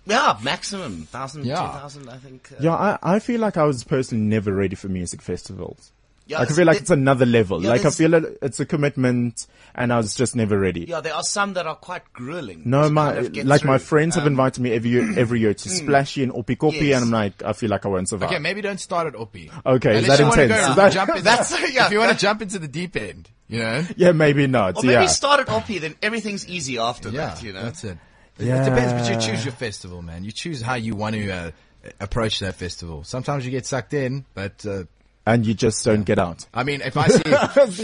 yeah, 0.05 0.37
maximum 0.43 1.03
thousand, 1.05 1.45
Yeah. 1.45 1.55
two 1.55 1.77
thousand, 1.79 2.09
I 2.09 2.17
think. 2.17 2.49
uh, 2.51 2.55
Yeah, 2.59 2.73
I, 2.75 2.97
I 3.15 3.19
feel 3.19 3.39
like 3.39 3.55
I 3.57 3.63
was 3.63 3.83
personally 3.85 4.23
never 4.25 4.51
ready 4.53 4.75
for 4.75 4.89
music 4.89 5.21
festivals. 5.21 5.91
Yeah, 6.25 6.39
like 6.39 6.51
I 6.51 6.53
feel 6.53 6.65
like 6.65 6.75
there- 6.75 6.81
it's 6.81 6.89
another 6.89 7.25
level. 7.25 7.61
Yeah, 7.61 7.69
like 7.69 7.83
I 7.85 7.89
feel 7.89 8.09
like 8.11 8.23
it's 8.41 8.59
a 8.59 8.65
commitment 8.65 9.45
and 9.75 9.91
I 9.91 9.97
was 9.97 10.15
just 10.15 10.35
never 10.35 10.57
ready. 10.57 10.85
Yeah, 10.87 11.01
there 11.01 11.13
are 11.13 11.23
some 11.23 11.53
that 11.55 11.67
are 11.67 11.75
quite 11.75 12.13
grueling. 12.13 12.61
No, 12.65 12.89
my, 12.89 13.13
kind 13.13 13.25
of 13.25 13.33
get 13.33 13.45
like 13.45 13.65
my 13.65 13.77
through. 13.77 13.85
friends 13.87 14.15
have 14.15 14.23
Um, 14.23 14.33
invited 14.33 14.61
me 14.61 14.71
every 14.71 14.89
year, 14.91 15.19
every 15.19 15.39
year 15.41 15.53
to 15.53 15.69
Splashy 15.69 16.23
and 16.23 16.31
Oppikoppi 16.31 16.81
Yes. 16.87 17.01
and 17.01 17.05
I'm 17.05 17.11
like, 17.11 17.43
I 17.43 17.51
feel 17.53 17.69
like 17.69 17.85
I 17.85 17.89
won't 17.89 18.07
survive. 18.07 18.29
Okay, 18.29 18.39
maybe 18.39 18.61
don't 18.61 18.79
start 18.79 19.07
at 19.07 19.13
Oppi. 19.13 19.51
Okay, 19.65 19.97
is 19.99 20.07
that 20.07 20.19
intense? 20.19 20.51
Go, 20.51 20.69
Is 20.69 20.75
that- 20.77 20.91
jump 20.93 21.15
in 21.17 21.23
That's- 21.23 21.51
yeah, 21.73 21.87
if 21.87 21.91
you 21.91 21.99
want 21.99 22.11
to 22.11 22.17
jump 22.17 22.41
into 22.41 22.57
the 22.59 22.67
deep 22.69 22.95
end, 22.95 23.29
you 23.49 23.59
know. 23.59 23.85
yeah, 23.97 24.11
maybe 24.13 24.47
not. 24.47 24.77
Or 24.77 24.83
maybe 24.83 24.93
yeah. 25.03 25.07
start 25.07 25.41
at 25.41 25.47
Oppi, 25.47 25.81
then 25.81 25.95
everything's 26.01 26.47
easy 26.47 26.77
after 26.77 27.09
Yeah, 27.09 27.27
that, 27.33 27.43
you 27.43 27.51
know. 27.53 27.63
that's 27.63 27.83
it. 27.83 27.97
Yeah. 28.39 28.61
It 28.61 28.69
depends, 28.69 28.93
but 28.93 29.13
you 29.13 29.31
choose 29.31 29.43
your 29.45 29.53
festival, 29.53 30.01
man. 30.01 30.23
You 30.23 30.31
choose 30.31 30.61
how 30.61 30.75
you 30.75 30.95
want 30.95 31.15
to 31.15 31.29
uh, 31.29 31.51
approach 31.99 32.39
that 32.39 32.55
festival. 32.55 33.03
Sometimes 33.03 33.45
you 33.45 33.51
get 33.51 33.65
sucked 33.65 33.93
in, 33.93 34.25
but 34.33 34.65
uh, 34.65 34.83
And 35.25 35.45
you 35.45 35.53
just 35.53 35.85
don't 35.85 36.03
get 36.03 36.19
out. 36.19 36.45
I 36.53 36.63
mean, 36.63 36.81
if 36.81 36.97
I 36.97 37.07
see 37.07 37.21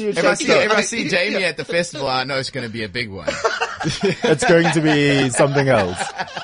You 0.01 0.09
if 0.09 0.25
I 0.25 0.33
see 0.33 0.51
if 0.51 0.71
I 0.71 0.81
see 0.81 1.07
Jamie 1.07 1.45
at 1.45 1.55
the 1.55 1.63
festival, 1.63 2.07
I 2.07 2.25
know 2.25 2.37
it's 2.37 2.49
going 2.49 2.67
to 2.67 2.71
be 2.71 2.83
a 2.83 2.89
big 2.89 3.09
one. 3.09 3.29
it's 4.03 4.43
going 4.43 4.69
to 4.73 4.81
be 4.81 5.29
something 5.29 5.69
else. 5.69 6.01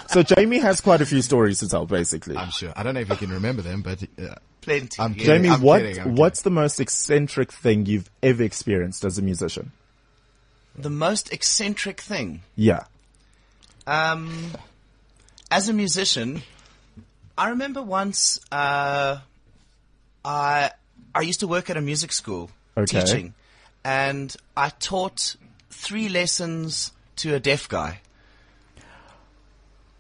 So 0.08 0.24
Jamie 0.24 0.60
has 0.60 0.80
quite 0.80 1.02
a 1.02 1.06
few 1.06 1.22
stories 1.22 1.60
to 1.60 1.68
tell, 1.68 1.86
basically. 1.86 2.38
I'm 2.38 2.50
sure. 2.50 2.72
I 2.78 2.84
don't 2.84 2.94
know 2.94 3.02
if 3.02 3.10
you 3.10 3.18
can 3.18 3.32
remember 3.32 3.62
them, 3.62 3.82
but 3.82 4.04
uh, 4.18 4.36
Plenty. 4.66 5.00
I'm 5.00 5.14
kidding. 5.14 5.28
Jamie, 5.28 5.50
I'm 5.50 5.62
what 5.62 5.82
kidding, 5.82 6.00
I'm 6.02 6.16
what's 6.16 6.42
the 6.42 6.50
most 6.50 6.80
eccentric 6.80 7.52
thing 7.52 7.86
you've 7.86 8.10
ever 8.24 8.42
experienced 8.42 9.06
as 9.06 9.20
a 9.20 9.22
musician? 9.22 9.72
The 10.76 10.90
most 10.90 11.32
eccentric 11.32 12.02
thing. 12.02 12.42
Yeah. 12.56 12.86
Um, 13.86 14.54
as 15.52 15.70
a 15.70 15.74
musician, 15.74 16.42
I 17.38 17.50
remember 17.50 17.84
once 17.84 18.40
uh, 18.52 19.20
I 20.26 20.72
I 21.14 21.22
used 21.22 21.40
to 21.42 21.48
work 21.48 21.70
at 21.70 21.78
a 21.78 21.82
music 21.82 22.12
school 22.12 22.50
Okay. 22.78 23.00
teaching, 23.02 23.34
and 23.84 24.36
I 24.58 24.70
taught 24.70 25.36
three 25.70 26.10
lessons 26.10 26.92
to 27.18 27.34
a 27.36 27.40
deaf 27.40 27.70
guy 27.70 28.02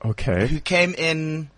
Okay. 0.03 0.47
who 0.47 0.59
came 0.59 0.93
in. 0.93 1.49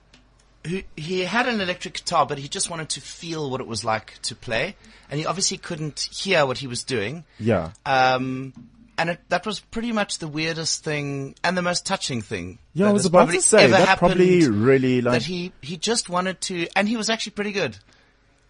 Who 0.67 0.81
he 0.97 1.21
had 1.21 1.47
an 1.47 1.61
electric 1.61 1.93
guitar, 1.95 2.25
but 2.25 2.37
he 2.37 2.47
just 2.49 2.69
wanted 2.69 2.89
to 2.89 3.01
feel 3.01 3.49
what 3.49 3.61
it 3.61 3.67
was 3.67 3.83
like 3.85 4.21
to 4.23 4.35
play, 4.35 4.75
and 5.09 5.19
he 5.19 5.25
obviously 5.25 5.57
couldn't 5.57 5.99
hear 6.11 6.45
what 6.45 6.57
he 6.57 6.67
was 6.67 6.83
doing. 6.83 7.23
Yeah. 7.39 7.71
Um, 7.85 8.53
and 8.97 9.11
it, 9.11 9.19
that 9.29 9.45
was 9.45 9.59
pretty 9.59 9.91
much 9.91 10.17
the 10.17 10.27
weirdest 10.27 10.83
thing 10.83 11.35
and 11.43 11.55
the 11.57 11.61
most 11.61 11.85
touching 11.85 12.21
thing. 12.21 12.57
Yeah, 12.73 12.89
I 12.89 12.91
was 12.91 13.05
about 13.05 13.29
to 13.29 13.41
say 13.41 13.67
that 13.67 13.87
happened 13.87 14.11
probably 14.13 14.49
really 14.49 15.01
like 15.01 15.13
that 15.13 15.23
he 15.23 15.51
he 15.61 15.77
just 15.77 16.09
wanted 16.09 16.41
to, 16.41 16.67
and 16.75 16.87
he 16.89 16.97
was 16.97 17.09
actually 17.09 17.31
pretty 17.33 17.53
good. 17.53 17.77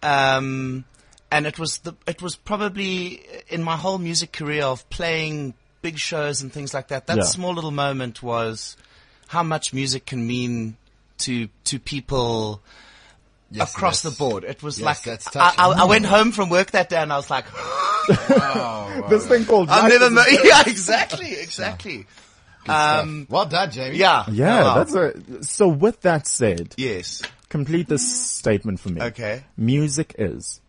Um, 0.02 0.84
and 1.30 1.46
it 1.46 1.58
was 1.58 1.78
the 1.78 1.94
it 2.06 2.22
was 2.22 2.36
probably 2.36 3.20
in 3.48 3.62
my 3.62 3.76
whole 3.76 3.98
music 3.98 4.32
career 4.32 4.64
of 4.64 4.88
playing 4.90 5.54
big 5.82 5.98
shows 5.98 6.40
and 6.42 6.52
things 6.52 6.72
like 6.72 6.88
that. 6.88 7.06
That 7.06 7.18
Yeah. 7.18 7.22
small 7.24 7.52
little 7.54 7.70
moment 7.70 8.22
was 8.22 8.76
how 9.28 9.42
much 9.42 9.72
music 9.74 10.06
can 10.06 10.26
mean 10.26 10.76
to 11.18 11.48
to 11.64 11.78
people 11.78 12.62
yes, 13.50 13.74
across 13.74 14.02
the 14.02 14.10
board. 14.12 14.44
It 14.44 14.62
was 14.62 14.78
yes, 14.78 14.84
like 14.86 15.02
that's 15.02 15.36
I. 15.36 15.52
I, 15.58 15.68
I 15.82 15.84
went 15.84 16.06
home 16.06 16.32
from 16.32 16.48
work 16.48 16.70
that 16.70 16.88
day 16.88 16.96
and 16.96 17.12
I 17.12 17.16
was 17.16 17.28
like, 17.28 17.44
this 19.08 19.26
thing 19.26 19.44
called 19.44 19.68
I've 19.68 19.88
never 19.90 20.06
is- 20.06 20.12
met. 20.12 20.26
Yeah, 20.44 20.62
exactly, 20.66 21.32
exactly. 21.32 22.06
Um, 22.68 23.26
Well 23.30 23.46
done, 23.46 23.70
Jamie. 23.70 23.96
yeah, 23.96 24.24
Yeah, 24.30 24.62
Wow. 24.62 24.74
that's 24.74 24.94
a, 24.94 25.42
so 25.42 25.68
with 25.68 26.02
that 26.02 26.26
said, 26.26 26.74
yes. 26.76 27.22
Complete 27.48 27.88
this 27.88 28.10
statement 28.36 28.80
for 28.80 28.90
me. 28.90 29.00
Okay. 29.02 29.44
Music 29.56 30.14
is. 30.18 30.60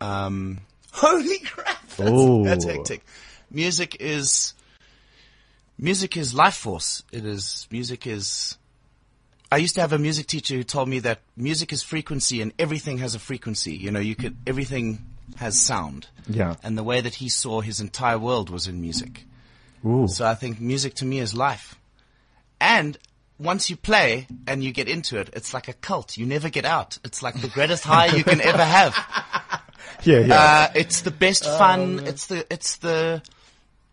Um, 0.00 0.60
holy 0.92 1.38
crap! 1.40 1.88
That's, 1.96 2.10
Oh. 2.12 2.44
that's 2.44 2.64
hectic. 2.64 3.04
Music 3.50 3.96
is 4.00 4.54
music 5.78 6.16
is 6.16 6.34
life 6.34 6.56
force. 6.56 7.02
It 7.12 7.24
is 7.24 7.66
music 7.70 8.06
is. 8.06 8.58
I 9.52 9.58
used 9.58 9.76
to 9.76 9.80
have 9.80 9.92
a 9.92 9.98
music 9.98 10.26
teacher 10.26 10.56
who 10.56 10.64
told 10.64 10.88
me 10.88 10.98
that 11.00 11.20
music 11.36 11.72
is 11.72 11.82
frequency 11.82 12.42
and 12.42 12.52
everything 12.58 12.98
has 12.98 13.14
a 13.14 13.18
frequency. 13.20 13.74
You 13.76 13.90
know, 13.92 14.00
you 14.00 14.16
could 14.16 14.36
everything 14.46 15.04
has 15.36 15.60
sound. 15.60 16.08
Yeah. 16.28 16.56
And 16.62 16.76
the 16.76 16.82
way 16.82 17.00
that 17.00 17.14
he 17.16 17.28
saw 17.28 17.60
his 17.60 17.80
entire 17.80 18.18
world 18.18 18.50
was 18.50 18.66
in 18.66 18.80
music. 18.80 19.24
Ooh. 19.86 20.08
So 20.08 20.26
I 20.26 20.34
think 20.34 20.60
music 20.60 20.94
to 20.96 21.04
me 21.04 21.20
is 21.20 21.34
life. 21.34 21.76
And 22.60 22.98
once 23.38 23.68
you 23.70 23.76
play 23.76 24.26
and 24.46 24.62
you 24.62 24.72
get 24.72 24.88
into 24.88 25.18
it, 25.18 25.30
it's 25.32 25.52
like 25.52 25.68
a 25.68 25.72
cult. 25.72 26.16
You 26.16 26.26
never 26.26 26.48
get 26.50 26.64
out. 26.64 26.98
It's 27.04 27.22
like 27.22 27.40
the 27.40 27.48
greatest 27.48 27.84
high 27.84 28.06
you 28.06 28.24
can 28.24 28.40
ever 28.40 28.64
have. 28.64 28.96
Yeah, 30.02 30.18
yeah. 30.18 30.34
Uh, 30.34 30.68
it's 30.74 31.00
the 31.00 31.10
best 31.10 31.44
fun. 31.44 32.00
It's 32.04 32.26
the, 32.26 32.44
it's 32.52 32.76
the, 32.76 33.22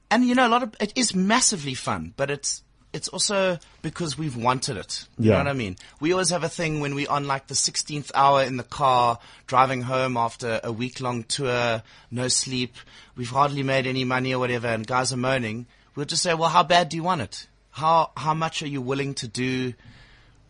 and 0.10 0.26
you 0.26 0.36
know, 0.36 0.46
a 0.46 0.50
lot 0.50 0.62
of, 0.64 0.76
it 0.82 0.92
is 0.98 1.16
massively 1.16 1.74
fun, 1.74 2.14
but 2.18 2.30
it's, 2.30 2.64
it's 2.92 3.08
also 3.08 3.60
because 3.82 4.18
we've 4.18 4.36
wanted 4.36 4.76
it. 4.76 5.08
You 5.18 5.30
Yeah. 5.30 5.38
know 5.38 5.44
what 5.46 5.48
I 5.48 5.54
mean? 5.54 5.78
We 6.02 6.12
always 6.12 6.30
have 6.32 6.44
a 6.44 6.50
thing 6.50 6.82
when 6.82 6.96
we're 6.96 7.10
on 7.10 7.28
like 7.28 7.48
the 7.48 7.54
16th 7.54 8.12
hour 8.14 8.44
in 8.44 8.58
the 8.58 8.64
car, 8.64 9.20
driving 9.48 9.84
home 9.84 10.18
after 10.18 10.60
a 10.66 10.72
week 10.74 11.00
long 11.00 11.24
tour, 11.24 11.82
no 12.10 12.28
sleep. 12.28 12.76
We've 13.16 13.30
hardly 13.30 13.64
made 13.64 13.88
any 13.88 14.04
money 14.04 14.34
or 14.34 14.40
whatever, 14.40 14.68
and 14.68 14.86
guys 14.86 15.14
are 15.14 15.18
moaning. 15.18 15.66
We'll 15.96 16.08
just 16.08 16.24
say, 16.24 16.34
well, 16.34 16.50
how 16.50 16.64
bad 16.64 16.90
do 16.90 16.98
you 16.98 17.04
want 17.04 17.22
it? 17.22 17.48
How, 17.72 18.12
how 18.18 18.34
much 18.34 18.62
are 18.64 18.68
you 18.68 18.82
willing 18.82 19.14
to 19.16 19.28
do 19.28 19.74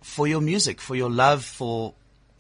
for 0.02 0.28
your 0.28 0.42
music, 0.42 0.82
for 0.82 0.96
your 0.96 1.10
love, 1.10 1.44
for, 1.46 1.94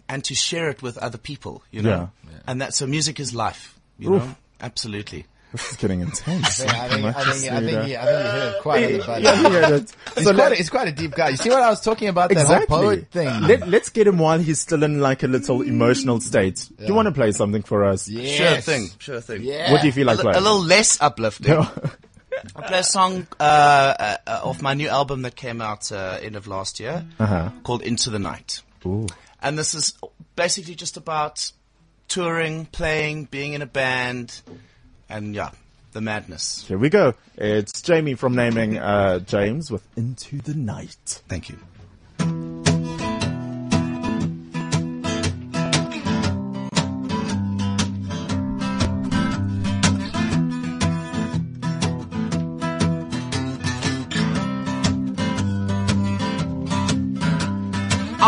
and 0.09 0.23
to 0.25 0.35
share 0.35 0.69
it 0.69 0.81
with 0.81 0.97
other 0.97 1.17
people, 1.19 1.63
you 1.71 1.81
know? 1.81 2.09
And 2.47 2.61
that, 2.61 2.73
so 2.73 2.87
music 2.87 3.19
is 3.19 3.33
life, 3.33 3.79
you 3.99 4.13
Oof. 4.15 4.23
know? 4.23 4.35
Absolutely. 4.59 5.25
this 5.51 5.71
is 5.71 5.77
getting 5.77 6.01
intense. 6.07 6.61
I 6.61 6.87
think, 6.87 7.05
I 7.05 7.13
think, 7.13 7.15
I 7.17 7.23
think, 7.33 7.51
I 7.53 7.59
think, 7.59 7.71
Yeah. 7.71 7.85
you- 7.85 7.97
I 7.97 8.05
think 8.05 8.23
you 8.25 8.31
hit 8.41 8.55
it 8.55 8.61
quite 8.61 8.83
on 8.85 8.91
the 8.93 8.97
button. 8.99 9.23
Yeah, 9.23 9.35
he 9.35 9.43
heard 9.43 9.81
it. 9.83 9.95
He's, 10.15 10.23
So 10.23 10.33
quite 10.33 10.51
a, 10.51 10.55
he's 10.55 10.69
quite 10.69 10.87
a 10.87 10.91
deep 10.91 11.11
guy. 11.11 11.29
You 11.29 11.37
see 11.37 11.49
what 11.49 11.61
I 11.61 11.69
was 11.69 11.81
talking 11.81 12.07
about? 12.07 12.29
That 12.31 12.47
whole 12.47 12.65
poet 12.81 13.11
thing. 13.11 13.41
Let, 13.41 13.67
let's 13.67 13.89
get 13.89 14.07
him 14.07 14.17
while 14.17 14.39
he's 14.39 14.59
still 14.59 14.81
in 14.83 14.99
like 14.99 15.21
a 15.23 15.27
little 15.27 15.61
emotional 15.61 16.19
state. 16.21 16.67
Do 16.79 16.85
you 16.85 16.93
want 16.95 17.07
to 17.07 17.11
play 17.11 17.31
something 17.31 17.61
for 17.61 17.83
us? 17.85 18.07
Yes. 18.09 18.37
Sure 18.37 18.61
thing, 18.75 18.89
sure 18.97 19.21
thing. 19.21 19.41
Yeah. 19.43 19.71
What 19.71 19.81
do 19.81 19.87
you 19.87 19.93
feel 19.93 20.07
like 20.07 20.19
a, 20.19 20.21
playing? 20.23 20.37
a 20.37 20.41
little 20.41 20.63
less 20.63 20.99
uplifting. 21.01 21.59
I 22.55 22.67
play 22.67 22.79
a 22.79 22.83
song 22.83 23.27
uh, 23.39 23.43
uh, 24.27 24.41
off 24.43 24.61
my 24.61 24.73
new 24.73 24.87
album 24.89 25.21
that 25.23 25.35
came 25.35 25.61
out 25.61 25.91
uh, 25.91 26.19
end 26.21 26.35
of 26.35 26.47
last 26.47 26.79
year 26.79 27.05
Uh-huh. 27.19 27.49
called 27.63 27.81
Into 27.81 28.09
the 28.09 28.19
Night. 28.19 28.61
Ooh. 28.85 29.07
And 29.41 29.57
this 29.57 29.73
is 29.73 29.93
basically 30.35 30.75
just 30.75 30.97
about 30.97 31.51
touring, 32.07 32.65
playing, 32.67 33.25
being 33.25 33.53
in 33.53 33.61
a 33.61 33.65
band, 33.65 34.41
and 35.09 35.33
yeah, 35.35 35.51
the 35.93 36.01
madness. 36.01 36.65
Here 36.67 36.77
we 36.77 36.89
go. 36.89 37.13
It's 37.37 37.81
Jamie 37.81 38.15
from 38.15 38.35
Naming 38.35 38.77
uh, 38.77 39.19
James 39.19 39.71
with 39.71 39.83
Into 39.97 40.37
the 40.37 40.53
Night. 40.53 41.21
Thank 41.27 41.49
you. 41.49 41.57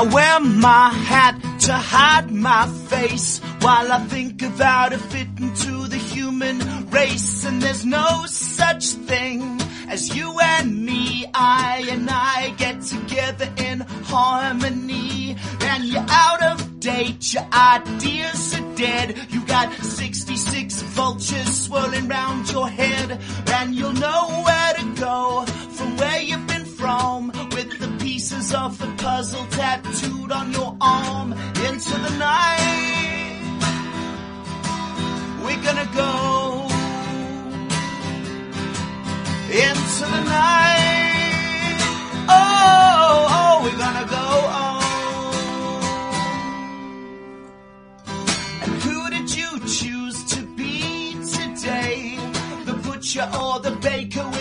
I 0.04 0.06
wear 0.08 0.40
my 0.42 0.90
hat 0.90 1.40
to 1.62 1.72
hide 1.72 2.30
my 2.30 2.68
face 2.90 3.40
while 3.62 3.90
I 3.90 4.00
think 4.00 4.42
of 4.42 4.60
how 4.60 4.90
to 4.90 4.98
fit 4.98 5.30
into 5.38 5.88
the 5.88 5.96
human 5.96 6.90
race. 6.90 7.46
And 7.46 7.62
there's 7.62 7.86
no 7.86 8.26
such 8.26 8.84
thing 9.08 9.62
as 9.88 10.14
you 10.14 10.38
and 10.42 10.86
me. 10.86 11.26
I 11.34 11.88
and 11.90 12.10
I 12.10 12.54
get 12.58 12.82
together 12.82 13.50
in 13.56 13.80
harmony. 13.80 15.38
And 15.62 15.86
you're 15.86 16.06
out 16.10 16.44
of 16.44 16.82
date, 16.82 17.34
your 17.34 17.48
ideas 17.54 18.60
are 18.60 18.76
dead. 18.76 19.18
You 19.30 19.40
got 19.46 19.72
66 19.74 20.82
vultures 20.82 21.66
swirling 21.66 22.10
round 22.10 22.52
your 22.52 22.68
head. 22.68 23.22
And 23.54 23.74
you'll 23.74 23.94
know 23.94 24.44
where 24.44 24.74
to 24.74 24.96
go 25.00 25.46
from 25.46 25.96
where 25.96 26.22
you've 26.22 26.46
been 26.48 26.66
from 26.66 27.28
with 27.28 27.80
the 27.80 27.93
pieces 28.04 28.54
of 28.54 28.78
the 28.80 28.92
puzzle 28.98 29.46
tattooed 29.52 30.30
on 30.30 30.52
your 30.52 30.76
arm 30.82 31.32
into 31.68 31.98
the 32.06 32.10
night. 32.18 33.40
We're 35.44 35.64
gonna 35.68 35.90
go 35.96 36.68
into 39.48 40.06
the 40.16 40.24
night. 40.42 41.78
Oh, 42.28 43.28
oh, 43.38 43.54
we're 43.64 43.80
gonna 43.86 44.08
go. 44.20 44.28
Oh. 44.60 44.82
And 48.64 48.74
who 48.84 49.10
did 49.16 49.34
you 49.34 49.50
choose 49.62 50.18
to 50.34 50.42
be 50.58 51.16
today? 51.38 52.20
The 52.66 52.74
butcher 52.74 53.30
or 53.42 53.62
the 53.62 53.72
baker 53.82 54.33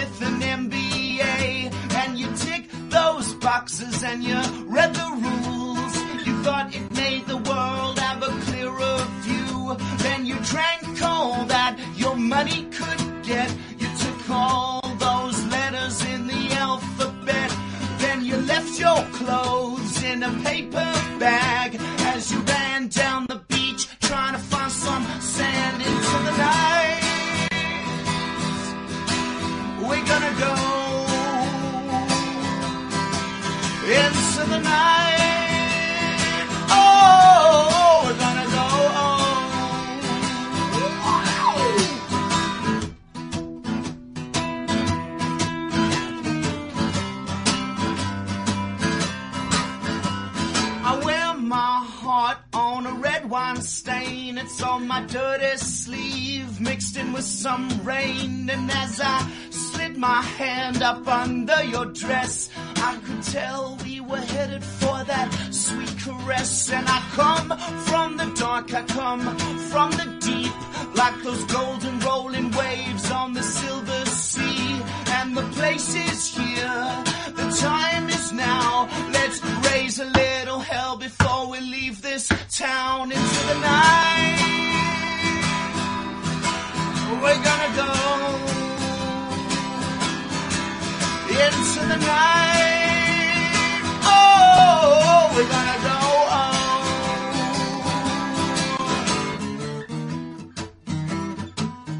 boxes 3.62 4.02
and 4.02 4.24
you 4.24 4.40
read 4.66 4.92
the 4.92 5.08
rules. 5.22 5.51
Some 57.42 57.68
rain. 57.82 58.48
And 58.48 58.70
as 58.70 59.00
I 59.02 59.28
slid 59.50 59.96
my 59.96 60.22
hand 60.22 60.80
up 60.80 61.08
under 61.08 61.60
your 61.64 61.86
dress, 61.86 62.50
I 62.76 62.96
could 63.04 63.22
tell 63.24 63.76
we 63.84 63.98
were 64.00 64.24
headed 64.34 64.62
for 64.62 65.02
that 65.12 65.28
sweet 65.50 65.94
caress. 66.04 66.70
And 66.70 66.86
I 66.88 67.00
come 67.20 67.48
from 67.88 68.16
the 68.16 68.30
dark, 68.36 68.72
I 68.72 68.82
come 68.84 69.24
from 69.70 69.90
the 69.90 70.08
deep, 70.20 70.54
like 70.94 71.16
those 71.24 71.44
golden 71.46 71.98
rolling 72.00 72.52
waves 72.52 73.10
on 73.10 73.32
the 73.32 73.42
silver 73.42 74.04
sea. 74.06 74.80
And 75.16 75.36
the 75.36 75.46
place 75.58 75.96
is 75.96 76.36
here, 76.36 76.86
the 77.40 77.48
time 77.60 78.08
is 78.08 78.32
now. 78.32 78.88
Let's 79.12 79.38
raise 79.68 79.98
a 79.98 80.04
little 80.04 80.60
hell 80.60 80.96
before 80.96 81.48
we 81.50 81.58
leave 81.60 82.02
this 82.02 82.28
town 82.50 83.10
into 83.10 83.46
the 83.50 83.58
night. 83.58 84.91
We're 87.20 87.42
gonna 87.42 87.76
go 87.76 87.90
into 91.28 91.80
the 91.90 91.96
night. 91.96 93.82
Oh, 94.04 95.32
we're 95.34 95.48
gonna 95.48 95.78
go. 95.88 95.98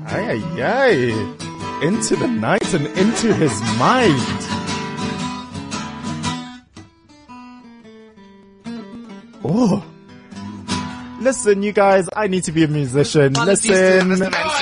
Ay, 0.07 0.25
ay, 0.33 0.43
ay. 0.63 0.95
Into 1.87 2.15
the 2.17 2.29
night 2.29 2.75
and 2.75 2.87
into 2.99 3.35
his 3.35 3.61
mind. 3.79 4.39
Oh. 9.45 9.83
Listen, 11.21 11.63
you 11.63 11.73
guys, 11.73 12.09
I 12.17 12.27
need 12.27 12.45
to 12.45 12.53
be 12.53 12.65
a 12.65 12.69
musician. 12.69 13.33
Listen. 13.35 14.11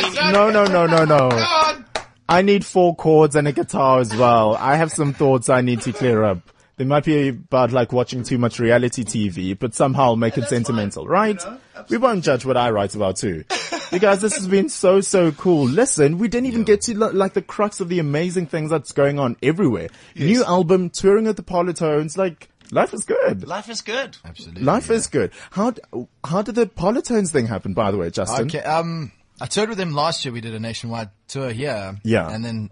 Mr. 0.02 0.14
Mancini. 0.14 0.32
No, 0.32 0.50
no, 0.50 0.64
no, 0.64 0.86
no, 0.86 1.04
no. 1.04 1.84
I 2.28 2.42
need 2.42 2.64
four 2.64 2.94
chords 2.94 3.34
and 3.34 3.48
a 3.48 3.52
guitar 3.52 4.00
as 4.00 4.14
well. 4.14 4.54
I 4.56 4.76
have 4.76 4.92
some 4.92 5.12
thoughts 5.12 5.48
I 5.48 5.62
need 5.62 5.80
to 5.82 5.92
clear 5.92 6.22
up. 6.22 6.38
They 6.76 6.84
might 6.84 7.04
be 7.04 7.28
about 7.28 7.72
like 7.72 7.92
watching 7.92 8.22
too 8.22 8.38
much 8.38 8.58
reality 8.58 9.04
TV, 9.04 9.58
but 9.58 9.74
somehow 9.74 10.04
I'll 10.04 10.16
make 10.16 10.38
it 10.38 10.44
sentimental, 10.48 11.06
right? 11.06 11.38
we 11.90 11.98
won't 11.98 12.24
judge 12.24 12.46
what 12.46 12.56
I 12.56 12.70
write 12.70 12.94
about 12.94 13.16
too. 13.16 13.44
You 13.92 13.98
guys, 13.98 14.20
this 14.20 14.34
has 14.36 14.46
been 14.46 14.68
so, 14.68 15.00
so 15.00 15.32
cool. 15.32 15.64
Listen, 15.66 16.18
we 16.18 16.28
didn't 16.28 16.46
even 16.46 16.62
get 16.62 16.82
to 16.82 16.96
lo- 16.96 17.10
like 17.10 17.34
the 17.34 17.42
crux 17.42 17.80
of 17.80 17.88
the 17.88 17.98
amazing 17.98 18.46
things 18.46 18.70
that's 18.70 18.92
going 18.92 19.18
on 19.18 19.36
everywhere. 19.42 19.88
New 20.14 20.44
album, 20.44 20.88
touring 20.88 21.26
at 21.26 21.36
the 21.36 21.42
Parlotones, 21.42 22.16
like, 22.16 22.48
life 22.70 22.94
is 22.94 23.04
good. 23.04 23.46
Life 23.46 23.68
is 23.68 23.82
good. 23.82 24.16
Absolutely. 24.24 24.62
Life 24.62 24.90
is 24.90 25.08
good. 25.08 25.32
How, 25.50 25.74
how 26.24 26.42
did 26.42 26.54
the 26.54 26.66
Parlotones 26.66 27.30
thing 27.30 27.46
happen, 27.46 27.74
by 27.74 27.90
the 27.90 27.98
way, 27.98 28.10
Justin? 28.10 28.46
Okay, 28.46 28.60
um, 28.60 29.10
I 29.40 29.46
toured 29.46 29.68
with 29.70 29.78
them 29.78 29.92
last 29.92 30.24
year. 30.24 30.32
We 30.32 30.40
did 30.40 30.54
a 30.54 30.60
nationwide 30.60 31.10
tour 31.28 31.50
here. 31.50 31.96
Yeah. 32.04 32.28
And 32.30 32.44
then 32.44 32.70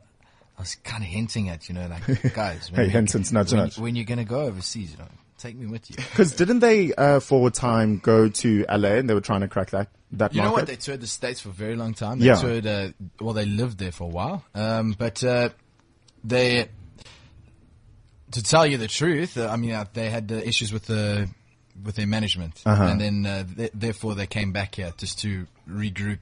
I 0.57 0.63
was 0.63 0.75
kind 0.77 1.03
of 1.03 1.09
hinting 1.09 1.49
at, 1.49 1.69
you 1.69 1.75
know, 1.75 1.87
like, 1.87 2.33
guys. 2.35 2.71
Hey, 2.75 2.89
hint, 2.89 3.15
nudge, 3.33 3.53
when, 3.53 3.63
nudge. 3.63 3.79
When 3.79 3.97
you're 3.97 4.05
going 4.05 4.19
to 4.19 4.25
go 4.25 4.43
overseas, 4.43 4.91
you 4.93 4.99
know, 4.99 5.09
take 5.39 5.57
me 5.57 5.67
with 5.67 5.89
you. 5.89 5.97
Because 6.11 6.33
didn't 6.33 6.59
they, 6.59 6.93
uh, 6.95 7.21
for 7.21 7.47
a 7.47 7.51
time 7.51 7.99
go 7.99 8.29
to 8.29 8.67
LA 8.69 8.97
and 8.97 9.09
they 9.09 9.15
were 9.15 9.21
trying 9.21 9.41
to 9.43 9.49
crack 9.49 9.71
that, 9.71 9.89
that 10.13 10.35
You 10.35 10.43
know 10.43 10.53
what? 10.53 10.67
They 10.67 10.77
toured 10.77 11.01
the 11.01 11.07
States 11.07 11.41
for 11.41 11.51
a 11.51 11.53
very 11.53 11.77
long 11.77 11.95
time. 11.95 12.19
They 12.19 12.27
Yeah. 12.27 12.37
toured, 12.37 12.67
uh, 12.67 12.89
well, 13.21 13.35
they 13.35 13.47
lived 13.47 13.79
there 13.79 13.93
for 13.93 14.05
a 14.05 14.09
while. 14.09 14.45
Um, 14.55 14.95
but, 14.99 15.23
uh, 15.25 15.51
they, 16.25 16.69
to 18.33 18.43
tell 18.43 18.67
you 18.67 18.77
the 18.79 18.89
truth, 18.89 19.39
uh, 19.39 19.49
I 19.49 19.57
mean, 19.57 19.73
uh, 19.73 19.87
they 19.95 20.11
had 20.11 20.31
uh, 20.31 20.35
issues 20.35 20.73
with 20.73 20.87
the, 20.87 21.29
with 21.83 21.95
their 21.95 22.07
management. 22.09 22.61
Uh-huh. 22.67 22.83
And 22.83 23.01
then, 23.01 23.27
uh, 23.27 23.45
th- 23.57 23.71
therefore 23.73 24.17
they 24.17 24.27
came 24.27 24.53
back 24.53 24.75
here 24.75 24.93
just 24.99 25.21
to 25.21 25.47
regroup 25.71 26.19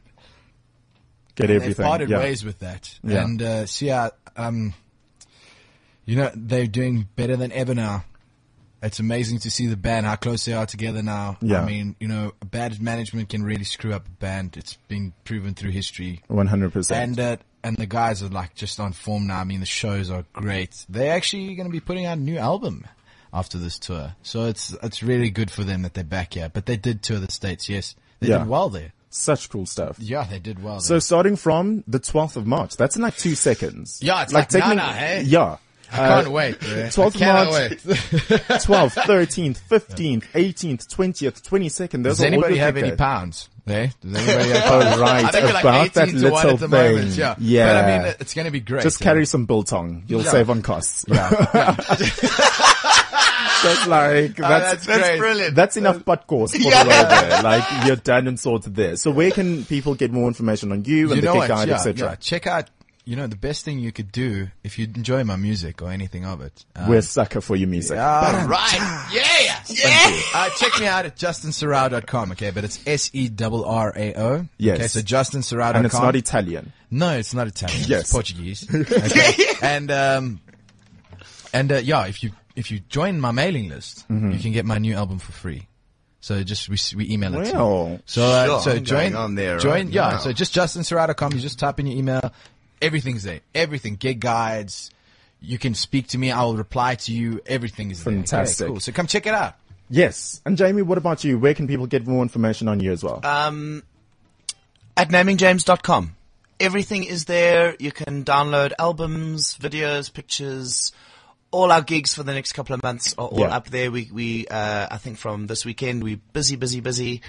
Get 1.37 1.49
They've 1.49 1.77
parted 1.77 2.09
yeah. 2.11 2.19
ways 2.19 2.45
with 2.45 2.61
that. 2.61 2.99
Yeah. 3.05 3.23
And, 3.25 3.43
uh, 3.43 3.67
so 3.67 3.85
yeah, 3.85 4.09
um, 4.37 4.75
you 6.07 6.17
know, 6.17 6.31
they're 6.35 6.67
doing 6.67 7.07
better 7.15 7.37
than 7.37 7.53
ever 7.53 7.75
now. 7.75 8.05
It's 8.83 9.01
amazing 9.01 9.41
to 9.41 9.51
see 9.51 9.67
the 9.67 9.77
band, 9.77 10.07
how 10.07 10.17
close 10.17 10.45
they 10.45 10.53
are 10.53 10.67
together 10.67 11.03
now. 11.03 11.39
Yeah. 11.41 11.63
I 11.63 11.67
mean, 11.67 11.97
you 11.99 12.09
know, 12.09 12.33
bad 12.45 12.81
management 12.81 13.29
can 13.31 13.43
really 13.43 13.65
screw 13.65 13.93
up 13.93 14.07
a 14.07 14.11
band. 14.11 14.57
It's 14.57 14.75
been 14.89 15.13
proven 15.25 15.55
through 15.55 15.71
history. 15.71 16.23
100%. 16.31 16.91
And, 16.93 17.19
uh, 17.19 17.37
and 17.65 17.77
the 17.77 17.87
guys 17.87 18.23
are 18.23 18.29
like 18.29 18.55
just 18.55 18.79
on 18.79 18.93
form 18.93 19.27
now. 19.27 19.41
I 19.41 19.45
mean, 19.45 19.61
the 19.61 19.67
shows 19.67 20.11
are 20.11 20.25
great. 20.33 20.87
They're 20.89 21.15
actually 21.15 21.55
going 21.55 21.69
to 21.69 21.73
be 21.73 21.81
putting 21.81 22.07
out 22.07 22.19
a 22.19 22.21
new 22.21 22.39
album 22.39 22.87
after 23.33 23.59
this 23.59 23.79
tour. 23.79 24.15
So 24.23 24.45
it's, 24.45 24.75
it's 24.83 25.03
really 25.03 25.31
good 25.31 25.51
for 25.51 25.65
them 25.65 25.83
that 25.83 25.95
they're 25.95 26.05
back 26.05 26.35
here. 26.35 26.51
But 26.53 26.67
they 26.67 26.77
did 26.77 27.03
tour 27.03 27.19
the 27.19 27.31
States, 27.33 27.69
yes. 27.69 27.95
They 28.21 28.29
Yeah. 28.29 28.39
did 28.39 28.49
well 28.49 28.69
there. 28.69 28.93
Such 29.11 29.49
cool 29.49 29.67
stuff. 29.67 29.97
Yeah, 29.99 30.25
they 30.25 30.39
did 30.39 30.63
well 30.63 30.81
So 30.81 30.99
starting 30.99 31.37
from 31.37 31.85
the 31.87 32.01
12th 32.01 32.37
of 32.37 32.47
March, 32.47 32.77
that's 32.77 32.97
in 32.97 33.03
like 33.03 33.17
two 33.17 33.35
seconds. 33.35 34.01
Yeah, 34.03 34.23
it's 34.23 34.33
like 34.33 34.53
now, 34.53 34.61
taking- 34.61 34.77
now, 34.77 34.93
hey? 34.93 35.23
Yeah. 35.23 35.57
I 35.93 35.97
can't 35.97 36.27
uh, 36.27 36.31
wait. 36.33 36.59
bro. 36.59 36.69
12th 36.69 37.21
March. 37.21 37.49
wait. 37.53 37.79
12th, 37.79 38.95
13th, 38.95 39.61
15th, 39.71 40.25
18th, 40.33 40.87
20th, 40.89 41.43
22nd. 41.49 42.03
Those 42.03 42.17
Does 42.17 42.23
anybody 42.23 42.57
have 42.59 42.77
any 42.77 42.91
pounds? 42.97 43.49
There? 43.67 43.93
Does 44.03 44.17
anybody 44.29 44.51
have 44.51 44.65
Oh, 44.73 44.83
pounds? 44.83 45.01
right. 45.01 45.25
I 45.25 45.31
think 45.31 45.45
we're 45.47 45.53
like 45.53 45.63
About 45.65 45.95
that 45.95 46.09
18 46.09 46.21
to 46.23 46.31
1 46.31 46.43
little 46.43 46.57
the 46.59 46.69
moment. 46.69 47.09
thing. 47.11 47.19
Yeah. 47.21 47.35
Yeah. 47.39 47.67
But 47.67 47.77
I 47.77 47.99
mean, 48.05 48.15
it's 48.19 48.35
going 48.35 48.45
to 48.47 48.51
be 48.51 48.59
great. 48.61 48.83
Just 48.83 49.01
carry 49.01 49.25
some 49.27 49.47
biltong. 49.47 50.03
You'll 50.09 50.23
Yeah. 50.25 50.31
save 50.33 50.51
on 50.51 50.63
costs. 50.63 51.05
Yeah. 51.07 51.31
That's 53.67 53.87
like, 53.87 54.37
that's, 54.37 54.85
that's 54.85 54.87
That's 54.87 55.09
great. 55.09 55.19
brilliant. 55.19 55.55
That's 55.55 55.77
enough 55.77 56.05
butt 56.05 56.27
course 56.27 56.53
for 56.53 56.59
the 56.59 56.65
way 56.65 56.73
there. 56.73 57.43
Like 57.43 57.87
you're 57.87 57.97
done 57.97 58.27
and 58.29 58.39
sorted 58.39 58.75
there. 58.75 58.97
So 58.97 59.11
where 59.11 59.31
can 59.31 59.65
people 59.65 59.95
get 59.95 60.11
more 60.13 60.29
information 60.29 60.73
on 60.73 60.85
you 60.85 61.07
and 61.13 61.17
you 61.17 61.21
the 61.23 61.27
know 61.27 61.41
gig 61.41 61.51
what? 61.51 61.69
Yeah, 61.69 61.75
etc.? 61.75 62.09
yeah. 62.11 62.15
Check 62.17 62.47
out, 62.47 62.71
you 63.05 63.15
know, 63.15 63.27
the 63.29 63.37
best 63.37 63.65
thing 63.65 63.79
you 63.79 63.93
could 63.93 64.11
do 64.11 64.49
if 64.65 64.79
you 64.81 64.85
enjoy 64.87 65.23
my 65.23 65.37
music 65.37 65.81
or 65.81 65.91
anything 65.93 66.25
of 66.25 66.41
it. 66.41 66.65
Um, 66.75 66.89
We're 66.89 67.03
sucker 67.03 67.41
for 67.41 67.55
your 67.55 67.69
music. 67.69 67.97
all 67.99 68.47
right. 68.47 69.07
Yeah. 69.13 69.63
Yeah. 69.69 70.21
Uh, 70.35 70.49
check 70.59 70.81
me 70.81 70.87
out 70.87 71.07
at 71.07 71.17
justinserrao.com. 71.17 72.33
Okay. 72.33 72.51
But 72.51 72.65
it's 72.65 72.81
S-E-R-R-A-O. 72.87 74.47
Yes. 74.59 74.77
Okay. 74.79 74.87
So 74.89 75.01
justinserrao.com. 75.01 75.77
and 75.77 75.87
it's 75.87 75.95
not 75.95 76.17
Italian. 76.17 76.73
No, 76.91 77.11
it's 77.17 77.33
not 77.35 77.47
Italian. 77.47 77.85
Yes. 77.87 78.01
It's 78.03 78.13
Portuguese. 78.13 78.67
Okay. 78.75 79.45
and 79.63 79.91
um, 79.91 80.41
and 81.53 81.73
uh, 81.73 81.77
yeah, 81.77 82.07
if 82.07 82.23
you 82.23 82.33
if 82.57 82.71
you 82.71 82.81
join 82.89 83.21
my 83.21 83.31
mailing 83.31 83.69
list, 83.69 84.09
Mm-hmm. 84.09 84.33
you 84.33 84.39
can 84.41 84.53
get 84.53 84.65
my 84.65 84.79
new 84.79 84.95
album 84.95 85.19
for 85.19 85.33
free. 85.33 85.69
So 86.21 86.43
just 86.43 86.69
we 86.69 86.77
we 86.97 87.13
email 87.13 87.35
it. 87.37 87.45
to 87.45 87.51
you. 87.51 88.01
So 88.07 88.23
uh, 88.25 88.47
Sure, 88.47 88.61
so 88.61 88.71
I'm 88.73 88.85
join 88.85 89.15
on 89.15 89.35
there 89.37 89.59
Join 89.59 89.73
right 89.87 89.89
yeah. 89.89 90.11
now. 90.13 90.19
So 90.19 90.33
just 90.33 90.53
justinserrao.com. 90.55 91.33
You 91.35 91.41
just 91.41 91.59
type 91.59 91.79
in 91.79 91.87
your 91.87 91.97
email. 91.99 92.33
Everything's 92.83 93.23
there. 93.23 93.41
Everything. 93.55 93.95
Gig 93.97 94.19
guides. 94.21 94.91
You 95.41 95.59
can 95.59 95.75
speak 95.75 96.09
to 96.09 96.19
me. 96.19 96.33
I 96.33 96.43
will 96.43 96.57
reply 96.57 96.97
to 96.97 97.13
you. 97.13 97.41
Everything 97.47 97.91
is 97.93 98.03
there. 98.03 98.13
Okay, 98.15 98.23
Fantastic. 98.23 98.67
cool. 98.67 98.81
So 98.81 98.91
come 98.91 99.07
check 99.07 99.27
it 99.27 99.35
out. 99.35 99.55
yes. 99.89 100.41
And 100.45 100.57
Jamie, 100.57 100.83
what 100.83 100.99
about 100.99 101.23
you? 101.23 101.39
Where 101.39 101.55
can 101.55 101.69
people 101.69 101.87
get 101.87 102.07
more 102.07 102.23
information 102.23 102.67
on 102.69 102.81
you 102.81 102.91
as 102.91 103.05
well? 103.05 103.21
Um, 103.25 103.83
at 104.97 105.11
namingjames.com. 105.11 106.17
Everything 106.59 107.05
is 107.05 107.27
there. 107.27 107.77
You 107.79 107.93
can 107.93 108.25
download 108.25 108.73
albums, 108.79 109.57
videos, 109.59 110.11
pictures. 110.13 110.91
All 111.51 111.71
our 111.73 111.81
gigs 111.83 112.15
for 112.15 112.23
the 112.23 112.35
next 112.35 112.53
couple 112.53 112.75
of 112.75 112.83
months 112.83 113.15
are 113.17 113.27
all 113.29 113.41
Yeah. 113.41 113.57
up 113.57 113.69
there. 113.69 113.91
We, 113.91 114.11
we, 114.13 114.47
uh, 114.49 114.89
I 114.91 114.99
think 114.99 115.17
from 115.19 115.47
this 115.47 115.65
weekend, 115.65 116.03
we're 116.03 116.21
busy, 116.33 116.57
busy, 116.57 116.81
busy. 116.81 117.23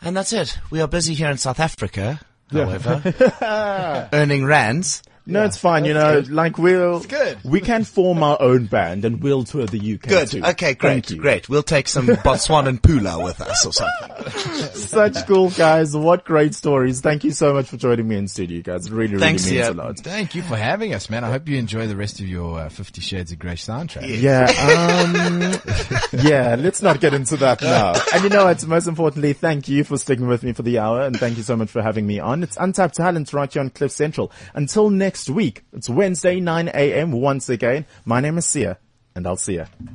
And 0.00 0.16
that's 0.16 0.32
it. 0.32 0.58
We 0.70 0.80
are 0.80 0.88
busy 0.88 1.14
here 1.14 1.30
in 1.30 1.36
South 1.38 1.60
Africa, 1.60 2.20
however, 2.50 4.08
earning 4.12 4.44
rands. 4.44 5.02
No, 5.26 5.44
it's 5.44 5.56
fine. 5.56 5.84
You 5.84 5.94
know, 5.94 6.22
like 6.28 6.58
we'll, 6.58 7.00
good. 7.00 7.38
we 7.44 7.60
can 7.60 7.84
form 7.84 8.22
our 8.22 8.40
own 8.40 8.66
band 8.66 9.04
and 9.04 9.22
we'll 9.22 9.44
tour 9.44 9.66
the 9.66 9.94
UK 9.94 10.08
Good. 10.08 10.28
too. 10.28 10.44
Okay, 10.44 10.74
Thank 10.74 10.78
great, 10.78 11.10
you. 11.10 11.16
great. 11.16 11.48
We'll 11.48 11.62
take 11.62 11.88
some 11.88 12.06
Botswana 12.26 12.68
and 12.68 12.82
Pula 12.82 13.22
with 13.22 13.40
us 13.40 13.64
or 13.64 13.72
something. 13.72 14.30
Such 14.74 15.26
cool 15.26 15.50
guys. 15.50 15.96
What 15.96 16.24
great 16.24 16.54
stories. 16.54 17.00
Thank 17.00 17.24
you 17.24 17.30
so 17.30 17.52
much 17.54 17.68
for 17.68 17.76
joining 17.76 18.08
me 18.08 18.16
in 18.16 18.28
studio, 18.28 18.62
guys. 18.62 18.86
It 18.86 18.92
really, 18.92 19.12
really 19.12 19.20
Thanks, 19.20 19.44
means 19.44 19.56
yeah. 19.56 19.70
a 19.70 19.72
lot. 19.72 19.98
Thank 19.98 20.34
you 20.34 20.42
for 20.42 20.56
having 20.56 20.94
us, 20.94 21.08
man. 21.08 21.24
I 21.24 21.30
hope 21.30 21.48
you 21.48 21.56
enjoy 21.56 21.86
the 21.86 21.96
rest 21.96 22.20
of 22.20 22.28
your 22.28 22.58
uh, 22.58 22.68
Fifty 22.68 23.00
Shades 23.00 23.32
of 23.32 23.38
Grey 23.38 23.54
soundtrack. 23.54 24.02
Yeah, 24.20 24.44
um, 24.44 26.22
yeah, 26.24 26.56
let's 26.58 26.82
not 26.82 27.00
get 27.00 27.14
into 27.14 27.36
that 27.38 27.62
now. 27.62 27.94
And 28.12 28.24
you 28.24 28.30
know 28.30 28.46
what, 28.46 28.66
most 28.66 28.86
importantly, 28.86 29.32
thank 29.32 29.68
you 29.68 29.84
for 29.84 29.96
sticking 29.98 30.26
with 30.26 30.42
me 30.42 30.52
for 30.52 30.62
the 30.62 30.78
hour 30.78 31.02
and 31.02 31.18
thank 31.18 31.36
you 31.36 31.42
so 31.42 31.56
much 31.56 31.70
for 31.70 31.82
having 31.82 32.06
me 32.06 32.18
on. 32.18 32.42
It's 32.42 32.56
Untapped 32.56 32.96
Talent 32.96 33.32
right 33.32 33.52
here 33.52 33.60
on 33.60 33.70
Cliff 33.70 33.92
Central. 33.92 34.32
Until 34.54 34.90
next 34.90 35.11
week, 35.30 35.64
it's 35.72 35.88
Wednesday, 35.88 36.40
9 36.40 36.68
a.m. 36.68 37.12
once 37.12 37.48
again. 37.48 37.86
My 38.04 38.20
name 38.20 38.38
is 38.38 38.46
Siya 38.46 38.76
and 39.14 39.26
I'll 39.26 39.36
see 39.36 39.56
ya. 39.56 39.66
On 39.82 39.90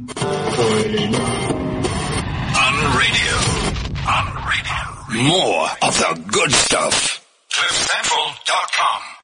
radio. 2.97 3.34
On 4.07 4.26
radio. 4.45 4.80
More 5.28 5.68
of 5.82 5.97
the 5.97 6.24
good 6.32 6.51
stuff. 6.51 7.26
CliffCentral.com. 7.51 9.16